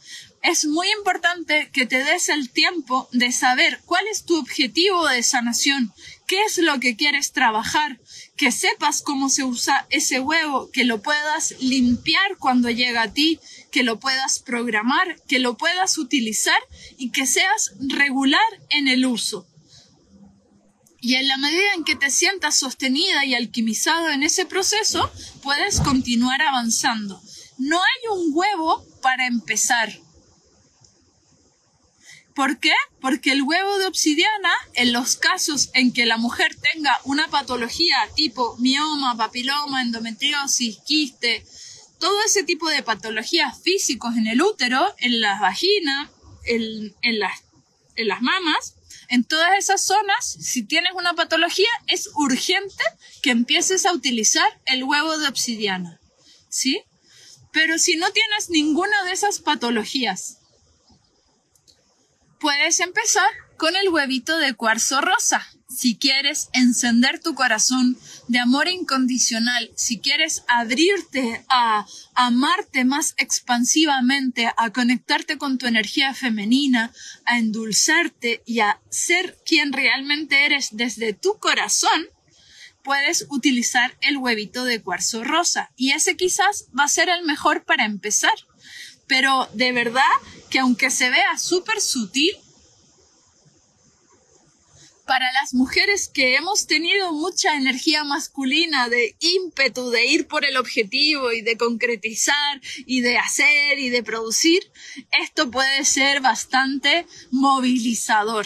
Es 0.44 0.66
muy 0.66 0.88
importante 0.98 1.70
que 1.74 1.86
te 1.88 2.04
des 2.04 2.30
el 2.30 2.52
tiempo 2.52 3.10
de 3.12 3.32
saber 3.32 3.82
cuál 3.86 4.06
es 4.10 4.24
tu 4.24 4.38
objetivo 4.38 5.08
de 5.08 5.24
sanación, 5.24 5.92
qué 6.28 6.44
es 6.44 6.60
lo 6.60 6.80
que 6.80 6.96
quieres 6.96 7.34
trabajar, 7.34 8.00
que 8.38 8.52
sepas 8.52 9.02
cómo 9.02 9.30
se 9.30 9.44
usa 9.44 9.88
ese 9.90 10.20
huevo, 10.20 10.70
que 10.72 10.84
lo 10.84 11.02
puedas 11.02 11.56
limpiar 11.60 12.38
cuando 12.38 12.70
llega 12.70 13.02
a 13.02 13.12
ti, 13.12 13.40
que 13.72 13.84
lo 13.84 14.00
puedas 14.00 14.40
programar, 14.40 15.20
que 15.28 15.40
lo 15.40 15.58
puedas 15.58 15.98
utilizar 15.98 16.60
y 16.98 17.10
que 17.10 17.26
seas 17.26 17.74
regular 17.80 18.40
en 18.70 18.88
el 18.88 19.08
uso. 19.08 19.48
Y 21.02 21.16
en 21.16 21.28
la 21.28 21.38
medida 21.38 21.74
en 21.76 21.84
que 21.84 21.96
te 21.96 22.12
sientas 22.12 22.58
sostenida 22.58 23.26
y 23.26 23.34
alquimizada 23.34 24.14
en 24.14 24.24
ese 24.24 24.46
proceso, 24.46 25.12
puedes 25.42 25.80
continuar 25.80 26.42
avanzando. 26.42 27.22
No 27.58 27.78
hay 27.78 28.18
un 28.20 28.32
huevo 28.34 28.86
para 29.02 29.26
empezar 29.26 30.00
¿Por 32.38 32.60
qué? 32.60 32.74
Porque 33.02 33.32
el 33.32 33.42
huevo 33.42 33.80
de 33.80 33.88
obsidiana, 33.88 34.52
en 34.76 34.94
los 34.94 35.16
casos 35.16 35.72
en 35.74 35.92
que 35.92 36.06
la 36.06 36.18
mujer 36.18 36.56
tenga 36.72 36.96
una 37.04 37.28
patología 37.30 37.98
tipo 38.16 38.56
mioma, 38.58 39.18
papiloma, 39.18 39.82
endometriosis, 39.82 40.78
quiste, 40.86 41.44
todo 42.00 42.16
ese 42.24 42.44
tipo 42.44 42.70
de 42.70 42.84
patologías 42.84 43.60
físicos 43.64 44.16
en 44.18 44.28
el 44.28 44.40
útero, 44.44 44.86
en 45.00 45.20
la 45.20 45.40
vagina, 45.40 46.12
en, 46.46 46.94
las, 47.18 47.42
en 47.96 48.08
las 48.08 48.22
mamas, 48.22 48.76
en 49.10 49.24
todas 49.24 49.58
esas 49.58 49.84
zonas, 49.84 50.38
si 50.40 50.62
tienes 50.62 50.92
una 50.94 51.16
patología, 51.16 51.72
es 51.88 52.08
urgente 52.14 52.84
que 53.24 53.32
empieces 53.32 53.88
a 53.88 53.94
utilizar 53.94 54.62
el 54.68 54.84
huevo 54.84 55.18
de 55.18 55.28
obsidiana. 55.28 56.00
¿Sí? 56.50 56.84
Pero 57.52 57.80
si 57.80 57.96
no 57.96 58.12
tienes 58.12 58.52
ninguna 58.52 59.06
de 59.06 59.14
esas 59.14 59.40
patologías, 59.40 60.37
Puedes 62.40 62.80
empezar 62.80 63.30
con 63.58 63.76
el 63.76 63.90
huevito 63.90 64.38
de 64.38 64.54
cuarzo 64.54 65.02
rosa. 65.02 65.48
Si 65.68 65.98
quieres 65.98 66.50
encender 66.54 67.20
tu 67.20 67.34
corazón 67.34 67.98
de 68.28 68.40
amor 68.40 68.68
incondicional, 68.68 69.72
si 69.76 70.00
quieres 70.00 70.44
abrirte 70.48 71.44
a 71.50 71.86
amarte 72.14 72.86
más 72.86 73.16
expansivamente, 73.18 74.52
a 74.56 74.72
conectarte 74.72 75.38
con 75.38 75.58
tu 75.58 75.66
energía 75.66 76.14
femenina, 76.14 76.94
a 77.26 77.40
endulzarte 77.40 78.44
y 78.46 78.60
a 78.60 78.80
ser 78.90 79.38
quien 79.46 79.74
realmente 79.74 80.46
eres 80.46 80.70
desde 80.72 81.14
tu 81.14 81.40
corazón, 81.40 82.08
puedes 82.84 83.26
utilizar 83.30 83.98
el 84.02 84.18
huevito 84.18 84.64
de 84.64 84.82
cuarzo 84.82 85.24
rosa. 85.24 85.72
Y 85.76 85.92
ese 85.92 86.16
quizás 86.16 86.68
va 86.78 86.86
a 86.86 86.88
ser 86.88 87.10
el 87.10 87.26
mejor 87.26 87.66
para 87.66 87.84
empezar. 87.84 88.34
Pero 89.08 89.48
de 89.54 89.72
verdad 89.72 90.02
que 90.50 90.60
aunque 90.60 90.90
se 90.92 91.10
vea 91.10 91.38
súper 91.38 91.82
sutil, 91.82 92.36
para 95.06 95.32
las 95.32 95.54
mujeres 95.54 96.10
que 96.10 96.36
hemos 96.36 96.68
tenido 96.68 97.14
mucha 97.14 97.56
energía 97.56 98.04
masculina 98.04 98.90
de 98.90 99.16
ímpetu 99.20 99.90
de 99.90 100.06
ir 100.06 100.28
por 100.28 100.44
el 100.44 100.58
objetivo 100.58 101.32
y 101.32 101.42
de 101.42 101.58
concretizar 101.58 102.62
y 102.86 103.00
de 103.00 103.18
hacer 103.18 103.80
y 103.80 103.90
de 103.90 104.04
producir, 104.04 104.70
esto 105.24 105.50
puede 105.50 105.86
ser 105.86 106.20
bastante 106.20 107.08
movilizador 107.32 108.46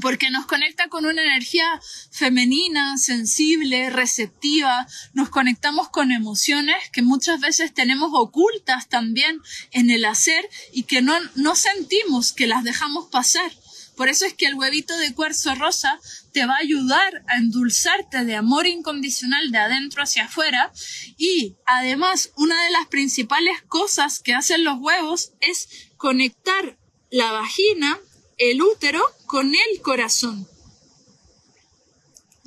porque 0.00 0.30
nos 0.30 0.46
conecta 0.46 0.88
con 0.88 1.06
una 1.06 1.22
energía 1.22 1.80
femenina, 2.10 2.98
sensible, 2.98 3.90
receptiva, 3.90 4.86
nos 5.12 5.28
conectamos 5.28 5.88
con 5.88 6.12
emociones 6.12 6.76
que 6.92 7.02
muchas 7.02 7.40
veces 7.40 7.72
tenemos 7.74 8.10
ocultas 8.12 8.88
también 8.88 9.40
en 9.70 9.90
el 9.90 10.04
hacer 10.04 10.48
y 10.72 10.84
que 10.84 11.02
no, 11.02 11.14
no 11.34 11.54
sentimos 11.54 12.32
que 12.32 12.46
las 12.46 12.64
dejamos 12.64 13.08
pasar. 13.10 13.50
Por 13.96 14.08
eso 14.08 14.24
es 14.24 14.32
que 14.32 14.46
el 14.46 14.54
huevito 14.54 14.96
de 14.96 15.14
cuarzo 15.14 15.54
rosa 15.54 16.00
te 16.32 16.46
va 16.46 16.54
a 16.54 16.62
ayudar 16.62 17.22
a 17.28 17.36
endulzarte 17.36 18.24
de 18.24 18.34
amor 18.34 18.66
incondicional 18.66 19.50
de 19.50 19.58
adentro 19.58 20.02
hacia 20.02 20.24
afuera 20.24 20.72
y 21.18 21.56
además 21.66 22.30
una 22.36 22.64
de 22.64 22.70
las 22.70 22.86
principales 22.86 23.60
cosas 23.68 24.20
que 24.20 24.32
hacen 24.32 24.64
los 24.64 24.78
huevos 24.78 25.32
es 25.40 25.68
conectar 25.98 26.78
la 27.10 27.30
vagina 27.32 27.98
el 28.38 28.62
útero 28.62 29.04
con 29.30 29.54
el 29.54 29.80
corazón. 29.80 30.48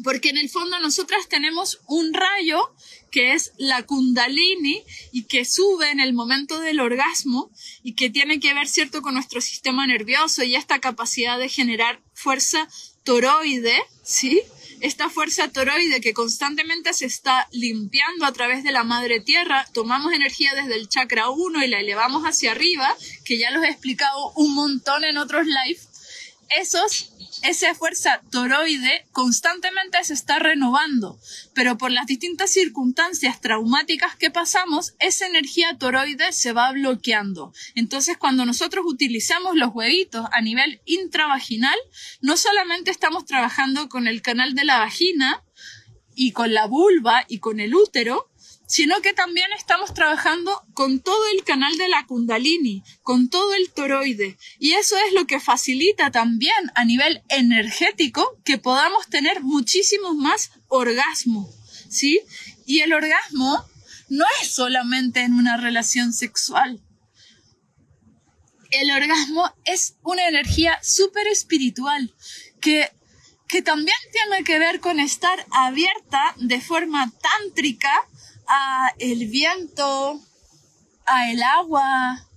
Porque 0.04 0.30
en 0.32 0.38
el 0.38 0.50
fondo 0.50 0.78
nosotras 0.80 1.30
tenemos 1.30 1.80
un 1.88 2.14
rayo 2.14 2.60
que 3.10 3.32
es 3.32 3.54
la 3.58 3.84
kundalini 3.84 4.84
y 5.14 5.24
que 5.24 5.46
sube 5.46 5.92
en 5.92 6.02
el 6.02 6.12
momento 6.12 6.60
del 6.60 6.82
orgasmo 6.82 7.50
y 7.84 7.96
que 7.96 8.10
tiene 8.10 8.42
que 8.42 8.54
ver, 8.54 8.68
cierto, 8.68 9.02
con 9.02 9.14
nuestro 9.14 9.40
sistema 9.40 9.88
nervioso 9.88 10.44
y 10.44 10.56
esta 10.56 10.80
capacidad 10.80 11.40
de 11.40 11.48
generar 11.48 12.02
fuerza 12.14 12.68
toroide, 13.06 13.82
¿sí? 14.04 14.42
esta 14.82 15.10
fuerza 15.10 15.48
toroide 15.48 16.02
que 16.02 16.14
constantemente 16.14 16.92
se 16.92 17.06
está 17.06 17.48
limpiando 17.54 18.26
a 18.26 18.34
través 18.34 18.66
de 18.66 18.74
la 18.74 18.84
madre 18.84 19.22
tierra, 19.22 19.66
tomamos 19.74 20.12
energía 20.12 20.54
desde 20.54 20.76
el 20.76 20.90
chakra 20.90 21.30
1 21.30 21.64
y 21.64 21.68
la 21.70 21.80
elevamos 21.80 22.24
hacia 22.24 22.52
arriba, 22.52 22.94
que 23.24 23.40
ya 23.40 23.52
los 23.52 23.64
he 23.64 23.70
explicado 23.70 24.34
un 24.36 24.54
montón 24.54 25.06
en 25.06 25.18
otros 25.18 25.46
lives, 25.46 25.88
esos, 26.60 27.14
esa 27.44 27.74
fuerza 27.76 28.22
toroide 28.32 29.06
constantemente 29.12 30.04
se 30.04 30.14
está 30.14 30.40
renovando, 30.40 31.20
pero 31.54 31.78
por 31.78 31.92
las 31.92 32.06
distintas 32.06 32.52
circunstancias 32.52 33.42
traumáticas 33.42 34.16
que 34.16 34.32
pasamos, 34.32 34.94
esa 35.00 35.28
energía 35.28 35.78
toroide 35.78 36.32
se 36.32 36.54
va 36.54 36.72
bloqueando. 36.72 37.54
Entonces, 37.76 38.18
cuando 38.18 38.46
nosotros 38.46 38.86
utilizamos 38.88 39.56
los 39.56 39.74
huevitos 39.74 40.26
a 40.32 40.42
nivel 40.42 40.82
intravaginal, 40.86 41.78
no 42.22 42.38
solamente 42.38 42.92
estamos 42.92 43.26
trabajando 43.26 43.90
con 43.90 44.08
el 44.08 44.22
canal 44.22 44.56
de 44.56 44.66
la 44.66 44.80
vagina 44.80 45.44
y 46.16 46.32
con 46.32 46.54
la 46.54 46.68
vulva 46.68 47.26
y 47.28 47.40
con 47.40 47.60
el 47.60 47.76
útero, 47.76 48.30
sino 48.68 49.02
que 49.02 49.14
también 49.14 49.52
estamos 49.58 49.94
trabajando 49.94 50.52
con 50.74 51.00
todo 51.00 51.22
el 51.36 51.44
canal 51.44 51.78
de 51.78 51.88
la 51.88 52.06
kundalini, 52.06 52.84
con 53.02 53.30
todo 53.30 53.54
el 53.54 53.72
toroide. 53.72 54.38
Y 54.60 54.74
eso 54.74 54.96
es 55.08 55.14
lo 55.14 55.28
que 55.28 55.40
facilita 55.40 56.12
también 56.12 56.72
a 56.76 56.86
nivel 56.86 57.24
energético 57.30 58.40
que 58.44 58.58
podamos 58.58 59.08
tener 59.08 59.42
muchísimos 59.42 60.16
más 60.16 60.52
orgasmos, 60.68 61.50
¿sí? 61.90 62.22
Y 62.66 62.80
el 62.80 62.94
orgasmo 62.94 63.66
no 64.10 64.26
es 64.42 64.52
solamente 64.52 65.22
en 65.22 65.34
una 65.34 65.58
relación 65.58 66.14
sexual. 66.14 66.82
El 68.72 68.90
orgasmo 68.92 69.54
es 69.66 69.96
una 70.04 70.28
energía 70.28 70.80
súper 70.82 71.28
espiritual 71.28 72.14
que 72.60 72.90
que 73.54 73.62
también 73.62 73.96
tiene 74.12 74.44
que 74.44 74.58
ver 74.58 74.80
con 74.80 75.00
estar 75.00 75.46
abierta 75.52 76.34
de 76.38 76.60
forma 76.60 77.12
tántrica 77.22 77.92
a 78.48 78.94
el 79.00 79.28
viento, 79.28 80.20
a 81.06 81.32
el 81.32 81.42
agua. 81.44 82.28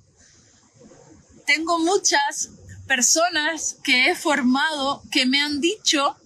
Tengo 1.46 1.78
muchas 1.78 2.50
personas 2.86 3.76
que 3.82 4.10
he 4.10 4.14
formado 4.14 5.02
que 5.10 5.26
me 5.26 5.40
han 5.40 5.60
dicho 5.60 6.16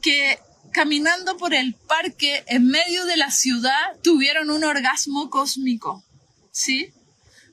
que 0.00 0.38
caminando 0.72 1.36
por 1.36 1.54
el 1.54 1.74
parque 1.74 2.44
en 2.48 2.66
medio 2.66 3.04
de 3.04 3.16
la 3.16 3.30
ciudad 3.30 3.96
tuvieron 4.02 4.50
un 4.50 4.64
orgasmo 4.64 5.30
cósmico. 5.30 6.04
¿Sí? 6.50 6.92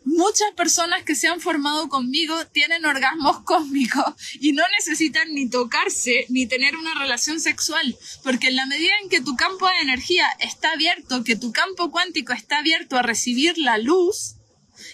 Muchas 0.03 0.51
personas 0.55 1.03
que 1.03 1.15
se 1.15 1.27
han 1.27 1.41
formado 1.41 1.89
conmigo 1.89 2.35
tienen 2.47 2.85
orgasmos 2.85 3.39
cósmicos 3.45 4.13
y 4.39 4.53
no 4.53 4.63
necesitan 4.77 5.33
ni 5.33 5.49
tocarse 5.49 6.25
ni 6.29 6.47
tener 6.47 6.75
una 6.75 6.93
relación 6.95 7.39
sexual, 7.39 7.97
porque 8.23 8.47
en 8.47 8.55
la 8.55 8.65
medida 8.65 8.93
en 9.01 9.09
que 9.09 9.21
tu 9.21 9.35
campo 9.35 9.67
de 9.67 9.79
energía 9.81 10.25
está 10.39 10.71
abierto, 10.73 11.23
que 11.23 11.35
tu 11.35 11.51
campo 11.51 11.91
cuántico 11.91 12.33
está 12.33 12.59
abierto 12.59 12.97
a 12.97 13.01
recibir 13.01 13.57
la 13.57 13.77
luz 13.77 14.35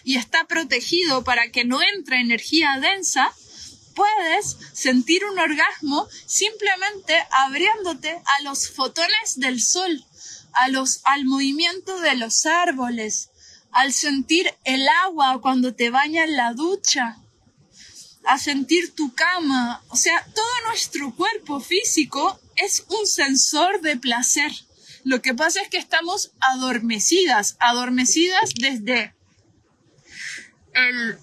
y 0.03 0.15
está 0.17 0.45
protegido 0.45 1.23
para 1.23 1.51
que 1.51 1.65
no 1.65 1.81
entre 1.81 2.19
energía 2.19 2.77
densa, 2.81 3.33
puedes 3.95 4.57
sentir 4.73 5.25
un 5.25 5.39
orgasmo 5.39 6.07
simplemente 6.25 7.15
abriéndote 7.45 8.09
a 8.09 8.43
los 8.43 8.69
fotones 8.69 9.37
del 9.37 9.61
sol, 9.61 10.05
a 10.53 10.69
los, 10.69 11.01
al 11.03 11.25
movimiento 11.25 11.99
de 11.99 12.15
los 12.15 12.45
árboles, 12.45 13.31
al 13.71 13.93
sentir 13.93 14.53
el 14.63 14.88
agua 15.06 15.39
cuando 15.41 15.73
te 15.75 15.89
bañas 15.89 16.27
en 16.27 16.36
la 16.36 16.53
ducha, 16.53 17.17
a 18.25 18.38
sentir 18.38 18.93
tu 18.93 19.13
cama. 19.13 19.82
O 19.89 19.95
sea, 19.95 20.25
todo 20.34 20.67
nuestro 20.67 21.15
cuerpo 21.15 21.60
físico 21.60 22.39
es 22.56 22.84
un 22.89 23.08
sensor 23.08 23.82
de 23.82 23.97
placer. 23.97 24.51
Lo 25.03 25.21
que 25.21 25.34
pasa 25.34 25.62
es 25.62 25.69
que 25.69 25.77
estamos 25.77 26.32
adormecidas, 26.53 27.56
adormecidas 27.60 28.51
desde 28.56 29.15
el, 30.73 31.17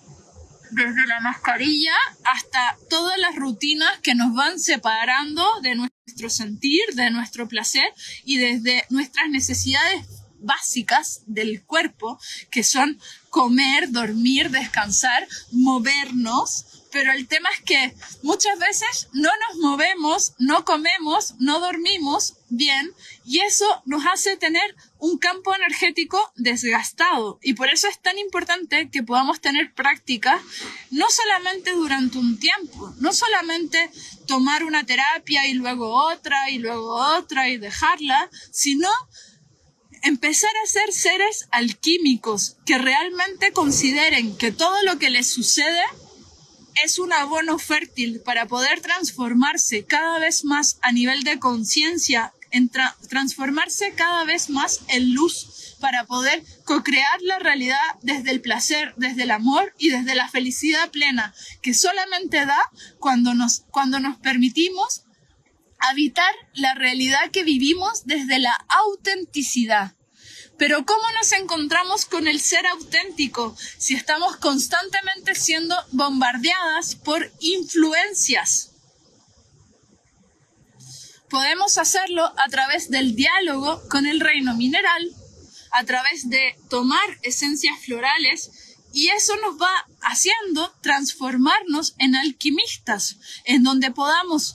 desde 0.71 1.07
la 1.07 1.21
mascarilla 1.21 1.95
hasta 2.25 2.79
todas 2.89 3.19
las 3.19 3.37
rutinas 3.37 3.99
que 4.01 4.15
nos 4.15 4.35
van 4.35 4.59
separando 4.59 5.45
de 5.61 5.75
nuestro 5.75 6.31
sentir, 6.31 6.83
de 6.95 7.11
nuestro 7.11 7.47
placer 7.49 7.93
y 8.25 8.39
desde 8.39 8.85
nuestras 8.89 9.29
necesidades 9.29 10.07
básicas 10.45 11.23
del 11.27 11.63
cuerpo, 11.63 12.19
que 12.51 12.65
son 12.65 13.01
comer, 13.31 13.91
dormir, 13.91 14.51
descansar, 14.51 15.27
movernos, 15.51 16.67
pero 16.95 17.11
el 17.11 17.27
tema 17.27 17.49
es 17.51 17.61
que 17.65 17.95
muchas 18.23 18.57
veces 18.61 19.09
no 19.13 19.29
nos 19.49 19.59
movemos, 19.59 20.35
no 20.39 20.65
comemos, 20.65 21.35
no 21.41 21.59
dormimos 21.59 22.35
bien 22.51 22.93
y 23.25 23.41
eso 23.41 23.67
nos 23.85 24.05
hace 24.07 24.37
tener 24.37 24.77
un 25.01 25.19
campo 25.19 25.53
energético 25.57 26.33
desgastado. 26.37 27.41
Y 27.43 27.55
por 27.55 27.69
eso 27.69 27.89
es 27.89 28.01
tan 28.01 28.17
importante 28.17 28.91
que 28.91 29.03
podamos 29.03 29.41
tener 29.41 29.75
prácticas 29.75 30.41
no 30.93 31.07
solamente 31.11 31.73
durante 31.73 32.19
un 32.19 32.39
tiempo, 32.39 32.95
no 33.01 33.13
solamente 33.13 33.91
tomar 34.29 34.63
una 34.63 34.87
terapia 34.87 35.49
y 35.49 35.55
luego 35.55 35.93
otra 35.93 36.49
y 36.51 36.59
luego 36.59 36.95
otra 36.95 37.49
y 37.49 37.57
dejarla, 37.57 38.31
sino 38.53 38.89
empezar 40.05 40.51
a 40.63 40.67
ser 40.67 40.93
seres 40.93 41.49
alquímicos 41.51 42.57
que 42.67 42.79
realmente 42.79 43.53
consideren 43.53 44.37
que 44.37 44.53
todo 44.53 44.83
lo 44.85 44.99
que 44.99 45.11
les 45.11 45.27
sucede 45.27 45.83
es 46.85 46.99
un 46.99 47.13
abono 47.13 47.59
fértil 47.59 48.21
para 48.21 48.47
poder 48.47 48.81
transformarse 48.81 49.85
cada 49.87 50.19
vez 50.19 50.45
más 50.45 50.79
a 50.83 50.93
nivel 50.93 51.25
de 51.25 51.39
conciencia, 51.39 52.35
transformarse 53.09 53.95
cada 53.95 54.25
vez 54.25 54.51
más 54.51 54.81
en 54.89 55.15
luz 55.15 55.77
para 55.81 56.05
poder 56.05 56.43
co-crear 56.65 57.23
la 57.23 57.39
realidad 57.39 57.79
desde 58.03 58.31
el 58.31 58.41
placer, 58.41 58.95
desde 58.97 59.23
el 59.23 59.31
amor 59.31 59.75
y 59.79 59.89
desde 59.89 60.15
la 60.15 60.29
felicidad 60.29 60.91
plena 60.91 61.35
que 61.63 61.75
solamente 61.75 62.45
da 62.45 62.61
cuando 62.99 63.35
nos, 63.35 63.65
cuando 63.71 64.01
nos 64.01 64.19
permitimos 64.19 65.04
habitar 65.91 66.35
la 66.55 66.75
realidad 66.75 67.31
que 67.33 67.45
vivimos 67.45 68.05
desde 68.07 68.39
la 68.39 68.55
autenticidad. 68.69 69.95
Pero 70.57 70.87
¿cómo 70.87 71.03
nos 71.19 71.33
encontramos 71.33 72.05
con 72.05 72.29
el 72.29 72.41
ser 72.41 72.67
auténtico 72.67 73.57
si 73.79 73.95
estamos 73.95 74.37
constantemente 74.37 75.35
siendo 75.35 75.75
bombardeadas 75.91 76.95
por 76.95 77.33
influencias? 77.41 78.71
Podemos 81.29 81.79
hacerlo 81.79 82.25
a 82.25 82.49
través 82.49 82.91
del 82.91 83.17
diálogo 83.17 83.83
con 83.89 84.07
el 84.07 84.21
reino 84.21 84.55
mineral, 84.55 85.11
a 85.73 85.85
través 85.85 86.31
de 86.31 86.57
tomar 86.71 87.19
esencias 87.23 87.77
florales 87.85 88.51
y 88.93 89.09
eso 89.09 89.35
nos 89.39 89.61
va 89.61 89.87
haciendo 90.03 90.73
transformarnos 90.81 91.97
en 91.99 92.15
alquimistas, 92.15 93.17
en 93.45 93.65
donde 93.65 93.91
podamos 93.91 94.55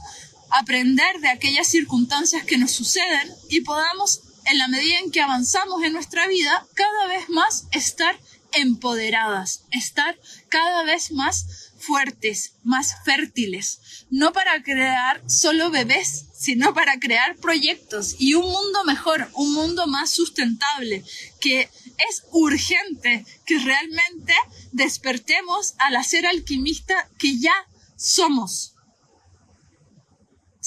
aprender 0.51 1.19
de 1.19 1.29
aquellas 1.29 1.67
circunstancias 1.67 2.43
que 2.45 2.57
nos 2.57 2.71
suceden 2.71 3.31
y 3.49 3.61
podamos 3.61 4.21
en 4.45 4.57
la 4.57 4.67
medida 4.67 4.97
en 4.99 5.11
que 5.11 5.21
avanzamos 5.21 5.83
en 5.83 5.93
nuestra 5.93 6.27
vida, 6.27 6.65
cada 6.73 7.07
vez 7.07 7.29
más 7.29 7.65
estar 7.71 8.19
empoderadas, 8.53 9.63
estar 9.71 10.17
cada 10.49 10.83
vez 10.83 11.11
más 11.11 11.69
fuertes, 11.77 12.53
más 12.63 12.95
fértiles, 13.05 14.05
no 14.09 14.33
para 14.33 14.61
crear 14.63 15.23
solo 15.27 15.69
bebés, 15.69 16.25
sino 16.33 16.73
para 16.73 16.99
crear 16.99 17.35
proyectos 17.37 18.15
y 18.17 18.33
un 18.33 18.45
mundo 18.45 18.83
mejor, 18.85 19.29
un 19.33 19.53
mundo 19.53 19.87
más 19.87 20.09
sustentable, 20.09 21.03
que 21.39 21.69
es 22.09 22.23
urgente 22.31 23.25
que 23.45 23.59
realmente 23.59 24.33
despertemos 24.71 25.75
al 25.77 25.95
hacer 25.95 26.25
alquimista 26.25 27.09
que 27.17 27.37
ya 27.39 27.53
somos. 27.97 28.73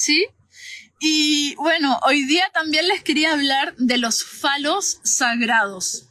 ¿Sí? 0.03 0.27
Y 0.99 1.55
bueno, 1.55 2.01
hoy 2.05 2.25
día 2.25 2.51
también 2.53 2.89
les 2.89 3.05
quería 3.05 3.35
hablar 3.35 3.77
de 3.77 3.99
los 3.99 4.25
falos 4.25 4.99
sagrados. 5.05 6.07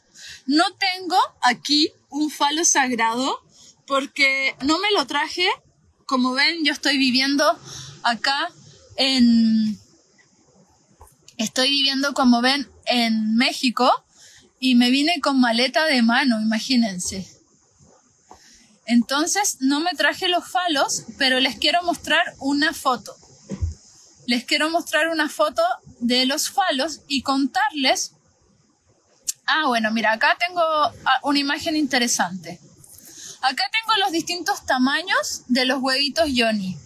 No 0.46 0.64
tengo 0.76 1.18
aquí 1.42 1.92
un 2.08 2.30
falo 2.30 2.64
sagrado 2.64 3.38
porque 3.86 4.56
no 4.62 4.78
me 4.78 4.90
lo 4.92 5.06
traje. 5.06 5.46
Como 6.06 6.32
ven, 6.32 6.64
yo 6.64 6.72
estoy 6.72 6.96
viviendo 6.96 7.44
acá 8.02 8.48
en... 8.96 9.78
Estoy 11.36 11.68
viviendo, 11.68 12.14
como 12.14 12.40
ven, 12.40 12.66
en 12.86 13.34
México 13.36 13.92
y 14.58 14.74
me 14.74 14.88
vine 14.88 15.20
con 15.20 15.38
maleta 15.38 15.84
de 15.84 16.00
mano, 16.00 16.40
imagínense. 16.40 17.28
Entonces 18.86 19.58
no 19.60 19.80
me 19.80 19.92
traje 19.92 20.28
los 20.28 20.50
falos, 20.50 21.04
pero 21.18 21.40
les 21.40 21.58
quiero 21.58 21.82
mostrar 21.82 22.22
una 22.38 22.72
foto 22.72 23.14
les 24.26 24.44
quiero 24.44 24.70
mostrar 24.70 25.08
una 25.08 25.28
foto 25.28 25.62
de 26.00 26.26
los 26.26 26.50
falos 26.50 27.00
y 27.08 27.22
contarles. 27.22 28.12
Ah, 29.46 29.66
bueno, 29.66 29.90
mira, 29.90 30.12
acá 30.12 30.36
tengo 30.38 30.62
ah, 30.62 31.20
una 31.22 31.38
imagen 31.38 31.76
interesante. 31.76 32.60
Acá 33.42 33.64
tengo 33.72 33.98
los 33.98 34.12
distintos 34.12 34.64
tamaños 34.66 35.42
de 35.48 35.64
los 35.64 35.82
huevitos 35.82 36.30
Johnny. 36.34 36.76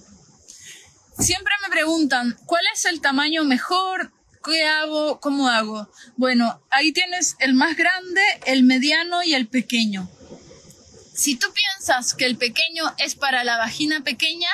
Siempre 1.19 1.53
me 1.63 1.71
preguntan, 1.71 2.37
¿cuál 2.47 2.63
es 2.75 2.85
el 2.87 3.01
tamaño 3.01 3.45
mejor? 3.45 4.13
¿Qué 4.45 4.65
hago? 4.65 5.21
¿Cómo 5.21 5.49
hago? 5.49 5.91
Bueno, 6.17 6.63
ahí 6.71 6.93
tienes 6.93 7.37
el 7.41 7.55
más 7.55 7.77
grande, 7.77 8.23
el 8.47 8.63
mediano 8.63 9.23
y 9.23 9.35
el 9.35 9.49
pequeño. 9.49 10.09
Si 11.15 11.37
tú 11.37 11.47
piensas 11.53 12.15
que 12.15 12.27
el 12.27 12.37
pequeño 12.37 12.95
es 12.99 13.15
para 13.15 13.45
la 13.45 13.57
vagina 13.57 14.03
pequeña, 14.03 14.51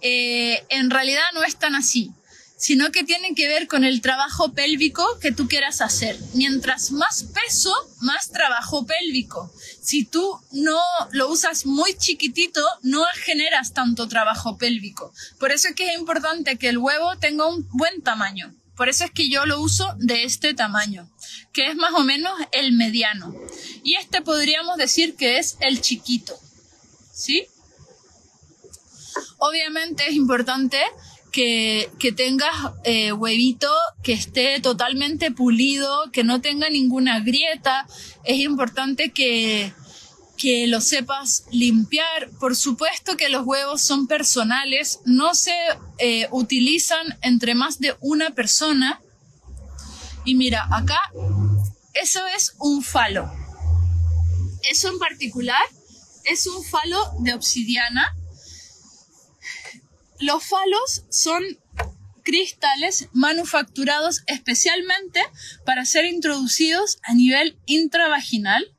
eh, 0.00 0.64
en 0.68 0.90
realidad 0.90 1.24
no 1.34 1.44
es 1.44 1.56
tan 1.56 1.74
así, 1.74 2.12
sino 2.56 2.90
que 2.90 3.04
tiene 3.04 3.34
que 3.34 3.48
ver 3.48 3.68
con 3.68 3.84
el 3.84 4.00
trabajo 4.00 4.52
pélvico 4.52 5.04
que 5.20 5.32
tú 5.32 5.46
quieras 5.46 5.80
hacer. 5.80 6.18
Mientras 6.34 6.90
más 6.90 7.24
peso, 7.24 7.72
más 8.00 8.30
trabajo 8.30 8.86
pélvico. 8.86 9.52
Si 9.82 10.04
tú 10.04 10.40
no 10.52 10.80
lo 11.12 11.28
usas 11.28 11.66
muy 11.66 11.96
chiquitito, 11.96 12.62
no 12.82 13.04
generas 13.24 13.74
tanto 13.74 14.08
trabajo 14.08 14.56
pélvico. 14.56 15.12
Por 15.38 15.52
eso 15.52 15.68
es 15.68 15.74
que 15.74 15.88
es 15.88 15.98
importante 15.98 16.56
que 16.56 16.68
el 16.68 16.78
huevo 16.78 17.16
tenga 17.18 17.46
un 17.46 17.68
buen 17.72 18.02
tamaño. 18.02 18.54
Por 18.74 18.88
eso 18.88 19.04
es 19.04 19.10
que 19.10 19.30
yo 19.30 19.46
lo 19.46 19.60
uso 19.60 19.94
de 19.98 20.24
este 20.24 20.52
tamaño, 20.52 21.10
que 21.52 21.68
es 21.68 21.76
más 21.76 21.94
o 21.94 22.04
menos 22.04 22.38
el 22.52 22.72
mediano. 22.72 23.34
Y 23.82 23.94
este 23.94 24.20
podríamos 24.20 24.76
decir 24.76 25.16
que 25.16 25.38
es 25.38 25.56
el 25.60 25.80
chiquito. 25.80 26.38
¿Sí? 27.12 27.46
Obviamente 29.48 30.08
es 30.08 30.14
importante 30.14 30.78
que, 31.30 32.14
tengas 32.16 32.54
eh, 32.84 33.12
huevito 33.12 33.72
que 34.02 34.12
esté 34.12 34.60
totalmente 34.60 35.30
pulido, 35.30 36.10
que 36.10 36.24
no 36.24 36.40
tenga 36.40 36.68
ninguna 36.68 37.20
grieta. 37.20 37.86
Es 38.24 38.38
importante 38.38 39.12
que, 39.12 39.72
que 40.36 40.66
lo 40.66 40.80
sepas 40.80 41.44
limpiar. 41.52 42.30
Por 42.40 42.56
supuesto 42.56 43.16
que 43.16 43.28
los 43.28 43.46
huevos 43.46 43.82
son 43.82 44.08
personales, 44.08 45.00
no 45.04 45.34
se 45.34 45.54
eh, 45.98 46.26
utilizan 46.32 47.18
entre 47.22 47.54
más 47.54 47.78
de 47.78 47.94
una 48.00 48.30
persona. 48.30 49.00
Y 50.24 50.34
mira, 50.34 50.66
acá 50.72 50.98
eso 51.94 52.20
es 52.36 52.54
un 52.58 52.82
falo. 52.82 53.30
Eso 54.68 54.88
en 54.88 54.98
particular 54.98 55.62
es 56.24 56.48
un 56.48 56.64
falo 56.64 56.98
de 57.20 57.34
obsidiana 57.34 58.15
los 60.20 60.44
falos 60.44 61.04
son 61.10 61.42
cristales 62.22 63.08
manufacturados 63.12 64.22
especialmente 64.26 65.20
para 65.64 65.84
ser 65.84 66.04
introducidos 66.06 66.98
a 67.02 67.14
nivel 67.14 67.56
intravaginal. 67.66 68.74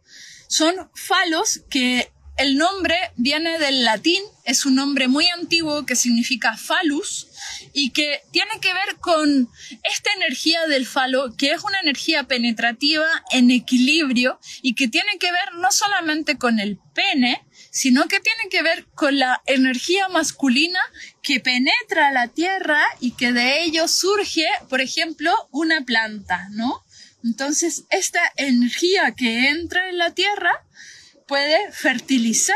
Son 0.49 0.75
falos 0.93 1.61
que 1.69 2.11
el 2.37 2.57
nombre 2.57 2.95
viene 3.15 3.57
del 3.57 3.83
latín, 3.83 4.21
es 4.45 4.65
un 4.65 4.75
nombre 4.75 5.07
muy 5.07 5.27
antiguo 5.27 5.85
que 5.85 5.95
significa 5.95 6.55
falus 6.55 7.27
y 7.73 7.91
que 7.91 8.21
tiene 8.31 8.59
que 8.61 8.73
ver 8.73 8.97
con 8.99 9.49
esta 9.83 10.11
energía 10.13 10.67
del 10.67 10.85
falo, 10.85 11.35
que 11.35 11.51
es 11.51 11.63
una 11.63 11.79
energía 11.79 12.25
penetrativa 12.25 13.07
en 13.31 13.49
equilibrio 13.49 14.39
y 14.61 14.75
que 14.75 14.87
tiene 14.87 15.17
que 15.19 15.31
ver 15.31 15.55
no 15.55 15.71
solamente 15.71 16.37
con 16.37 16.59
el 16.59 16.79
pene, 16.93 17.46
sino 17.77 18.07
que 18.07 18.19
tiene 18.19 18.49
que 18.49 18.63
ver 18.63 18.87
con 18.95 19.19
la 19.19 19.43
energía 19.45 20.07
masculina 20.07 20.79
que 21.21 21.39
penetra 21.39 22.11
la 22.11 22.27
tierra 22.27 22.83
y 22.99 23.11
que 23.11 23.33
de 23.33 23.61
ello 23.61 23.87
surge, 23.87 24.47
por 24.67 24.81
ejemplo, 24.81 25.31
una 25.51 25.85
planta, 25.85 26.47
¿no? 26.53 26.83
Entonces, 27.23 27.83
esta 27.91 28.21
energía 28.35 29.13
que 29.15 29.49
entra 29.49 29.89
en 29.89 29.99
la 29.99 30.15
tierra 30.15 30.65
puede 31.27 31.71
fertilizar 31.71 32.55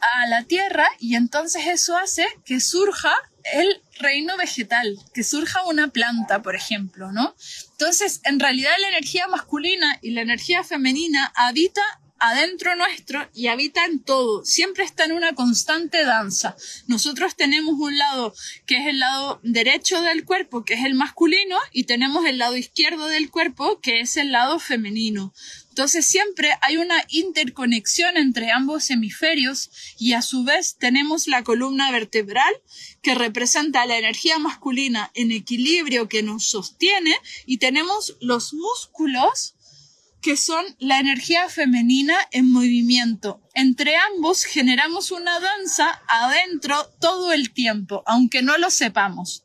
a 0.00 0.26
la 0.26 0.42
tierra 0.42 0.88
y 0.98 1.14
entonces 1.14 1.66
eso 1.66 1.96
hace 1.96 2.26
que 2.44 2.58
surja 2.58 3.14
el 3.52 3.80
reino 4.00 4.36
vegetal, 4.36 4.98
que 5.14 5.22
surja 5.22 5.64
una 5.66 5.92
planta, 5.92 6.42
por 6.42 6.56
ejemplo, 6.56 7.12
¿no? 7.12 7.36
Entonces, 7.70 8.20
en 8.24 8.40
realidad 8.40 8.72
la 8.80 8.88
energía 8.88 9.28
masculina 9.28 9.96
y 10.02 10.10
la 10.10 10.22
energía 10.22 10.64
femenina 10.64 11.32
habita 11.36 11.82
adentro 12.20 12.76
nuestro 12.76 13.28
y 13.34 13.48
habita 13.48 13.84
en 13.86 14.02
todo, 14.02 14.44
siempre 14.44 14.84
está 14.84 15.04
en 15.04 15.12
una 15.12 15.34
constante 15.34 16.04
danza. 16.04 16.56
Nosotros 16.86 17.34
tenemos 17.34 17.74
un 17.78 17.96
lado 17.98 18.34
que 18.66 18.76
es 18.76 18.86
el 18.86 19.00
lado 19.00 19.40
derecho 19.42 20.00
del 20.02 20.24
cuerpo, 20.24 20.64
que 20.64 20.74
es 20.74 20.84
el 20.84 20.94
masculino, 20.94 21.56
y 21.72 21.84
tenemos 21.84 22.26
el 22.26 22.38
lado 22.38 22.56
izquierdo 22.56 23.06
del 23.06 23.30
cuerpo, 23.30 23.80
que 23.80 24.00
es 24.00 24.16
el 24.16 24.32
lado 24.32 24.58
femenino. 24.58 25.32
Entonces 25.70 26.04
siempre 26.04 26.50
hay 26.62 26.76
una 26.76 27.02
interconexión 27.08 28.16
entre 28.16 28.50
ambos 28.50 28.90
hemisferios 28.90 29.70
y 29.98 30.12
a 30.12 30.20
su 30.20 30.44
vez 30.44 30.76
tenemos 30.78 31.26
la 31.26 31.42
columna 31.42 31.90
vertebral 31.90 32.52
que 33.02 33.14
representa 33.14 33.86
la 33.86 33.96
energía 33.96 34.38
masculina 34.38 35.10
en 35.14 35.32
equilibrio 35.32 36.08
que 36.08 36.22
nos 36.22 36.44
sostiene 36.44 37.16
y 37.46 37.58
tenemos 37.58 38.16
los 38.20 38.52
músculos 38.52 39.54
que 40.22 40.36
son 40.36 40.64
la 40.78 41.00
energía 41.00 41.48
femenina 41.48 42.16
en 42.32 42.50
movimiento. 42.50 43.40
Entre 43.54 43.96
ambos 43.96 44.44
generamos 44.44 45.10
una 45.10 45.40
danza 45.40 46.02
adentro 46.08 46.90
todo 47.00 47.32
el 47.32 47.52
tiempo, 47.52 48.02
aunque 48.06 48.42
no 48.42 48.58
lo 48.58 48.70
sepamos. 48.70 49.44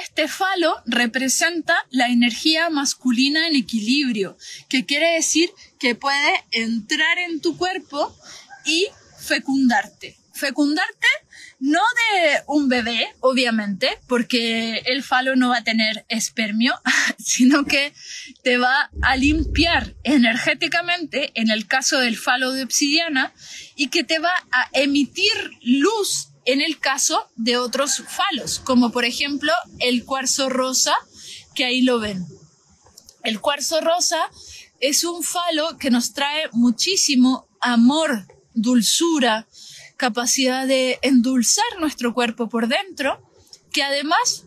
Este 0.00 0.26
falo 0.26 0.74
representa 0.86 1.74
la 1.90 2.08
energía 2.08 2.70
masculina 2.70 3.46
en 3.48 3.56
equilibrio, 3.56 4.38
que 4.68 4.86
quiere 4.86 5.14
decir 5.14 5.50
que 5.78 5.94
puede 5.94 6.44
entrar 6.50 7.18
en 7.18 7.40
tu 7.40 7.58
cuerpo 7.58 8.16
y 8.64 8.86
fecundarte. 9.18 10.21
Fecundarte 10.42 11.06
no 11.60 11.78
de 11.78 12.42
un 12.48 12.68
bebé, 12.68 13.14
obviamente, 13.20 13.96
porque 14.08 14.82
el 14.86 15.04
falo 15.04 15.36
no 15.36 15.50
va 15.50 15.58
a 15.58 15.64
tener 15.64 16.04
espermio, 16.08 16.74
sino 17.18 17.64
que 17.64 17.94
te 18.42 18.58
va 18.58 18.90
a 19.02 19.16
limpiar 19.16 19.94
energéticamente, 20.02 21.30
en 21.40 21.52
el 21.52 21.68
caso 21.68 22.00
del 22.00 22.16
falo 22.16 22.50
de 22.50 22.64
obsidiana, 22.64 23.32
y 23.76 23.90
que 23.90 24.02
te 24.02 24.18
va 24.18 24.32
a 24.50 24.68
emitir 24.72 25.30
luz 25.62 26.30
en 26.46 26.60
el 26.60 26.80
caso 26.80 27.30
de 27.36 27.56
otros 27.56 28.02
falos, 28.08 28.58
como 28.58 28.90
por 28.90 29.04
ejemplo 29.04 29.52
el 29.78 30.04
cuarzo 30.04 30.48
rosa, 30.48 30.94
que 31.54 31.64
ahí 31.64 31.82
lo 31.82 32.00
ven. 32.00 32.26
El 33.22 33.40
cuarzo 33.40 33.80
rosa 33.80 34.18
es 34.80 35.04
un 35.04 35.22
falo 35.22 35.78
que 35.78 35.92
nos 35.92 36.12
trae 36.12 36.48
muchísimo 36.50 37.46
amor, 37.60 38.26
dulzura, 38.52 39.46
capacidad 40.02 40.66
de 40.66 40.98
endulzar 41.02 41.78
nuestro 41.78 42.12
cuerpo 42.12 42.48
por 42.48 42.66
dentro, 42.66 43.22
que 43.72 43.84
además 43.84 44.46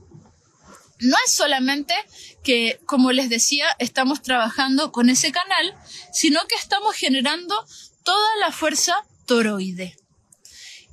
no 0.99 1.15
es 1.25 1.33
solamente 1.33 1.93
que, 2.43 2.81
como 2.85 3.13
les 3.13 3.29
decía, 3.29 3.65
estamos 3.79 4.21
trabajando 4.21 4.91
con 4.91 5.09
ese 5.09 5.31
canal, 5.31 5.73
sino 6.11 6.41
que 6.49 6.55
estamos 6.55 6.93
generando 6.93 7.55
toda 8.03 8.35
la 8.41 8.51
fuerza 8.51 8.95
toroide. 9.25 9.95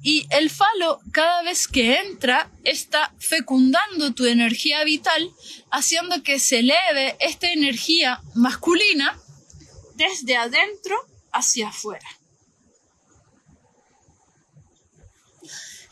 Y 0.01 0.29
el 0.31 0.49
falo, 0.49 1.01
cada 1.13 1.43
vez 1.43 1.67
que 1.67 1.99
entra, 1.99 2.49
está 2.63 3.13
fecundando 3.19 4.15
tu 4.15 4.27
energía 4.27 4.85
vital, 4.85 5.29
haciendo 5.73 6.23
que 6.23 6.39
se 6.39 6.61
eleve 6.61 7.17
esta 7.19 7.51
energía 7.51 8.23
masculina 8.37 9.19
desde 9.97 10.37
adentro 10.37 10.95
hacia 11.33 11.71
afuera. 11.71 12.22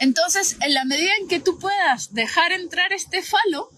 Entonces, 0.00 0.56
en 0.60 0.74
la 0.74 0.84
medida 0.84 1.12
en 1.20 1.28
que 1.28 1.40
tú 1.40 1.58
puedas 1.58 2.12
dejar 2.12 2.52
entrar 2.52 2.92
este 2.92 3.22
falo, 3.22 3.70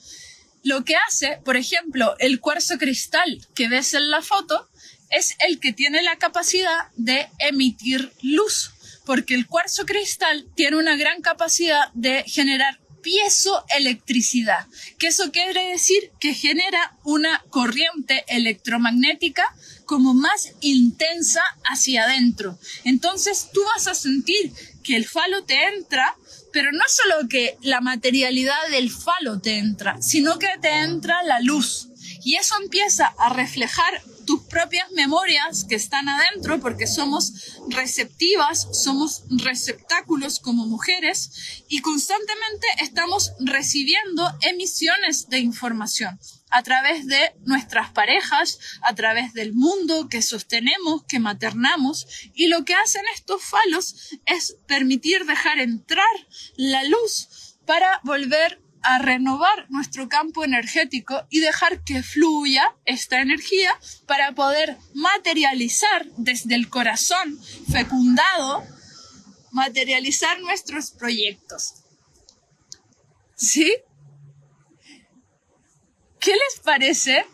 lo 0.63 0.85
que 0.85 0.95
hace, 0.97 1.41
por 1.45 1.57
ejemplo, 1.57 2.15
el 2.19 2.41
cuarzo 2.41 2.79
cristal 2.79 3.45
que 3.55 3.69
ves 3.69 3.93
en 3.95 4.09
la 4.09 4.23
foto, 4.23 4.69
es 5.11 5.35
el 5.47 5.61
que 5.61 5.73
tiene 5.73 6.03
la 6.03 6.17
capacidad 6.17 6.89
de 6.97 7.29
emitir 7.39 8.13
luz, 8.23 8.71
porque 9.05 9.35
el 9.35 9.47
cuarzo 9.47 9.85
cristal 9.85 10.47
tiene 10.55 10.77
una 10.77 10.97
gran 10.97 11.21
capacidad 11.21 11.91
de 11.93 12.25
generar 12.27 12.81
piezoelectricidad, 13.03 14.67
que 14.99 15.09
eso 15.09 15.33
quiere 15.33 15.71
decir 15.71 16.13
que 16.21 16.35
genera 16.35 16.97
una 17.03 17.45
corriente 17.51 18.25
electromagnética 18.29 19.45
como 19.85 20.15
más 20.15 20.53
intensa 20.61 21.43
hacia 21.65 22.05
adentro. 22.05 22.59
Entonces 22.85 23.49
tú 23.53 23.61
vas 23.75 23.89
a 23.89 23.95
sentir 23.95 24.53
que 24.83 24.97
el 24.97 25.07
falo 25.07 25.45
te 25.45 25.67
entra, 25.69 26.17
pero 26.53 26.73
no 26.73 26.85
solo 26.89 27.29
que 27.29 27.57
la 27.63 27.81
materialidad 27.81 28.69
del 28.71 28.91
falo 28.91 29.41
te 29.41 29.59
entra, 29.59 30.01
sino 30.03 30.39
que 30.39 30.49
te 30.61 30.71
entra 30.71 31.23
la 31.23 31.41
luz. 31.41 31.89
Y 32.25 32.37
eso 32.37 32.55
empieza 32.63 33.07
a 33.19 33.31
reflejar 33.31 34.03
tus 34.27 34.43
propias 34.45 34.91
memorias 34.93 35.65
que 35.69 35.75
están 35.75 36.09
adentro, 36.09 36.61
porque 36.61 36.87
somos 36.87 37.59
receptivas, 37.69 38.69
somos 38.73 39.25
receptáculos 39.31 40.39
como 40.39 40.67
mujeres 40.67 41.65
y 41.69 41.81
constantemente 41.81 42.67
estamos 42.81 43.33
recibiendo 43.41 44.31
emisiones 44.43 45.29
de 45.29 45.39
información 45.39 46.19
a 46.53 46.63
través 46.63 47.07
de 47.07 47.35
nuestras 47.45 47.91
parejas, 47.91 48.59
a 48.83 48.95
través 48.95 49.33
del 49.33 49.55
mundo 49.55 50.09
que 50.09 50.23
sostenemos, 50.23 51.05
que 51.05 51.19
maternamos, 51.19 52.07
y 52.35 52.47
lo 52.47 52.65
que 52.65 52.75
hacen 52.75 53.03
estos 53.15 53.43
falos 53.43 54.11
es 54.27 54.57
permitir 54.67 55.25
dejar 55.25 55.59
entrar 55.59 56.07
la 56.57 56.85
luz 56.85 57.57
para 57.67 58.01
volver 58.05 58.61
a 58.83 58.99
renovar 58.99 59.67
nuestro 59.71 60.09
campo 60.09 60.45
energético 60.45 61.27
y 61.31 61.41
dejar 61.41 61.85
que 61.85 62.03
fluya 62.03 62.75
esta 62.85 63.21
energía 63.21 63.71
para 64.07 64.33
poder 64.35 64.77
materializar 64.93 66.07
desde 66.17 66.55
el 66.55 66.69
corazón 66.69 67.41
fecundado, 67.71 68.67
materializar 69.53 70.41
nuestros 70.41 70.91
proyectos. 70.91 71.75
¿Sí? 73.37 73.73
¿Qué 76.23 76.31
les 76.31 76.61
parece? 76.63 77.27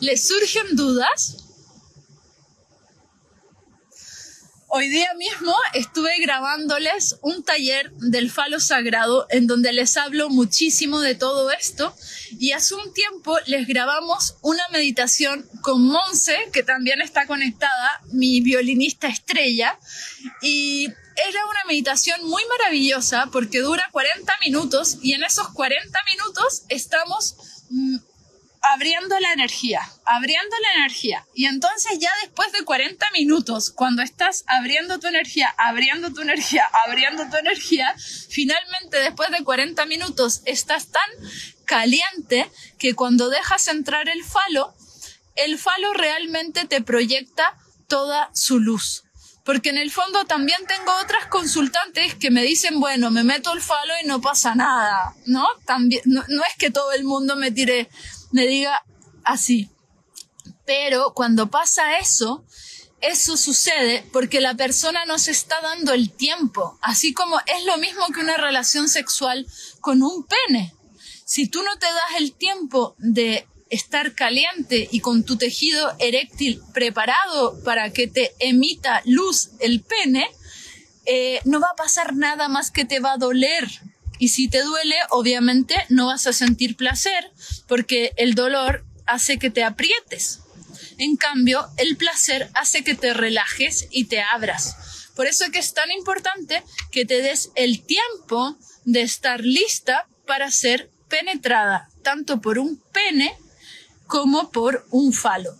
¿Les 0.00 0.26
surgen 0.26 0.74
dudas? 0.74 1.36
Hoy 4.68 4.88
día 4.88 5.12
mismo 5.18 5.54
estuve 5.74 6.18
grabándoles 6.22 7.18
un 7.20 7.44
taller 7.44 7.92
del 7.92 8.30
falo 8.30 8.58
sagrado 8.58 9.26
en 9.28 9.46
donde 9.46 9.74
les 9.74 9.98
hablo 9.98 10.30
muchísimo 10.30 11.00
de 11.00 11.14
todo 11.14 11.50
esto 11.50 11.94
y 12.38 12.52
hace 12.52 12.74
un 12.74 12.94
tiempo 12.94 13.36
les 13.44 13.68
grabamos 13.68 14.36
una 14.40 14.66
meditación 14.72 15.46
con 15.60 15.84
Monse, 15.84 16.48
que 16.54 16.62
también 16.62 17.02
está 17.02 17.26
conectada, 17.26 18.00
mi 18.12 18.40
violinista 18.40 19.08
estrella, 19.08 19.78
y 20.40 20.86
era 20.86 21.46
una 21.50 21.64
meditación 21.68 22.26
muy 22.26 22.42
maravillosa 22.46 23.28
porque 23.30 23.58
dura 23.58 23.86
40 23.92 24.32
minutos 24.42 24.96
y 25.02 25.12
en 25.12 25.22
esos 25.22 25.48
40 25.48 25.98
minutos 26.06 26.62
estamos 26.70 27.36
mm, 27.68 27.96
abriendo 28.62 29.18
la 29.18 29.32
energía, 29.32 29.80
abriendo 30.04 30.56
la 30.62 30.80
energía. 30.80 31.26
Y 31.34 31.46
entonces 31.46 31.98
ya 31.98 32.10
después 32.22 32.52
de 32.52 32.64
40 32.64 33.04
minutos, 33.12 33.70
cuando 33.70 34.02
estás 34.02 34.44
abriendo 34.46 35.00
tu 35.00 35.08
energía, 35.08 35.52
abriendo 35.58 36.12
tu 36.12 36.20
energía, 36.20 36.68
abriendo 36.86 37.28
tu 37.28 37.36
energía, 37.36 37.94
finalmente 38.30 38.98
después 38.98 39.30
de 39.30 39.42
40 39.42 39.84
minutos 39.86 40.42
estás 40.44 40.88
tan 40.88 41.02
caliente 41.64 42.50
que 42.78 42.94
cuando 42.94 43.30
dejas 43.30 43.66
entrar 43.66 44.08
el 44.08 44.22
falo, 44.22 44.74
el 45.34 45.58
falo 45.58 45.92
realmente 45.92 46.66
te 46.66 46.82
proyecta 46.82 47.56
toda 47.88 48.30
su 48.32 48.60
luz. 48.60 49.04
Porque 49.44 49.70
en 49.70 49.78
el 49.78 49.90
fondo 49.90 50.24
también 50.24 50.60
tengo 50.68 50.92
otras 51.02 51.26
consultantes 51.26 52.14
que 52.14 52.30
me 52.30 52.44
dicen, 52.44 52.78
bueno, 52.78 53.10
me 53.10 53.24
meto 53.24 53.52
el 53.52 53.60
falo 53.60 53.92
y 54.00 54.06
no 54.06 54.20
pasa 54.20 54.54
nada, 54.54 55.16
¿no? 55.26 55.48
También, 55.66 56.00
no, 56.04 56.22
no 56.28 56.44
es 56.44 56.56
que 56.58 56.70
todo 56.70 56.92
el 56.92 57.02
mundo 57.02 57.34
me 57.34 57.50
tire 57.50 57.88
me 58.32 58.46
diga 58.46 58.84
así. 59.24 59.70
Pero 60.64 61.12
cuando 61.14 61.50
pasa 61.50 61.98
eso, 61.98 62.44
eso 63.00 63.36
sucede 63.36 64.04
porque 64.12 64.40
la 64.40 64.54
persona 64.54 65.04
no 65.06 65.18
se 65.18 65.32
está 65.32 65.60
dando 65.60 65.92
el 65.92 66.10
tiempo, 66.10 66.78
así 66.80 67.12
como 67.12 67.38
es 67.40 67.64
lo 67.66 67.76
mismo 67.78 68.06
que 68.14 68.20
una 68.20 68.36
relación 68.36 68.88
sexual 68.88 69.46
con 69.80 70.02
un 70.02 70.24
pene. 70.24 70.72
Si 71.24 71.48
tú 71.48 71.62
no 71.62 71.78
te 71.78 71.86
das 71.86 72.20
el 72.20 72.32
tiempo 72.32 72.94
de 72.98 73.46
estar 73.70 74.14
caliente 74.14 74.88
y 74.92 75.00
con 75.00 75.24
tu 75.24 75.36
tejido 75.36 75.94
eréctil 75.98 76.60
preparado 76.74 77.58
para 77.64 77.92
que 77.92 78.06
te 78.06 78.32
emita 78.38 79.02
luz 79.06 79.50
el 79.60 79.80
pene, 79.80 80.28
eh, 81.06 81.40
no 81.44 81.58
va 81.58 81.68
a 81.72 81.76
pasar 81.76 82.14
nada 82.14 82.48
más 82.48 82.70
que 82.70 82.84
te 82.84 83.00
va 83.00 83.14
a 83.14 83.18
doler. 83.18 83.66
Y 84.18 84.28
si 84.28 84.48
te 84.48 84.62
duele, 84.62 84.94
obviamente 85.10 85.74
no 85.88 86.06
vas 86.06 86.26
a 86.26 86.32
sentir 86.32 86.76
placer 86.76 87.32
porque 87.72 88.12
el 88.18 88.34
dolor 88.34 88.84
hace 89.06 89.38
que 89.38 89.48
te 89.48 89.64
aprietes. 89.64 90.40
En 90.98 91.16
cambio, 91.16 91.66
el 91.78 91.96
placer 91.96 92.50
hace 92.52 92.84
que 92.84 92.94
te 92.94 93.14
relajes 93.14 93.88
y 93.90 94.08
te 94.08 94.20
abras. 94.20 95.08
Por 95.16 95.26
eso 95.26 95.44
es 95.44 95.52
que 95.52 95.60
es 95.60 95.72
tan 95.72 95.90
importante 95.90 96.62
que 96.90 97.06
te 97.06 97.22
des 97.22 97.48
el 97.54 97.82
tiempo 97.82 98.58
de 98.84 99.00
estar 99.00 99.40
lista 99.40 100.06
para 100.26 100.50
ser 100.50 100.90
penetrada, 101.08 101.88
tanto 102.02 102.42
por 102.42 102.58
un 102.58 102.76
pene 102.92 103.34
como 104.06 104.50
por 104.50 104.86
un 104.90 105.14
falo. 105.14 105.56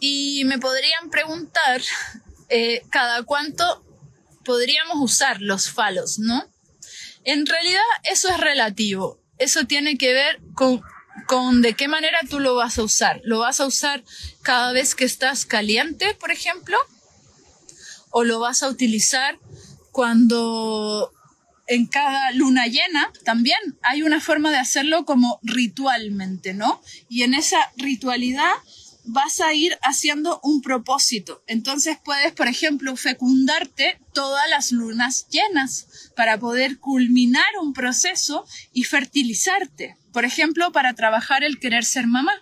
Y 0.00 0.44
me 0.46 0.58
podrían 0.58 1.10
preguntar 1.10 1.82
eh, 2.48 2.80
cada 2.88 3.22
cuánto 3.24 3.84
podríamos 4.46 4.96
usar 4.98 5.42
los 5.42 5.68
falos, 5.68 6.18
¿no? 6.18 6.50
En 7.24 7.44
realidad 7.44 7.82
eso 8.10 8.30
es 8.30 8.40
relativo 8.40 9.20
eso 9.38 9.66
tiene 9.66 9.98
que 9.98 10.12
ver 10.12 10.40
con, 10.54 10.82
con 11.26 11.62
de 11.62 11.74
qué 11.74 11.88
manera 11.88 12.18
tú 12.28 12.40
lo 12.40 12.54
vas 12.54 12.78
a 12.78 12.82
usar. 12.82 13.20
¿Lo 13.24 13.40
vas 13.40 13.60
a 13.60 13.66
usar 13.66 14.02
cada 14.42 14.72
vez 14.72 14.94
que 14.94 15.04
estás 15.04 15.46
caliente, 15.46 16.14
por 16.14 16.30
ejemplo? 16.30 16.76
¿O 18.10 18.24
lo 18.24 18.40
vas 18.40 18.62
a 18.62 18.68
utilizar 18.68 19.38
cuando 19.92 21.12
en 21.66 21.86
cada 21.86 22.30
luna 22.32 22.66
llena 22.66 23.12
también 23.24 23.58
hay 23.82 24.02
una 24.02 24.20
forma 24.20 24.50
de 24.50 24.58
hacerlo 24.58 25.04
como 25.04 25.40
ritualmente, 25.42 26.54
¿no? 26.54 26.80
Y 27.08 27.22
en 27.22 27.34
esa 27.34 27.58
ritualidad 27.76 28.52
vas 29.06 29.40
a 29.40 29.54
ir 29.54 29.78
haciendo 29.82 30.40
un 30.42 30.60
propósito. 30.60 31.42
Entonces 31.46 31.98
puedes, 32.04 32.32
por 32.32 32.48
ejemplo, 32.48 32.96
fecundarte 32.96 34.00
todas 34.12 34.48
las 34.50 34.72
lunas 34.72 35.26
llenas 35.28 36.10
para 36.16 36.38
poder 36.38 36.78
culminar 36.78 37.46
un 37.62 37.72
proceso 37.72 38.44
y 38.72 38.84
fertilizarte. 38.84 39.96
Por 40.12 40.24
ejemplo, 40.24 40.72
para 40.72 40.94
trabajar 40.94 41.44
el 41.44 41.58
querer 41.58 41.84
ser 41.84 42.06
mamá. 42.06 42.32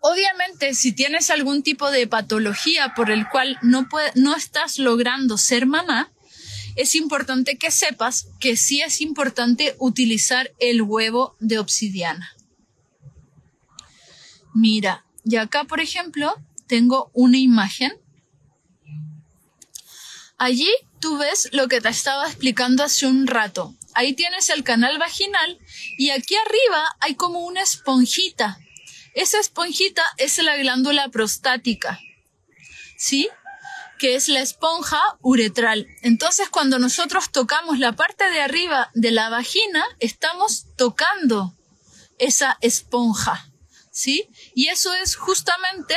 Obviamente, 0.00 0.74
si 0.74 0.92
tienes 0.92 1.30
algún 1.30 1.62
tipo 1.62 1.90
de 1.90 2.06
patología 2.06 2.94
por 2.94 3.10
el 3.10 3.28
cual 3.28 3.58
no, 3.62 3.88
no 4.14 4.34
estás 4.34 4.78
logrando 4.78 5.36
ser 5.36 5.66
mamá, 5.66 6.10
es 6.76 6.94
importante 6.94 7.58
que 7.58 7.70
sepas 7.70 8.28
que 8.38 8.56
sí 8.56 8.80
es 8.80 9.00
importante 9.00 9.74
utilizar 9.78 10.50
el 10.58 10.82
huevo 10.82 11.36
de 11.38 11.58
obsidiana. 11.58 12.34
Mira, 14.54 15.04
y 15.24 15.36
acá, 15.36 15.64
por 15.64 15.80
ejemplo, 15.80 16.34
tengo 16.66 17.10
una 17.14 17.38
imagen. 17.38 17.92
Allí 20.38 20.70
tú 21.00 21.18
ves 21.18 21.48
lo 21.52 21.68
que 21.68 21.80
te 21.80 21.88
estaba 21.88 22.26
explicando 22.26 22.84
hace 22.84 23.06
un 23.06 23.26
rato. 23.26 23.74
Ahí 23.94 24.14
tienes 24.14 24.48
el 24.48 24.64
canal 24.64 24.98
vaginal 24.98 25.58
y 25.98 26.10
aquí 26.10 26.34
arriba 26.36 26.96
hay 27.00 27.14
como 27.14 27.40
una 27.40 27.62
esponjita. 27.62 28.58
Esa 29.14 29.40
esponjita 29.40 30.02
es 30.16 30.38
la 30.38 30.56
glándula 30.56 31.08
prostática. 31.08 32.00
¿Sí? 32.96 33.28
que 34.00 34.16
es 34.16 34.28
la 34.28 34.40
esponja 34.40 34.98
uretral. 35.20 35.86
Entonces, 36.00 36.48
cuando 36.48 36.78
nosotros 36.78 37.30
tocamos 37.30 37.78
la 37.78 37.92
parte 37.92 38.30
de 38.30 38.40
arriba 38.40 38.90
de 38.94 39.10
la 39.10 39.28
vagina, 39.28 39.84
estamos 39.98 40.64
tocando 40.76 41.54
esa 42.18 42.56
esponja. 42.62 43.49
¿Sí? 44.00 44.30
Y 44.54 44.68
eso 44.68 44.94
es 44.94 45.14
justamente 45.14 45.94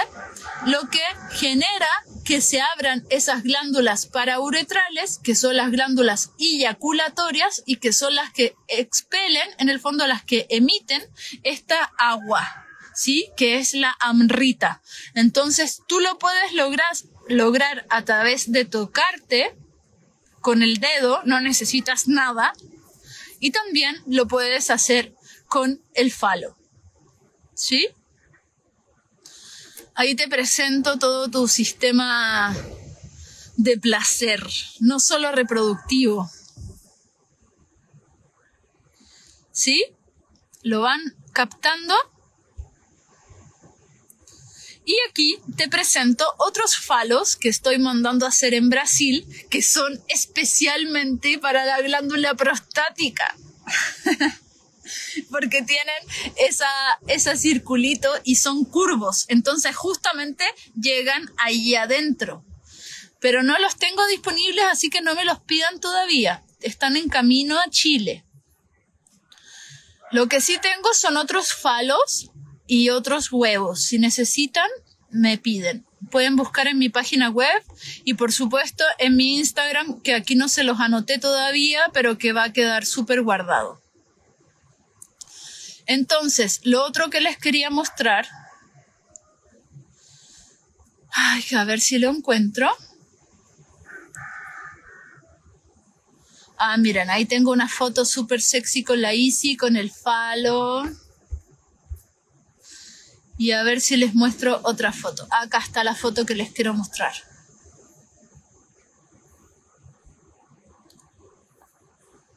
lo 0.65 0.89
que 0.89 0.99
genera 1.31 1.87
que 2.25 2.41
se 2.41 2.59
abran 2.59 3.05
esas 3.09 3.43
glándulas 3.43 4.07
parauretrales, 4.07 5.21
que 5.23 5.35
son 5.35 5.55
las 5.55 5.71
glándulas 5.71 6.31
eyaculatorias 6.37 7.63
y 7.65 7.77
que 7.77 7.93
son 7.93 8.13
las 8.13 8.33
que 8.33 8.57
expelen, 8.67 9.49
en 9.57 9.69
el 9.69 9.79
fondo 9.79 10.05
las 10.05 10.21
que 10.21 10.47
emiten 10.49 11.01
esta 11.43 11.93
agua, 11.97 12.67
¿sí? 12.93 13.31
Que 13.37 13.59
es 13.59 13.73
la 13.73 13.95
amrita. 14.01 14.81
Entonces 15.15 15.81
tú 15.87 16.01
lo 16.01 16.17
puedes 16.17 16.51
lograr, 16.51 16.93
lograr 17.29 17.85
a 17.89 18.03
través 18.03 18.51
de 18.51 18.65
tocarte 18.65 19.55
con 20.41 20.61
el 20.61 20.81
dedo, 20.81 21.21
no 21.23 21.39
necesitas 21.39 22.09
nada, 22.09 22.51
y 23.39 23.51
también 23.51 24.03
lo 24.07 24.27
puedes 24.27 24.71
hacer 24.71 25.15
con 25.47 25.81
el 25.93 26.11
falo. 26.11 26.57
¿Sí? 27.63 27.87
Ahí 29.95 30.15
te 30.15 30.27
presento 30.27 30.99
todo 30.99 31.29
tu 31.29 31.47
sistema 31.47 32.53
de 33.55 33.79
placer, 33.79 34.45
no 34.81 34.99
solo 34.99 35.31
reproductivo. 35.31 36.29
¿Sí? 39.53 39.81
¿Lo 40.61 40.81
van 40.81 40.99
captando? 41.31 41.95
Y 44.83 44.97
aquí 45.09 45.37
te 45.55 45.69
presento 45.69 46.25
otros 46.39 46.75
falos 46.75 47.37
que 47.37 47.47
estoy 47.47 47.79
mandando 47.79 48.25
a 48.25 48.29
hacer 48.29 48.53
en 48.55 48.69
Brasil, 48.69 49.25
que 49.49 49.61
son 49.61 50.03
especialmente 50.09 51.39
para 51.39 51.63
la 51.63 51.79
glándula 51.79 52.33
prostática. 52.33 53.37
Porque 55.29 55.61
tienen 55.61 55.95
esa, 56.37 56.69
ese 57.07 57.37
circulito 57.37 58.09
y 58.23 58.35
son 58.35 58.65
curvos. 58.65 59.25
Entonces 59.27 59.75
justamente 59.75 60.45
llegan 60.79 61.29
ahí 61.37 61.75
adentro. 61.75 62.43
Pero 63.19 63.41
no 63.41 63.57
los 63.59 63.77
tengo 63.77 64.05
disponibles, 64.07 64.65
así 64.69 64.89
que 64.89 65.01
no 65.01 65.15
me 65.15 65.25
los 65.25 65.39
pidan 65.39 65.79
todavía. 65.79 66.43
Están 66.59 66.97
en 66.97 67.09
camino 67.09 67.59
a 67.59 67.69
Chile. 67.69 68.25
Lo 70.11 70.27
que 70.27 70.41
sí 70.41 70.57
tengo 70.61 70.93
son 70.93 71.17
otros 71.17 71.53
falos 71.53 72.29
y 72.67 72.89
otros 72.89 73.31
huevos. 73.31 73.83
Si 73.83 73.97
necesitan, 73.97 74.69
me 75.09 75.37
piden. 75.37 75.85
Pueden 76.11 76.35
buscar 76.35 76.67
en 76.67 76.77
mi 76.77 76.89
página 76.89 77.29
web 77.29 77.63
y 78.03 78.15
por 78.15 78.31
supuesto 78.31 78.83
en 78.99 79.15
mi 79.15 79.37
Instagram, 79.37 80.01
que 80.01 80.13
aquí 80.13 80.35
no 80.35 80.49
se 80.49 80.63
los 80.63 80.79
anoté 80.79 81.17
todavía, 81.17 81.81
pero 81.93 82.17
que 82.17 82.33
va 82.33 82.43
a 82.43 82.53
quedar 82.53 82.85
súper 82.85 83.21
guardado. 83.21 83.82
Entonces, 85.85 86.61
lo 86.63 86.83
otro 86.83 87.09
que 87.09 87.21
les 87.21 87.37
quería 87.37 87.69
mostrar, 87.69 88.27
ay, 91.11 91.43
a 91.55 91.63
ver 91.65 91.79
si 91.81 91.99
lo 91.99 92.09
encuentro. 92.09 92.71
Ah, 96.57 96.77
miren, 96.77 97.09
ahí 97.09 97.25
tengo 97.25 97.51
una 97.51 97.67
foto 97.67 98.05
súper 98.05 98.41
sexy 98.41 98.83
con 98.83 99.01
la 99.01 99.13
Easy, 99.13 99.57
con 99.57 99.75
el 99.75 99.91
falo 99.91 100.83
y 103.37 103.51
a 103.51 103.63
ver 103.63 103.81
si 103.81 103.97
les 103.97 104.13
muestro 104.13 104.61
otra 104.63 104.93
foto. 104.93 105.27
Acá 105.31 105.57
está 105.57 105.83
la 105.83 105.95
foto 105.95 106.25
que 106.25 106.35
les 106.35 106.51
quiero 106.51 106.73
mostrar. 106.73 107.13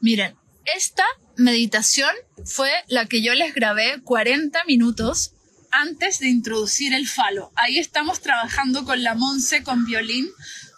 Miren, 0.01 0.37
esta 0.75 1.05
meditación 1.37 2.11
fue 2.45 2.71
la 2.89 3.07
que 3.07 3.23
yo 3.23 3.35
les 3.35 3.55
grabé 3.55 4.01
40 4.03 4.65
minutos 4.65 5.33
antes 5.71 6.19
de 6.21 6.29
introducir 6.29 6.95
el 6.95 7.07
falo. 7.07 7.53
Ahí 7.57 7.79
estamos 7.79 8.21
trabajando 8.21 8.85
con 8.85 9.03
la 9.03 9.15
Monse 9.15 9.63
con 9.63 9.85
violín 9.85 10.29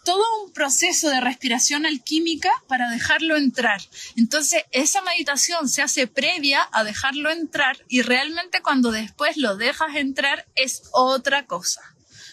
todo 0.05 0.25
un 0.43 0.53
proceso 0.53 1.11
de 1.11 1.21
respiración 1.21 1.85
alquímica 1.85 2.51
para 2.67 2.91
dejarlo 2.91 3.37
entrar. 3.37 3.83
Entonces, 4.17 4.63
esa 4.73 5.03
meditación 5.03 5.69
se 5.69 5.83
hace 5.83 6.07
previa 6.07 6.67
a 6.73 6.83
dejarlo 6.83 7.31
entrar 7.31 7.85
y 7.89 8.01
realmente 8.01 8.63
cuando 8.63 8.91
después 8.91 9.37
lo 9.37 9.57
dejas 9.57 9.97
entrar 9.97 10.47
es 10.55 10.85
otra 10.93 11.45
cosa. 11.45 11.83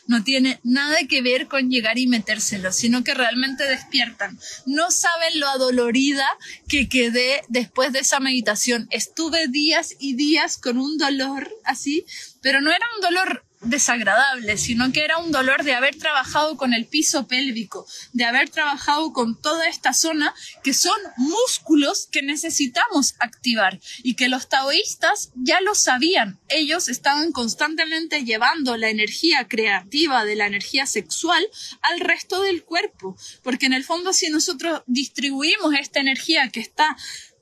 No 0.08 0.24
tiene 0.24 0.60
nada 0.64 0.98
que 1.10 1.22
ver 1.22 1.48
con 1.48 1.70
llegar 1.70 1.98
y 1.98 2.08
metérselo, 2.08 2.72
sino 2.72 3.04
que 3.04 3.14
realmente 3.14 3.66
despiertan. 3.66 4.40
No 4.66 4.92
saben 4.92 5.40
lo 5.40 5.48
adolorida 5.48 6.28
que 6.68 6.88
quedé 6.90 7.42
después 7.48 7.94
de 7.94 8.00
esa 8.00 8.20
meditación. 8.20 8.88
Estuve 8.92 9.48
días 9.48 9.96
y 10.00 10.16
días 10.16 10.58
con 10.58 10.78
un 10.78 10.98
dolor 10.98 11.50
así, 11.64 12.06
pero 12.42 12.62
no 12.62 12.70
era 12.70 12.86
un 12.96 13.02
dolor 13.02 13.45
desagradable, 13.66 14.58
sino 14.58 14.92
que 14.92 15.04
era 15.04 15.18
un 15.18 15.32
dolor 15.32 15.64
de 15.64 15.74
haber 15.74 15.96
trabajado 15.96 16.58
con 16.58 16.74
el 16.74 16.86
piso 16.86 17.28
pélvico, 17.28 17.88
de 18.14 18.26
haber 18.26 18.50
trabajado 18.50 19.14
con 19.14 19.40
toda 19.40 19.68
esta 19.68 19.94
zona 19.94 20.34
que 20.64 20.74
son 20.74 20.98
músculos 21.18 22.08
que 22.12 22.22
necesitamos 22.22 23.16
activar 23.20 23.80
y 24.04 24.16
que 24.16 24.30
los 24.30 24.50
taoístas 24.50 25.32
ya 25.36 25.62
lo 25.62 25.76
sabían. 25.76 26.40
Ellos 26.48 26.88
estaban 26.88 27.32
constantemente 27.32 28.24
llevando 28.24 28.78
la 28.78 28.90
energía 28.90 29.48
creativa 29.48 30.26
de 30.26 30.36
la 30.36 30.48
energía 30.48 30.86
sexual 30.86 31.46
al 31.82 32.00
resto 32.00 32.42
del 32.42 32.64
cuerpo, 32.64 33.18
porque 33.44 33.66
en 33.66 33.74
el 33.74 33.84
fondo 33.84 34.14
si 34.14 34.30
nosotros 34.30 34.84
distribuimos 34.86 35.74
esta 35.80 36.00
energía 36.00 36.50
que 36.50 36.60
está 36.60 36.96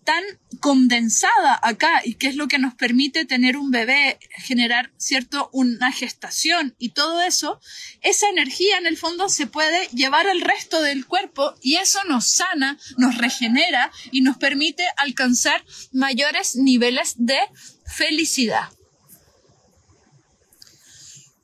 tan 0.03 0.23
condensada 0.59 1.59
acá 1.61 2.01
y 2.03 2.15
que 2.15 2.27
es 2.27 2.35
lo 2.35 2.47
que 2.47 2.59
nos 2.59 2.73
permite 2.75 3.25
tener 3.25 3.57
un 3.57 3.71
bebé, 3.71 4.19
generar 4.37 4.91
cierto 4.97 5.49
una 5.51 5.91
gestación 5.91 6.75
y 6.77 6.89
todo 6.89 7.21
eso, 7.21 7.59
esa 8.01 8.29
energía 8.29 8.77
en 8.77 8.87
el 8.87 8.97
fondo 8.97 9.29
se 9.29 9.47
puede 9.47 9.87
llevar 9.87 10.27
al 10.27 10.41
resto 10.41 10.81
del 10.81 11.05
cuerpo 11.05 11.53
y 11.61 11.75
eso 11.75 11.99
nos 12.05 12.29
sana, 12.29 12.77
nos 12.97 13.17
regenera 13.17 13.91
y 14.11 14.21
nos 14.21 14.37
permite 14.37 14.85
alcanzar 14.97 15.63
mayores 15.91 16.55
niveles 16.55 17.15
de 17.17 17.39
felicidad. 17.85 18.69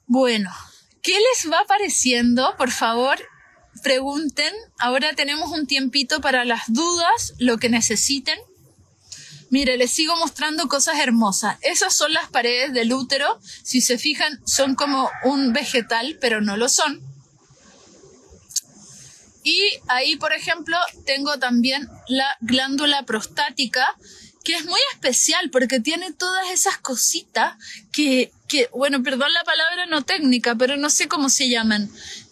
Bueno, 0.05 0.51
¿qué 1.01 1.12
les 1.12 1.51
va 1.51 1.66
pareciendo? 1.68 2.55
Por 2.57 2.72
favor, 2.72 3.20
pregunten. 3.84 4.53
Ahora 4.80 5.14
tenemos 5.14 5.51
un 5.51 5.68
tiempito 5.68 6.22
para 6.22 6.45
las 6.45 6.62
dudas, 6.68 7.34
lo 7.38 7.57
que 7.57 7.70
necesiten. 7.70 8.39
Mire, 9.50 9.78
les 9.78 9.91
sigo 9.91 10.16
mostrando 10.18 10.68
cosas 10.68 11.00
hermosas. 11.00 11.58
Esas 11.62 11.93
son 11.93 12.14
las 12.14 12.30
paredes 12.30 12.74
del 12.74 12.93
útero. 12.93 13.39
Si 13.64 13.82
se 13.82 13.97
fijan, 13.97 14.39
son 14.45 14.76
como 14.76 15.10
un 15.24 15.54
vegetal, 15.54 16.18
pero 16.22 16.39
no 16.41 16.56
lo 16.56 16.70
son. 16.70 17.02
Y 19.43 19.60
ahí, 19.88 20.16
por 20.18 20.34
ejemplo, 20.34 20.78
tengo 21.06 21.39
también 21.39 21.89
la 22.08 22.38
glándula 22.41 23.04
prostática, 23.04 23.95
que 24.43 24.54
es 24.54 24.66
muy 24.66 24.80
especial 24.93 25.50
porque 25.50 25.80
tiene 25.80 26.14
todas 26.14 26.52
esas 26.52 26.78
cositas 26.78 27.56
que, 27.91 28.32
que, 28.47 28.70
bueno, 28.74 29.02
perdón 29.02 29.34
la 29.34 29.43
palabra 29.43 29.86
no 29.88 30.04
técnica, 30.04 30.56
pero 30.56 30.78
no 30.78 30.89
sé 30.89 31.08
cómo 31.08 31.30
se 31.30 31.50
llaman 31.50 31.89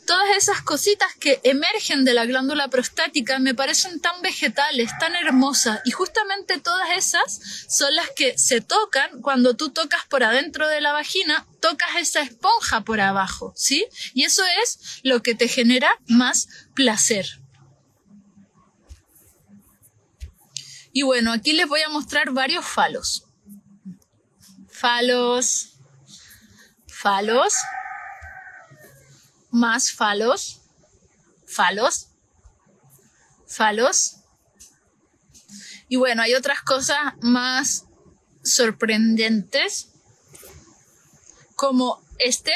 todas 0.08 0.36
esas 0.36 0.62
cositas 0.62 1.14
que 1.20 1.40
emergen 1.44 2.06
de 2.06 2.14
la 2.14 2.26
glándula 2.26 2.70
prostática 2.70 3.38
me 3.40 3.54
parecen 3.54 4.00
tan 4.00 4.22
vegetales, 4.22 4.90
tan 5.00 5.16
hermosas 5.16 5.82
y 5.86 5.92
justamente 5.92 6.60
todas 6.60 6.90
esas 6.96 7.40
son 7.70 7.94
las 7.94 8.10
que 8.12 8.38
se 8.38 8.62
tocan 8.62 9.22
cuando 9.22 9.56
tú 9.56 9.70
tocas 9.70 10.06
por 10.06 10.24
adentro 10.24 10.68
de 10.68 10.82
la 10.82 10.94
vagina, 10.94 11.46
tocas 11.60 11.90
esa 11.98 12.22
esponja 12.22 12.82
por 12.86 13.02
abajo, 13.02 13.54
¿sí? 13.56 13.86
Y 14.14 14.24
eso 14.24 14.44
es 14.64 15.02
lo 15.04 15.22
que 15.22 15.36
te 15.36 15.50
genera 15.50 15.92
más 16.08 16.48
placer. 16.74 17.42
Y 20.94 21.04
bueno, 21.04 21.34
aquí 21.34 21.52
les 21.52 21.68
voy 21.68 21.82
a 21.82 21.90
mostrar 21.90 22.32
varios 22.32 22.66
falos. 22.66 23.26
Falos, 24.70 25.74
falos, 26.88 27.54
más 29.50 29.92
falos, 29.92 30.62
falos, 31.46 32.10
falos. 33.48 34.18
Y 35.90 35.96
bueno, 35.96 36.22
hay 36.22 36.36
otras 36.36 36.62
cosas 36.62 36.98
más 37.22 37.86
sorprendentes 38.44 39.90
como 41.56 42.02
este 42.20 42.54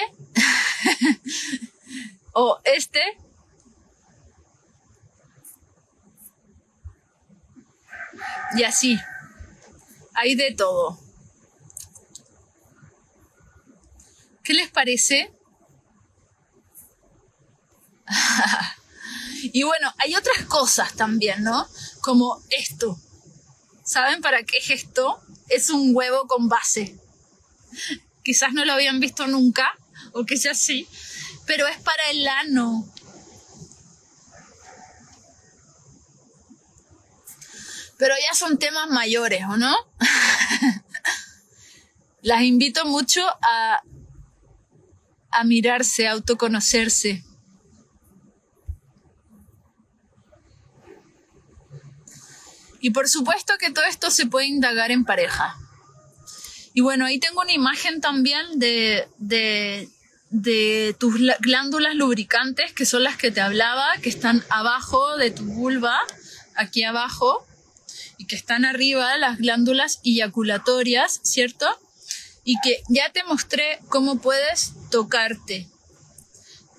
o 2.33 2.59
este 2.63 3.01
y 8.55 8.63
así. 8.63 8.99
Hay 10.13 10.35
de 10.35 10.53
todo. 10.53 10.99
¿Qué 14.43 14.53
les 14.53 14.69
parece? 14.69 15.31
y 19.53 19.63
bueno, 19.63 19.93
hay 19.97 20.15
otras 20.15 20.45
cosas 20.45 20.93
también, 20.93 21.43
¿no? 21.43 21.67
Como 22.01 22.41
esto. 22.49 22.99
¿Saben 23.83 24.21
para 24.21 24.43
qué 24.43 24.57
es 24.57 24.69
esto? 24.69 25.21
Es 25.49 25.69
un 25.69 25.95
huevo 25.95 26.27
con 26.27 26.47
base. 26.47 26.99
Quizás 28.23 28.53
no 28.53 28.65
lo 28.65 28.73
habían 28.73 28.99
visto 28.99 29.27
nunca, 29.27 29.75
o 30.13 30.25
sea 30.35 30.51
así, 30.51 30.87
pero 31.45 31.67
es 31.67 31.77
para 31.77 32.09
el 32.11 32.27
ano. 32.27 32.87
Pero 37.97 38.15
ya 38.29 38.35
son 38.35 38.57
temas 38.57 38.89
mayores, 38.89 39.43
¿o 39.47 39.57
no? 39.57 39.75
Las 42.21 42.43
invito 42.43 42.85
mucho 42.85 43.21
a, 43.41 43.81
a 45.31 45.43
mirarse, 45.43 46.07
a 46.07 46.11
autoconocerse. 46.11 47.23
Y 52.81 52.89
por 52.89 53.07
supuesto 53.07 53.53
que 53.59 53.71
todo 53.71 53.85
esto 53.85 54.09
se 54.09 54.25
puede 54.25 54.47
indagar 54.47 54.91
en 54.91 55.05
pareja. 55.05 55.55
Y 56.73 56.81
bueno, 56.81 57.05
ahí 57.05 57.19
tengo 57.19 57.41
una 57.41 57.51
imagen 57.53 58.01
también 58.01 58.59
de, 58.59 59.07
de, 59.19 59.87
de 60.29 60.95
tus 60.99 61.15
glándulas 61.39 61.95
lubricantes, 61.95 62.73
que 62.73 62.85
son 62.85 63.03
las 63.03 63.17
que 63.17 63.31
te 63.31 63.39
hablaba, 63.39 63.85
que 64.01 64.09
están 64.09 64.43
abajo 64.49 65.15
de 65.17 65.29
tu 65.31 65.43
vulva, 65.43 65.99
aquí 66.55 66.83
abajo, 66.83 67.45
y 68.17 68.25
que 68.25 68.35
están 68.35 68.65
arriba 68.65 69.17
las 69.17 69.37
glándulas 69.37 69.99
eyaculatorias, 70.03 71.19
¿cierto? 71.23 71.67
Y 72.43 72.55
que 72.63 72.81
ya 72.89 73.11
te 73.11 73.23
mostré 73.23 73.79
cómo 73.89 74.19
puedes 74.19 74.73
tocarte. 74.89 75.67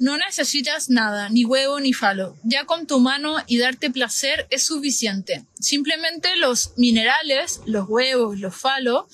No 0.03 0.17
necesitas 0.17 0.91
nada, 0.91 1.29
ni 1.29 1.45
huevo 1.45 1.79
ni 1.79 1.93
falo. 1.93 2.37
Ya 2.43 2.65
con 2.65 2.89
tu 2.89 2.99
mano 2.99 3.37
y 3.47 3.59
darte 3.59 3.89
placer 3.89 4.49
es 4.51 4.67
suficiente. 4.67 5.45
Simplemente 5.61 6.35
los 6.35 6.73
minerales, 6.77 7.61
los 7.67 7.89
huevos, 7.89 8.37
los 8.41 8.57
falos, 8.57 9.05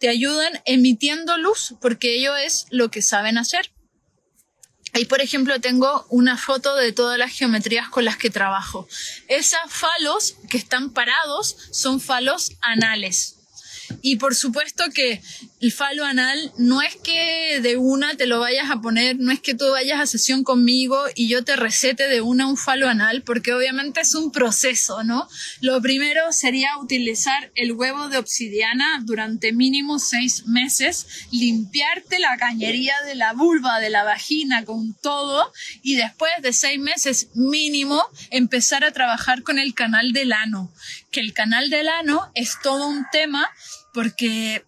te 0.00 0.08
ayudan 0.08 0.62
emitiendo 0.64 1.36
luz 1.36 1.74
porque 1.82 2.14
ello 2.14 2.34
es 2.34 2.64
lo 2.70 2.90
que 2.90 3.02
saben 3.02 3.36
hacer. 3.36 3.72
Ahí, 4.94 5.04
por 5.04 5.20
ejemplo, 5.20 5.60
tengo 5.60 6.06
una 6.08 6.38
foto 6.38 6.76
de 6.76 6.92
todas 6.92 7.18
las 7.18 7.32
geometrías 7.32 7.90
con 7.90 8.06
las 8.06 8.16
que 8.16 8.30
trabajo. 8.30 8.88
Esas 9.28 9.70
falos 9.70 10.36
que 10.48 10.56
están 10.56 10.94
parados 10.94 11.58
son 11.72 12.00
falos 12.00 12.52
anales. 12.62 13.34
Y 14.02 14.16
por 14.16 14.34
supuesto 14.34 14.84
que 14.94 15.22
el 15.60 15.72
falo 15.72 16.04
anal 16.04 16.52
no 16.56 16.82
es 16.82 16.94
que 16.96 17.60
de 17.60 17.76
una 17.76 18.16
te 18.16 18.26
lo 18.26 18.38
vayas 18.38 18.70
a 18.70 18.80
poner, 18.80 19.16
no 19.18 19.32
es 19.32 19.40
que 19.40 19.54
tú 19.54 19.68
vayas 19.72 20.00
a 20.00 20.06
sesión 20.06 20.44
conmigo 20.44 20.96
y 21.16 21.28
yo 21.28 21.42
te 21.42 21.56
recete 21.56 22.06
de 22.06 22.20
una 22.20 22.46
un 22.46 22.56
falo 22.56 22.88
anal, 22.88 23.22
porque 23.22 23.52
obviamente 23.52 24.00
es 24.00 24.14
un 24.14 24.30
proceso, 24.30 25.02
¿no? 25.02 25.28
Lo 25.60 25.80
primero 25.82 26.30
sería 26.30 26.78
utilizar 26.78 27.50
el 27.56 27.72
huevo 27.72 28.08
de 28.08 28.18
obsidiana 28.18 29.02
durante 29.04 29.52
mínimo 29.52 29.98
seis 29.98 30.46
meses, 30.46 31.06
limpiarte 31.32 32.20
la 32.20 32.36
cañería 32.38 32.94
de 33.04 33.16
la 33.16 33.32
vulva, 33.32 33.80
de 33.80 33.90
la 33.90 34.04
vagina 34.04 34.64
con 34.64 34.94
todo 34.94 35.52
y 35.82 35.96
después 35.96 36.30
de 36.40 36.52
seis 36.52 36.78
meses 36.78 37.28
mínimo 37.34 38.04
empezar 38.30 38.84
a 38.84 38.92
trabajar 38.92 39.42
con 39.42 39.58
el 39.58 39.74
canal 39.74 40.12
del 40.12 40.32
ano, 40.32 40.72
que 41.10 41.20
el 41.20 41.32
canal 41.32 41.68
del 41.68 41.88
ano 41.88 42.30
es 42.34 42.54
todo 42.62 42.86
un 42.86 43.06
tema 43.10 43.50
porque 43.92 44.64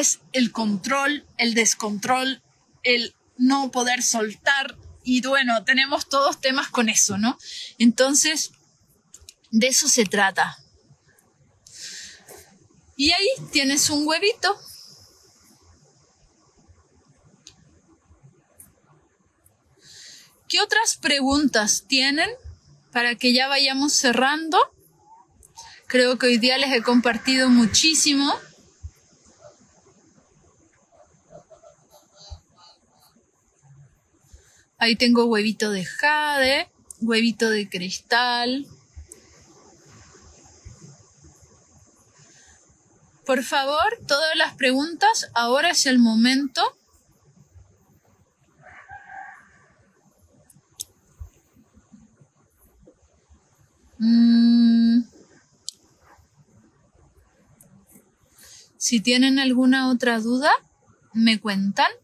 es 0.00 0.20
el 0.32 0.52
control, 0.52 1.26
el 1.38 1.54
descontrol, 1.54 2.42
el 2.82 3.14
no 3.36 3.70
poder 3.70 4.02
soltar 4.02 4.76
y 5.04 5.26
bueno, 5.26 5.64
tenemos 5.64 6.08
todos 6.08 6.40
temas 6.40 6.68
con 6.68 6.88
eso, 6.88 7.18
¿no? 7.18 7.38
Entonces, 7.78 8.52
de 9.50 9.68
eso 9.68 9.88
se 9.88 10.04
trata. 10.04 10.58
Y 12.96 13.10
ahí 13.10 13.28
tienes 13.50 13.90
un 13.90 14.06
huevito. 14.06 14.56
¿Qué 20.48 20.60
otras 20.60 20.96
preguntas 20.96 21.84
tienen 21.88 22.28
para 22.92 23.16
que 23.16 23.32
ya 23.32 23.48
vayamos 23.48 23.94
cerrando? 23.94 24.58
Creo 25.88 26.18
que 26.18 26.26
hoy 26.26 26.38
día 26.38 26.58
les 26.58 26.72
he 26.72 26.82
compartido 26.82 27.48
muchísimo. 27.48 28.38
Ahí 34.82 34.96
tengo 34.96 35.26
huevito 35.26 35.70
de 35.70 35.84
jade, 35.84 36.68
huevito 37.00 37.50
de 37.50 37.68
cristal. 37.68 38.66
Por 43.24 43.44
favor, 43.44 44.00
todas 44.08 44.34
las 44.34 44.56
preguntas, 44.56 45.30
ahora 45.34 45.70
es 45.70 45.86
el 45.86 46.00
momento. 46.00 46.60
Mm. 53.98 55.02
Si 58.78 58.98
tienen 58.98 59.38
alguna 59.38 59.90
otra 59.90 60.18
duda, 60.18 60.50
me 61.12 61.38
cuentan. 61.38 62.01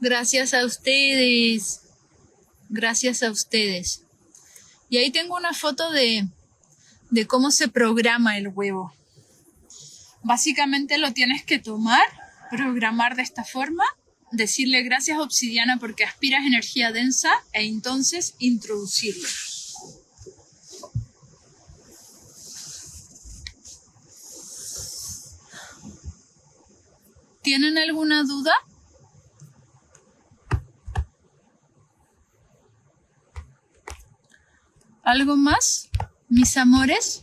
Gracias 0.00 0.54
a 0.54 0.64
ustedes. 0.64 1.80
Gracias 2.68 3.22
a 3.22 3.30
ustedes. 3.30 4.02
Y 4.88 4.98
ahí 4.98 5.10
tengo 5.10 5.36
una 5.36 5.52
foto 5.52 5.90
de, 5.90 6.28
de 7.10 7.26
cómo 7.26 7.50
se 7.50 7.68
programa 7.68 8.38
el 8.38 8.48
huevo. 8.48 8.94
Básicamente 10.22 10.98
lo 10.98 11.12
tienes 11.12 11.44
que 11.44 11.58
tomar, 11.58 12.04
programar 12.50 13.16
de 13.16 13.22
esta 13.22 13.44
forma, 13.44 13.84
decirle 14.30 14.82
gracias 14.82 15.18
obsidiana 15.18 15.78
porque 15.78 16.04
aspiras 16.04 16.44
energía 16.44 16.92
densa 16.92 17.30
e 17.52 17.64
entonces 17.64 18.34
introducirlo. 18.38 19.28
¿Tienen 27.42 27.78
alguna 27.78 28.24
duda? 28.24 28.52
¿Algo 35.08 35.38
más, 35.38 35.88
mis 36.28 36.54
amores? 36.58 37.22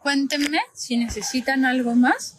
Cuéntenme 0.00 0.60
si 0.72 0.96
necesitan 0.96 1.66
algo 1.66 1.94
más. 1.96 2.38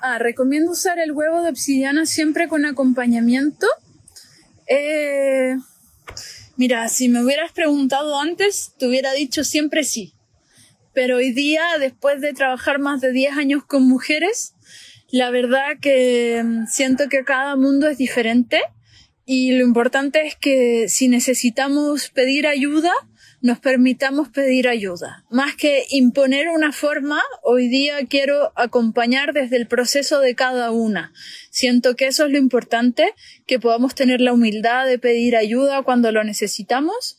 Ah, 0.00 0.20
recomiendo 0.20 0.70
usar 0.70 1.00
el 1.00 1.10
huevo 1.10 1.42
de 1.42 1.50
obsidiana 1.50 2.06
siempre 2.06 2.46
con 2.46 2.64
acompañamiento. 2.64 3.66
Eh, 4.68 5.56
mira, 6.56 6.88
si 6.88 7.08
me 7.08 7.24
hubieras 7.24 7.50
preguntado 7.50 8.16
antes, 8.20 8.74
te 8.78 8.86
hubiera 8.86 9.12
dicho 9.12 9.42
siempre 9.42 9.82
sí 9.82 10.14
pero 10.92 11.16
hoy 11.16 11.32
día, 11.32 11.62
después 11.78 12.20
de 12.20 12.32
trabajar 12.32 12.78
más 12.78 13.00
de 13.00 13.12
10 13.12 13.36
años 13.36 13.64
con 13.64 13.88
mujeres, 13.88 14.54
la 15.10 15.30
verdad 15.30 15.78
que 15.80 16.42
mm, 16.44 16.66
siento 16.66 17.08
que 17.08 17.24
cada 17.24 17.56
mundo 17.56 17.88
es 17.88 17.98
diferente 17.98 18.62
y 19.24 19.52
lo 19.52 19.64
importante 19.64 20.26
es 20.26 20.36
que 20.36 20.88
si 20.88 21.08
necesitamos 21.08 22.10
pedir 22.10 22.46
ayuda, 22.46 22.92
nos 23.42 23.58
permitamos 23.58 24.28
pedir 24.28 24.68
ayuda. 24.68 25.24
Más 25.28 25.56
que 25.56 25.84
imponer 25.90 26.48
una 26.48 26.72
forma, 26.72 27.20
hoy 27.42 27.68
día 27.68 27.98
quiero 28.08 28.52
acompañar 28.54 29.32
desde 29.32 29.56
el 29.56 29.66
proceso 29.66 30.20
de 30.20 30.36
cada 30.36 30.70
una. 30.70 31.12
Siento 31.50 31.96
que 31.96 32.06
eso 32.06 32.26
es 32.26 32.32
lo 32.32 32.38
importante, 32.38 33.14
que 33.46 33.58
podamos 33.58 33.94
tener 33.96 34.20
la 34.20 34.32
humildad 34.32 34.86
de 34.86 34.98
pedir 34.98 35.36
ayuda 35.36 35.82
cuando 35.82 36.12
lo 36.12 36.22
necesitamos 36.22 37.18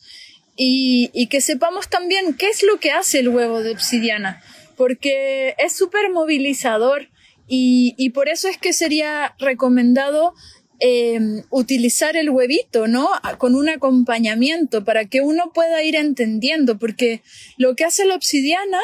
y, 0.56 1.10
y 1.12 1.26
que 1.28 1.40
sepamos 1.40 1.88
también 1.88 2.34
qué 2.34 2.48
es 2.48 2.62
lo 2.62 2.78
que 2.78 2.92
hace 2.92 3.20
el 3.20 3.28
huevo 3.28 3.62
de 3.62 3.72
obsidiana, 3.72 4.42
porque 4.76 5.54
es 5.58 5.74
súper 5.74 6.10
movilizador 6.10 7.08
y, 7.46 7.94
y 7.98 8.10
por 8.10 8.28
eso 8.28 8.48
es 8.48 8.58
que 8.58 8.72
sería 8.72 9.34
recomendado 9.38 10.34
Em, 10.80 11.44
utilizar 11.50 12.16
el 12.16 12.30
huevito, 12.30 12.88
¿no? 12.88 13.08
Con 13.38 13.54
un 13.54 13.68
acompañamiento 13.68 14.84
para 14.84 15.04
que 15.04 15.20
uno 15.20 15.52
pueda 15.54 15.82
ir 15.84 15.94
entendiendo, 15.94 16.78
porque 16.78 17.22
lo 17.56 17.76
que 17.76 17.84
hace 17.84 18.04
la 18.04 18.16
obsidiana 18.16 18.80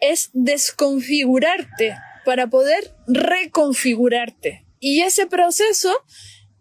es 0.00 0.30
desconfigurarte 0.34 1.96
para 2.26 2.48
poder 2.48 2.94
reconfigurarte. 3.08 4.66
Y 4.80 5.00
ese 5.00 5.26
proceso 5.26 5.92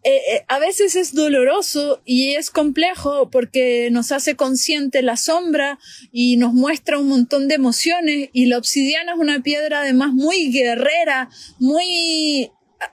eh, 0.03 0.21
eh, 0.31 0.45
a 0.47 0.59
veces 0.59 0.95
es 0.95 1.13
doloroso 1.13 2.01
y 2.05 2.35
es 2.35 2.51
complejo 2.51 3.29
porque 3.29 3.89
nos 3.91 4.13
hace 4.13 4.35
consciente 4.35 5.01
la 5.01 5.17
sombra 5.17 5.77
y 6.11 6.37
nos 6.37 6.53
muestra 6.53 6.99
un 6.99 7.09
montón 7.09 7.49
de 7.49 7.55
emociones 7.55 8.29
y 8.31 8.45
la 8.45 8.57
obsidiana 8.57 9.13
es 9.13 9.19
una 9.19 9.41
piedra 9.43 9.81
además 9.81 10.13
muy 10.13 10.51
guerrera, 10.51 11.29
muy 11.59 12.51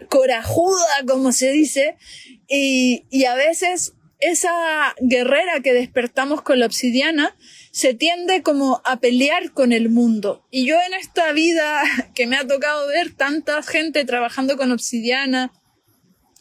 corajuda, 0.09 1.05
como 1.07 1.31
se 1.31 1.53
dice, 1.53 1.97
y, 2.49 3.05
y 3.11 3.27
a 3.27 3.37
veces 3.37 3.93
esa 4.19 4.95
guerrera 5.01 5.61
que 5.63 5.75
despertamos 5.75 6.43
con 6.43 6.59
la 6.59 6.67
obsidiana 6.67 7.37
se 7.71 7.95
tiende 7.95 8.43
como 8.43 8.81
a 8.85 9.01
pelear 9.01 9.53
con 9.53 9.73
el 9.73 9.91
mundo. 9.91 10.47
Y 10.51 10.67
yo 10.67 10.77
en 10.87 10.95
esta 10.95 11.33
vida 11.33 11.83
que 12.15 12.27
me 12.27 12.37
ha 12.37 12.47
tocado 12.47 12.89
ver 12.89 13.13
tanta 13.13 13.63
gente 13.63 14.05
trabajando 14.05 14.57
con 14.57 14.73
obsidiana, 14.73 15.53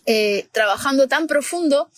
eh, 0.06 0.48
trabajando 0.52 1.08
tan 1.08 1.28
profundo, 1.28 1.90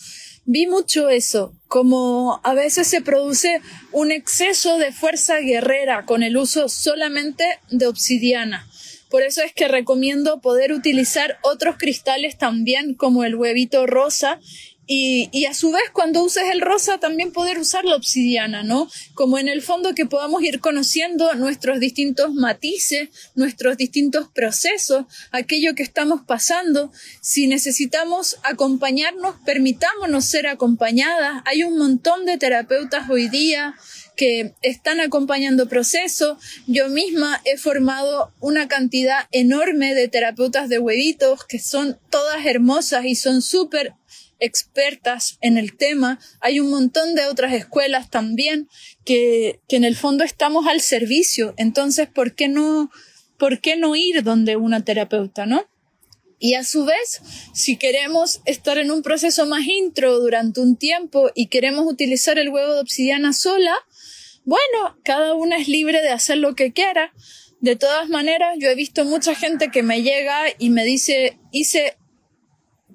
vi 0.45 0.65
mucho 0.65 1.09
eso, 1.09 1.53
como 1.67 2.39
a 2.43 2.53
veces 2.53 2.87
se 2.87 3.01
produce 3.01 3.61
un 3.91 4.11
exceso 4.11 4.77
de 4.77 4.93
fuerza 4.93 5.39
guerrera 5.39 6.05
con 6.05 6.23
el 6.23 6.37
uso 6.37 6.69
solamente 6.69 7.43
de 7.69 7.87
obsidiana. 7.87 8.67
Por 9.09 9.23
eso 9.23 9.41
es 9.41 9.53
que 9.53 9.67
recomiendo 9.67 10.41
poder 10.41 10.73
utilizar 10.73 11.37
otros 11.41 11.77
cristales 11.77 12.37
también 12.37 12.93
como 12.93 13.23
el 13.23 13.35
huevito 13.35 13.85
rosa 13.87 14.39
y, 14.87 15.29
y, 15.33 15.45
a 15.45 15.53
su 15.53 15.71
vez 15.71 15.83
cuando 15.91 16.23
uses 16.23 16.43
el 16.51 16.61
rosa 16.61 16.97
también 16.97 17.33
poder 17.33 17.59
usar 17.59 17.83
la 17.85 17.95
obsidiana, 17.95 18.63
¿no? 18.63 18.89
Como 19.13 19.37
en 19.37 19.49
el 19.49 19.61
fondo 19.61 19.93
que 19.93 20.05
podamos 20.05 20.41
ir 20.43 20.61
conociendo 20.61 21.33
nuestros 21.35 21.79
distintos 21.79 22.33
matices, 22.33 23.09
nuestros 23.35 23.75
distintos 23.75 24.29
procesos, 24.33 25.05
aquello 25.31 25.75
que 25.75 25.83
estamos 25.83 26.21
pasando. 26.25 26.91
Si 27.21 27.47
necesitamos 27.47 28.37
acompañarnos, 28.43 29.35
permitámonos 29.45 30.25
ser 30.25 30.47
acompañadas. 30.47 31.43
Hay 31.45 31.63
un 31.63 31.77
montón 31.77 32.25
de 32.25 32.37
terapeutas 32.37 33.09
hoy 33.09 33.29
día 33.29 33.75
que 34.17 34.53
están 34.61 34.99
acompañando 34.99 35.69
procesos. 35.69 36.37
Yo 36.65 36.89
misma 36.89 37.39
he 37.45 37.57
formado 37.57 38.33
una 38.39 38.67
cantidad 38.67 39.27
enorme 39.31 39.93
de 39.93 40.09
terapeutas 40.09 40.67
de 40.67 40.79
huevitos 40.79 41.45
que 41.45 41.59
son 41.59 41.97
todas 42.09 42.45
hermosas 42.45 43.05
y 43.05 43.15
son 43.15 43.41
súper 43.41 43.93
expertas 44.39 45.37
en 45.41 45.57
el 45.57 45.75
tema. 45.75 46.19
Hay 46.39 46.59
un 46.59 46.69
montón 46.69 47.15
de 47.15 47.25
otras 47.25 47.53
escuelas 47.53 48.09
también 48.09 48.67
que, 49.05 49.61
que 49.67 49.75
en 49.75 49.83
el 49.83 49.95
fondo 49.95 50.23
estamos 50.23 50.67
al 50.67 50.81
servicio. 50.81 51.53
Entonces, 51.57 52.07
¿por 52.07 52.35
qué 52.35 52.47
no, 52.47 52.91
por 53.37 53.59
qué 53.61 53.75
no 53.75 53.95
ir 53.95 54.23
donde 54.23 54.55
una 54.55 54.83
terapeuta, 54.83 55.45
no? 55.45 55.67
Y 56.39 56.53
a 56.53 56.63
su 56.63 56.85
vez, 56.85 57.21
si 57.53 57.77
queremos 57.77 58.41
estar 58.45 58.77
en 58.77 58.91
un 58.91 59.01
proceso 59.01 59.47
más 59.47 59.65
intro 59.65 60.19
durante 60.19 60.61
un 60.61 60.77
tiempo 60.77 61.31
y 61.33 61.47
queremos 61.47 61.85
utilizar 61.91 62.37
el 62.37 62.49
huevo 62.49 62.75
de 62.75 62.81
obsidiana 62.81 63.33
sola, 63.33 63.73
bueno, 64.45 64.97
cada 65.03 65.33
una 65.33 65.57
es 65.57 65.67
libre 65.67 66.01
de 66.01 66.09
hacer 66.09 66.37
lo 66.37 66.55
que 66.55 66.73
quiera. 66.73 67.11
De 67.59 67.75
todas 67.75 68.07
maneras, 68.07 68.55
yo 68.59 68.69
he 68.69 68.75
visto 68.75 69.03
mucha 69.03 69.33
gente 69.33 69.69
que 69.71 69.81
me 69.81 70.03
llega 70.03 70.43
y 70.59 70.69
me 70.69 70.85
dice, 70.85 71.39
hice, 71.51 71.97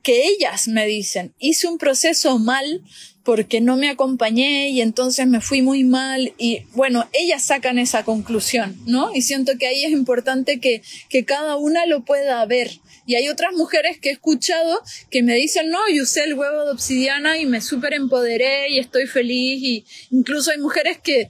que 0.03 0.27
ellas 0.27 0.69
me 0.69 0.87
dicen, 0.87 1.35
hice 1.39 1.67
un 1.67 1.79
proceso 1.79 2.39
mal 2.39 2.83
porque 3.25 3.61
no 3.61 3.77
me 3.77 3.89
acompañé 3.89 4.71
y 4.71 4.81
entonces 4.81 5.27
me 5.27 5.41
fui 5.41 5.63
muy 5.63 5.85
mal 5.85 6.33
y 6.39 6.65
bueno, 6.73 7.09
ellas 7.13 7.45
sacan 7.45 7.79
esa 7.79 8.05
conclusión, 8.05 8.77
¿no? 8.87 9.15
Y 9.15 9.23
siento 9.23 9.53
que 9.59 9.69
ahí 9.69 9.85
es 9.85 9.93
importante 9.93 10.59
que, 10.59 10.83
que 11.09 11.25
cada 11.25 11.57
una 11.57 11.87
lo 11.87 12.05
pueda 12.05 12.45
ver. 12.47 12.81
Y 13.07 13.17
hay 13.17 13.29
otras 13.29 13.53
mujeres 13.55 13.99
que 13.99 14.11
he 14.11 14.13
escuchado 14.13 14.81
que 15.11 15.23
me 15.23 15.35
dicen, 15.35 15.71
no, 15.71 15.79
yo 15.93 16.03
usé 16.03 16.25
el 16.25 16.35
huevo 16.35 16.65
de 16.65 16.73
obsidiana 16.73 17.39
y 17.39 17.47
me 17.47 17.61
súper 17.61 17.95
empoderé 17.95 18.71
y 18.71 18.79
estoy 18.79 19.07
feliz. 19.07 19.63
Y 19.63 19.85
incluso 20.11 20.51
hay 20.51 20.59
mujeres 20.59 20.99
que, 20.99 21.29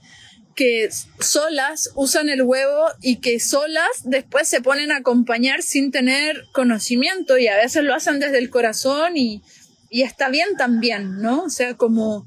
que 0.55 0.89
solas 1.19 1.89
usan 1.95 2.29
el 2.29 2.43
huevo 2.43 2.85
y 3.01 3.17
que 3.17 3.39
solas 3.39 3.89
después 4.03 4.47
se 4.47 4.61
ponen 4.61 4.91
a 4.91 4.97
acompañar 4.97 5.61
sin 5.61 5.91
tener 5.91 6.45
conocimiento 6.53 7.37
y 7.37 7.47
a 7.47 7.57
veces 7.57 7.83
lo 7.83 7.93
hacen 7.93 8.19
desde 8.19 8.39
el 8.39 8.49
corazón 8.49 9.17
y, 9.17 9.41
y 9.89 10.03
está 10.03 10.29
bien 10.29 10.49
también, 10.57 11.21
¿no? 11.21 11.43
O 11.43 11.49
sea, 11.49 11.75
como 11.75 12.25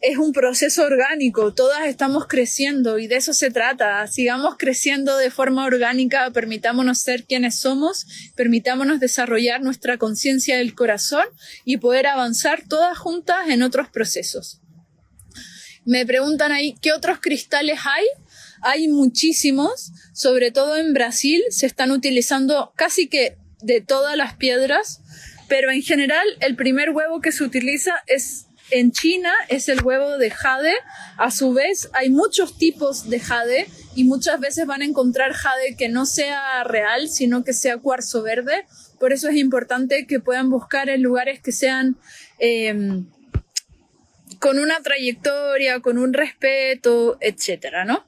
es 0.00 0.16
un 0.16 0.32
proceso 0.32 0.84
orgánico, 0.84 1.54
todas 1.54 1.86
estamos 1.86 2.26
creciendo 2.28 2.98
y 2.98 3.08
de 3.08 3.16
eso 3.16 3.32
se 3.32 3.50
trata. 3.50 4.06
Sigamos 4.06 4.56
creciendo 4.56 5.16
de 5.16 5.30
forma 5.30 5.64
orgánica, 5.64 6.30
permitámonos 6.30 7.00
ser 7.00 7.24
quienes 7.24 7.58
somos, 7.58 8.06
permitámonos 8.36 9.00
desarrollar 9.00 9.60
nuestra 9.60 9.98
conciencia 9.98 10.58
del 10.58 10.74
corazón 10.74 11.24
y 11.64 11.78
poder 11.78 12.06
avanzar 12.06 12.62
todas 12.68 12.96
juntas 12.96 13.48
en 13.48 13.62
otros 13.62 13.88
procesos. 13.88 14.60
Me 15.88 16.04
preguntan 16.04 16.52
ahí, 16.52 16.76
¿qué 16.82 16.92
otros 16.92 17.18
cristales 17.18 17.78
hay? 17.82 18.04
Hay 18.60 18.88
muchísimos, 18.88 19.90
sobre 20.12 20.50
todo 20.50 20.76
en 20.76 20.92
Brasil 20.92 21.42
se 21.48 21.64
están 21.64 21.92
utilizando 21.92 22.74
casi 22.76 23.08
que 23.08 23.38
de 23.62 23.80
todas 23.80 24.14
las 24.14 24.34
piedras, 24.34 25.00
pero 25.48 25.70
en 25.70 25.80
general 25.80 26.26
el 26.40 26.56
primer 26.56 26.90
huevo 26.90 27.22
que 27.22 27.32
se 27.32 27.42
utiliza 27.42 27.94
es 28.06 28.48
en 28.70 28.92
China 28.92 29.32
es 29.48 29.70
el 29.70 29.82
huevo 29.82 30.18
de 30.18 30.30
jade. 30.30 30.74
A 31.16 31.30
su 31.30 31.54
vez, 31.54 31.88
hay 31.94 32.10
muchos 32.10 32.58
tipos 32.58 33.08
de 33.08 33.20
jade 33.20 33.66
y 33.94 34.04
muchas 34.04 34.40
veces 34.40 34.66
van 34.66 34.82
a 34.82 34.84
encontrar 34.84 35.32
jade 35.32 35.74
que 35.74 35.88
no 35.88 36.04
sea 36.04 36.64
real, 36.64 37.08
sino 37.08 37.44
que 37.44 37.54
sea 37.54 37.78
cuarzo 37.78 38.22
verde. 38.22 38.66
Por 39.00 39.14
eso 39.14 39.30
es 39.30 39.36
importante 39.36 40.06
que 40.06 40.20
puedan 40.20 40.50
buscar 40.50 40.90
en 40.90 41.00
lugares 41.00 41.40
que 41.40 41.52
sean 41.52 41.96
em, 42.38 43.06
con 44.38 44.58
una 44.58 44.80
trayectoria, 44.80 45.80
con 45.80 45.98
un 45.98 46.12
respeto, 46.12 47.18
etcétera, 47.20 47.84
¿no? 47.84 48.06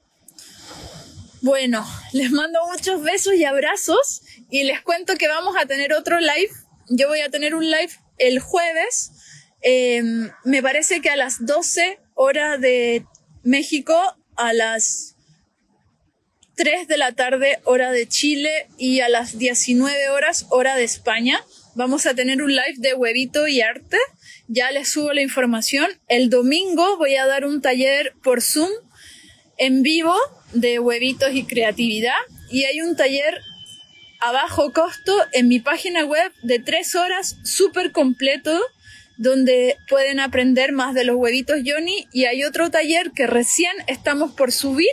Bueno, 1.43 1.87
les 2.12 2.31
mando 2.31 2.61
muchos 2.70 3.03
besos 3.03 3.35
y 3.35 3.45
abrazos 3.45 4.22
y 4.51 4.64
les 4.64 4.83
cuento 4.83 5.16
que 5.16 5.28
vamos 5.28 5.57
a 5.61 5.66
tener 5.66 5.93
otro 5.93 6.20
live. 6.20 6.51
Yo 6.89 7.09
voy 7.09 7.20
a 7.20 7.31
tener 7.31 7.55
un 7.55 7.64
live 7.64 7.93
el 8.18 8.41
jueves 8.41 9.12
Em, 9.62 10.31
me 10.45 10.62
parece 10.62 11.01
que 11.01 11.11
a 11.11 11.16
las 11.16 11.45
12 11.45 11.99
horas 12.14 12.61
de 12.61 13.05
México, 13.43 13.95
a 14.37 14.53
las 14.53 15.16
3 16.57 16.89
de 16.89 16.97
la 16.97 17.12
tarde 17.12 17.59
hora 17.64 17.91
de 17.91 18.09
Chile 18.09 18.68
y 18.78 19.01
a 19.01 19.09
las 19.09 19.39
19 19.39 20.11
horas 20.11 20.47
hora 20.51 20.76
de 20.76 20.85
España, 20.85 21.45
vamos 21.74 22.07
a 22.07 22.14
tener 22.14 22.43
un 22.43 22.51
live 22.51 22.76
de 22.78 22.95
huevito 22.95 23.47
y 23.49 23.61
arte. 23.61 23.99
Ya 24.53 24.72
les 24.72 24.88
subo 24.88 25.12
la 25.12 25.22
información. 25.22 25.86
El 26.09 26.28
domingo 26.28 26.96
voy 26.96 27.14
a 27.14 27.24
dar 27.24 27.44
un 27.44 27.62
taller 27.62 28.14
por 28.20 28.42
Zoom 28.42 28.68
en 29.59 29.84
vivo 29.84 30.12
de 30.53 30.80
huevitos 30.80 31.32
y 31.34 31.44
creatividad. 31.44 32.18
Y 32.51 32.64
hay 32.64 32.80
un 32.80 32.96
taller 32.96 33.42
a 34.20 34.32
bajo 34.32 34.72
costo 34.72 35.16
en 35.32 35.46
mi 35.46 35.61
página 35.61 36.05
web 36.05 36.32
de 36.42 36.59
tres 36.59 36.96
horas 36.96 37.36
súper 37.44 37.92
completo 37.92 38.61
donde 39.18 39.76
pueden 39.88 40.18
aprender 40.18 40.72
más 40.72 40.94
de 40.94 41.05
los 41.05 41.14
huevitos 41.14 41.59
Johnny 41.64 42.09
y 42.12 42.24
hay 42.24 42.42
otro 42.42 42.72
taller 42.72 43.12
que 43.12 43.28
recién 43.28 43.72
estamos 43.86 44.32
por 44.32 44.51
subir 44.51 44.90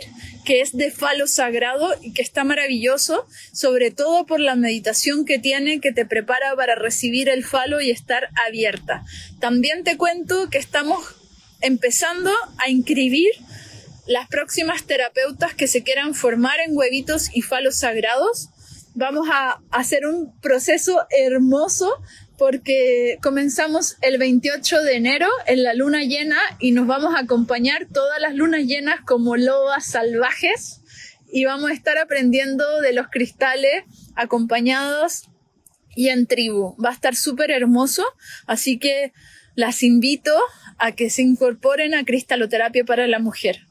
que 0.48 0.62
es 0.62 0.74
de 0.74 0.90
falo 0.90 1.26
sagrado 1.26 1.94
y 2.00 2.14
que 2.14 2.22
está 2.22 2.42
maravilloso, 2.42 3.26
sobre 3.52 3.90
todo 3.90 4.24
por 4.24 4.40
la 4.40 4.56
meditación 4.56 5.26
que 5.26 5.38
tiene 5.38 5.78
que 5.78 5.92
te 5.92 6.06
prepara 6.06 6.56
para 6.56 6.74
recibir 6.74 7.28
el 7.28 7.44
falo 7.44 7.82
y 7.82 7.90
estar 7.90 8.30
abierta. 8.46 9.04
También 9.40 9.84
te 9.84 9.98
cuento 9.98 10.48
que 10.48 10.56
estamos 10.56 11.04
empezando 11.60 12.30
a 12.64 12.70
inscribir 12.70 13.28
las 14.06 14.26
próximas 14.28 14.84
terapeutas 14.84 15.52
que 15.52 15.66
se 15.66 15.82
quieran 15.82 16.14
formar 16.14 16.60
en 16.60 16.74
huevitos 16.74 17.28
y 17.34 17.42
falos 17.42 17.76
sagrados. 17.76 18.48
Vamos 18.94 19.28
a 19.30 19.60
hacer 19.70 20.06
un 20.06 20.32
proceso 20.40 21.06
hermoso 21.10 21.92
porque 22.38 23.18
comenzamos 23.20 23.96
el 24.00 24.16
28 24.16 24.82
de 24.82 24.96
enero 24.96 25.26
en 25.46 25.64
la 25.64 25.74
luna 25.74 26.04
llena 26.04 26.38
y 26.60 26.70
nos 26.70 26.86
vamos 26.86 27.14
a 27.16 27.20
acompañar 27.20 27.88
todas 27.92 28.20
las 28.20 28.34
lunas 28.34 28.62
llenas 28.62 29.00
como 29.04 29.36
lobas 29.36 29.86
salvajes 29.86 30.80
y 31.30 31.44
vamos 31.44 31.70
a 31.70 31.74
estar 31.74 31.98
aprendiendo 31.98 32.80
de 32.80 32.92
los 32.92 33.08
cristales 33.08 33.84
acompañados 34.14 35.28
y 35.96 36.10
en 36.10 36.26
tribu. 36.26 36.76
Va 36.82 36.90
a 36.90 36.94
estar 36.94 37.16
súper 37.16 37.50
hermoso, 37.50 38.04
así 38.46 38.78
que 38.78 39.12
las 39.56 39.82
invito 39.82 40.32
a 40.78 40.92
que 40.92 41.10
se 41.10 41.22
incorporen 41.22 41.94
a 41.94 42.04
cristaloterapia 42.04 42.84
para 42.84 43.08
la 43.08 43.18
mujer. 43.18 43.67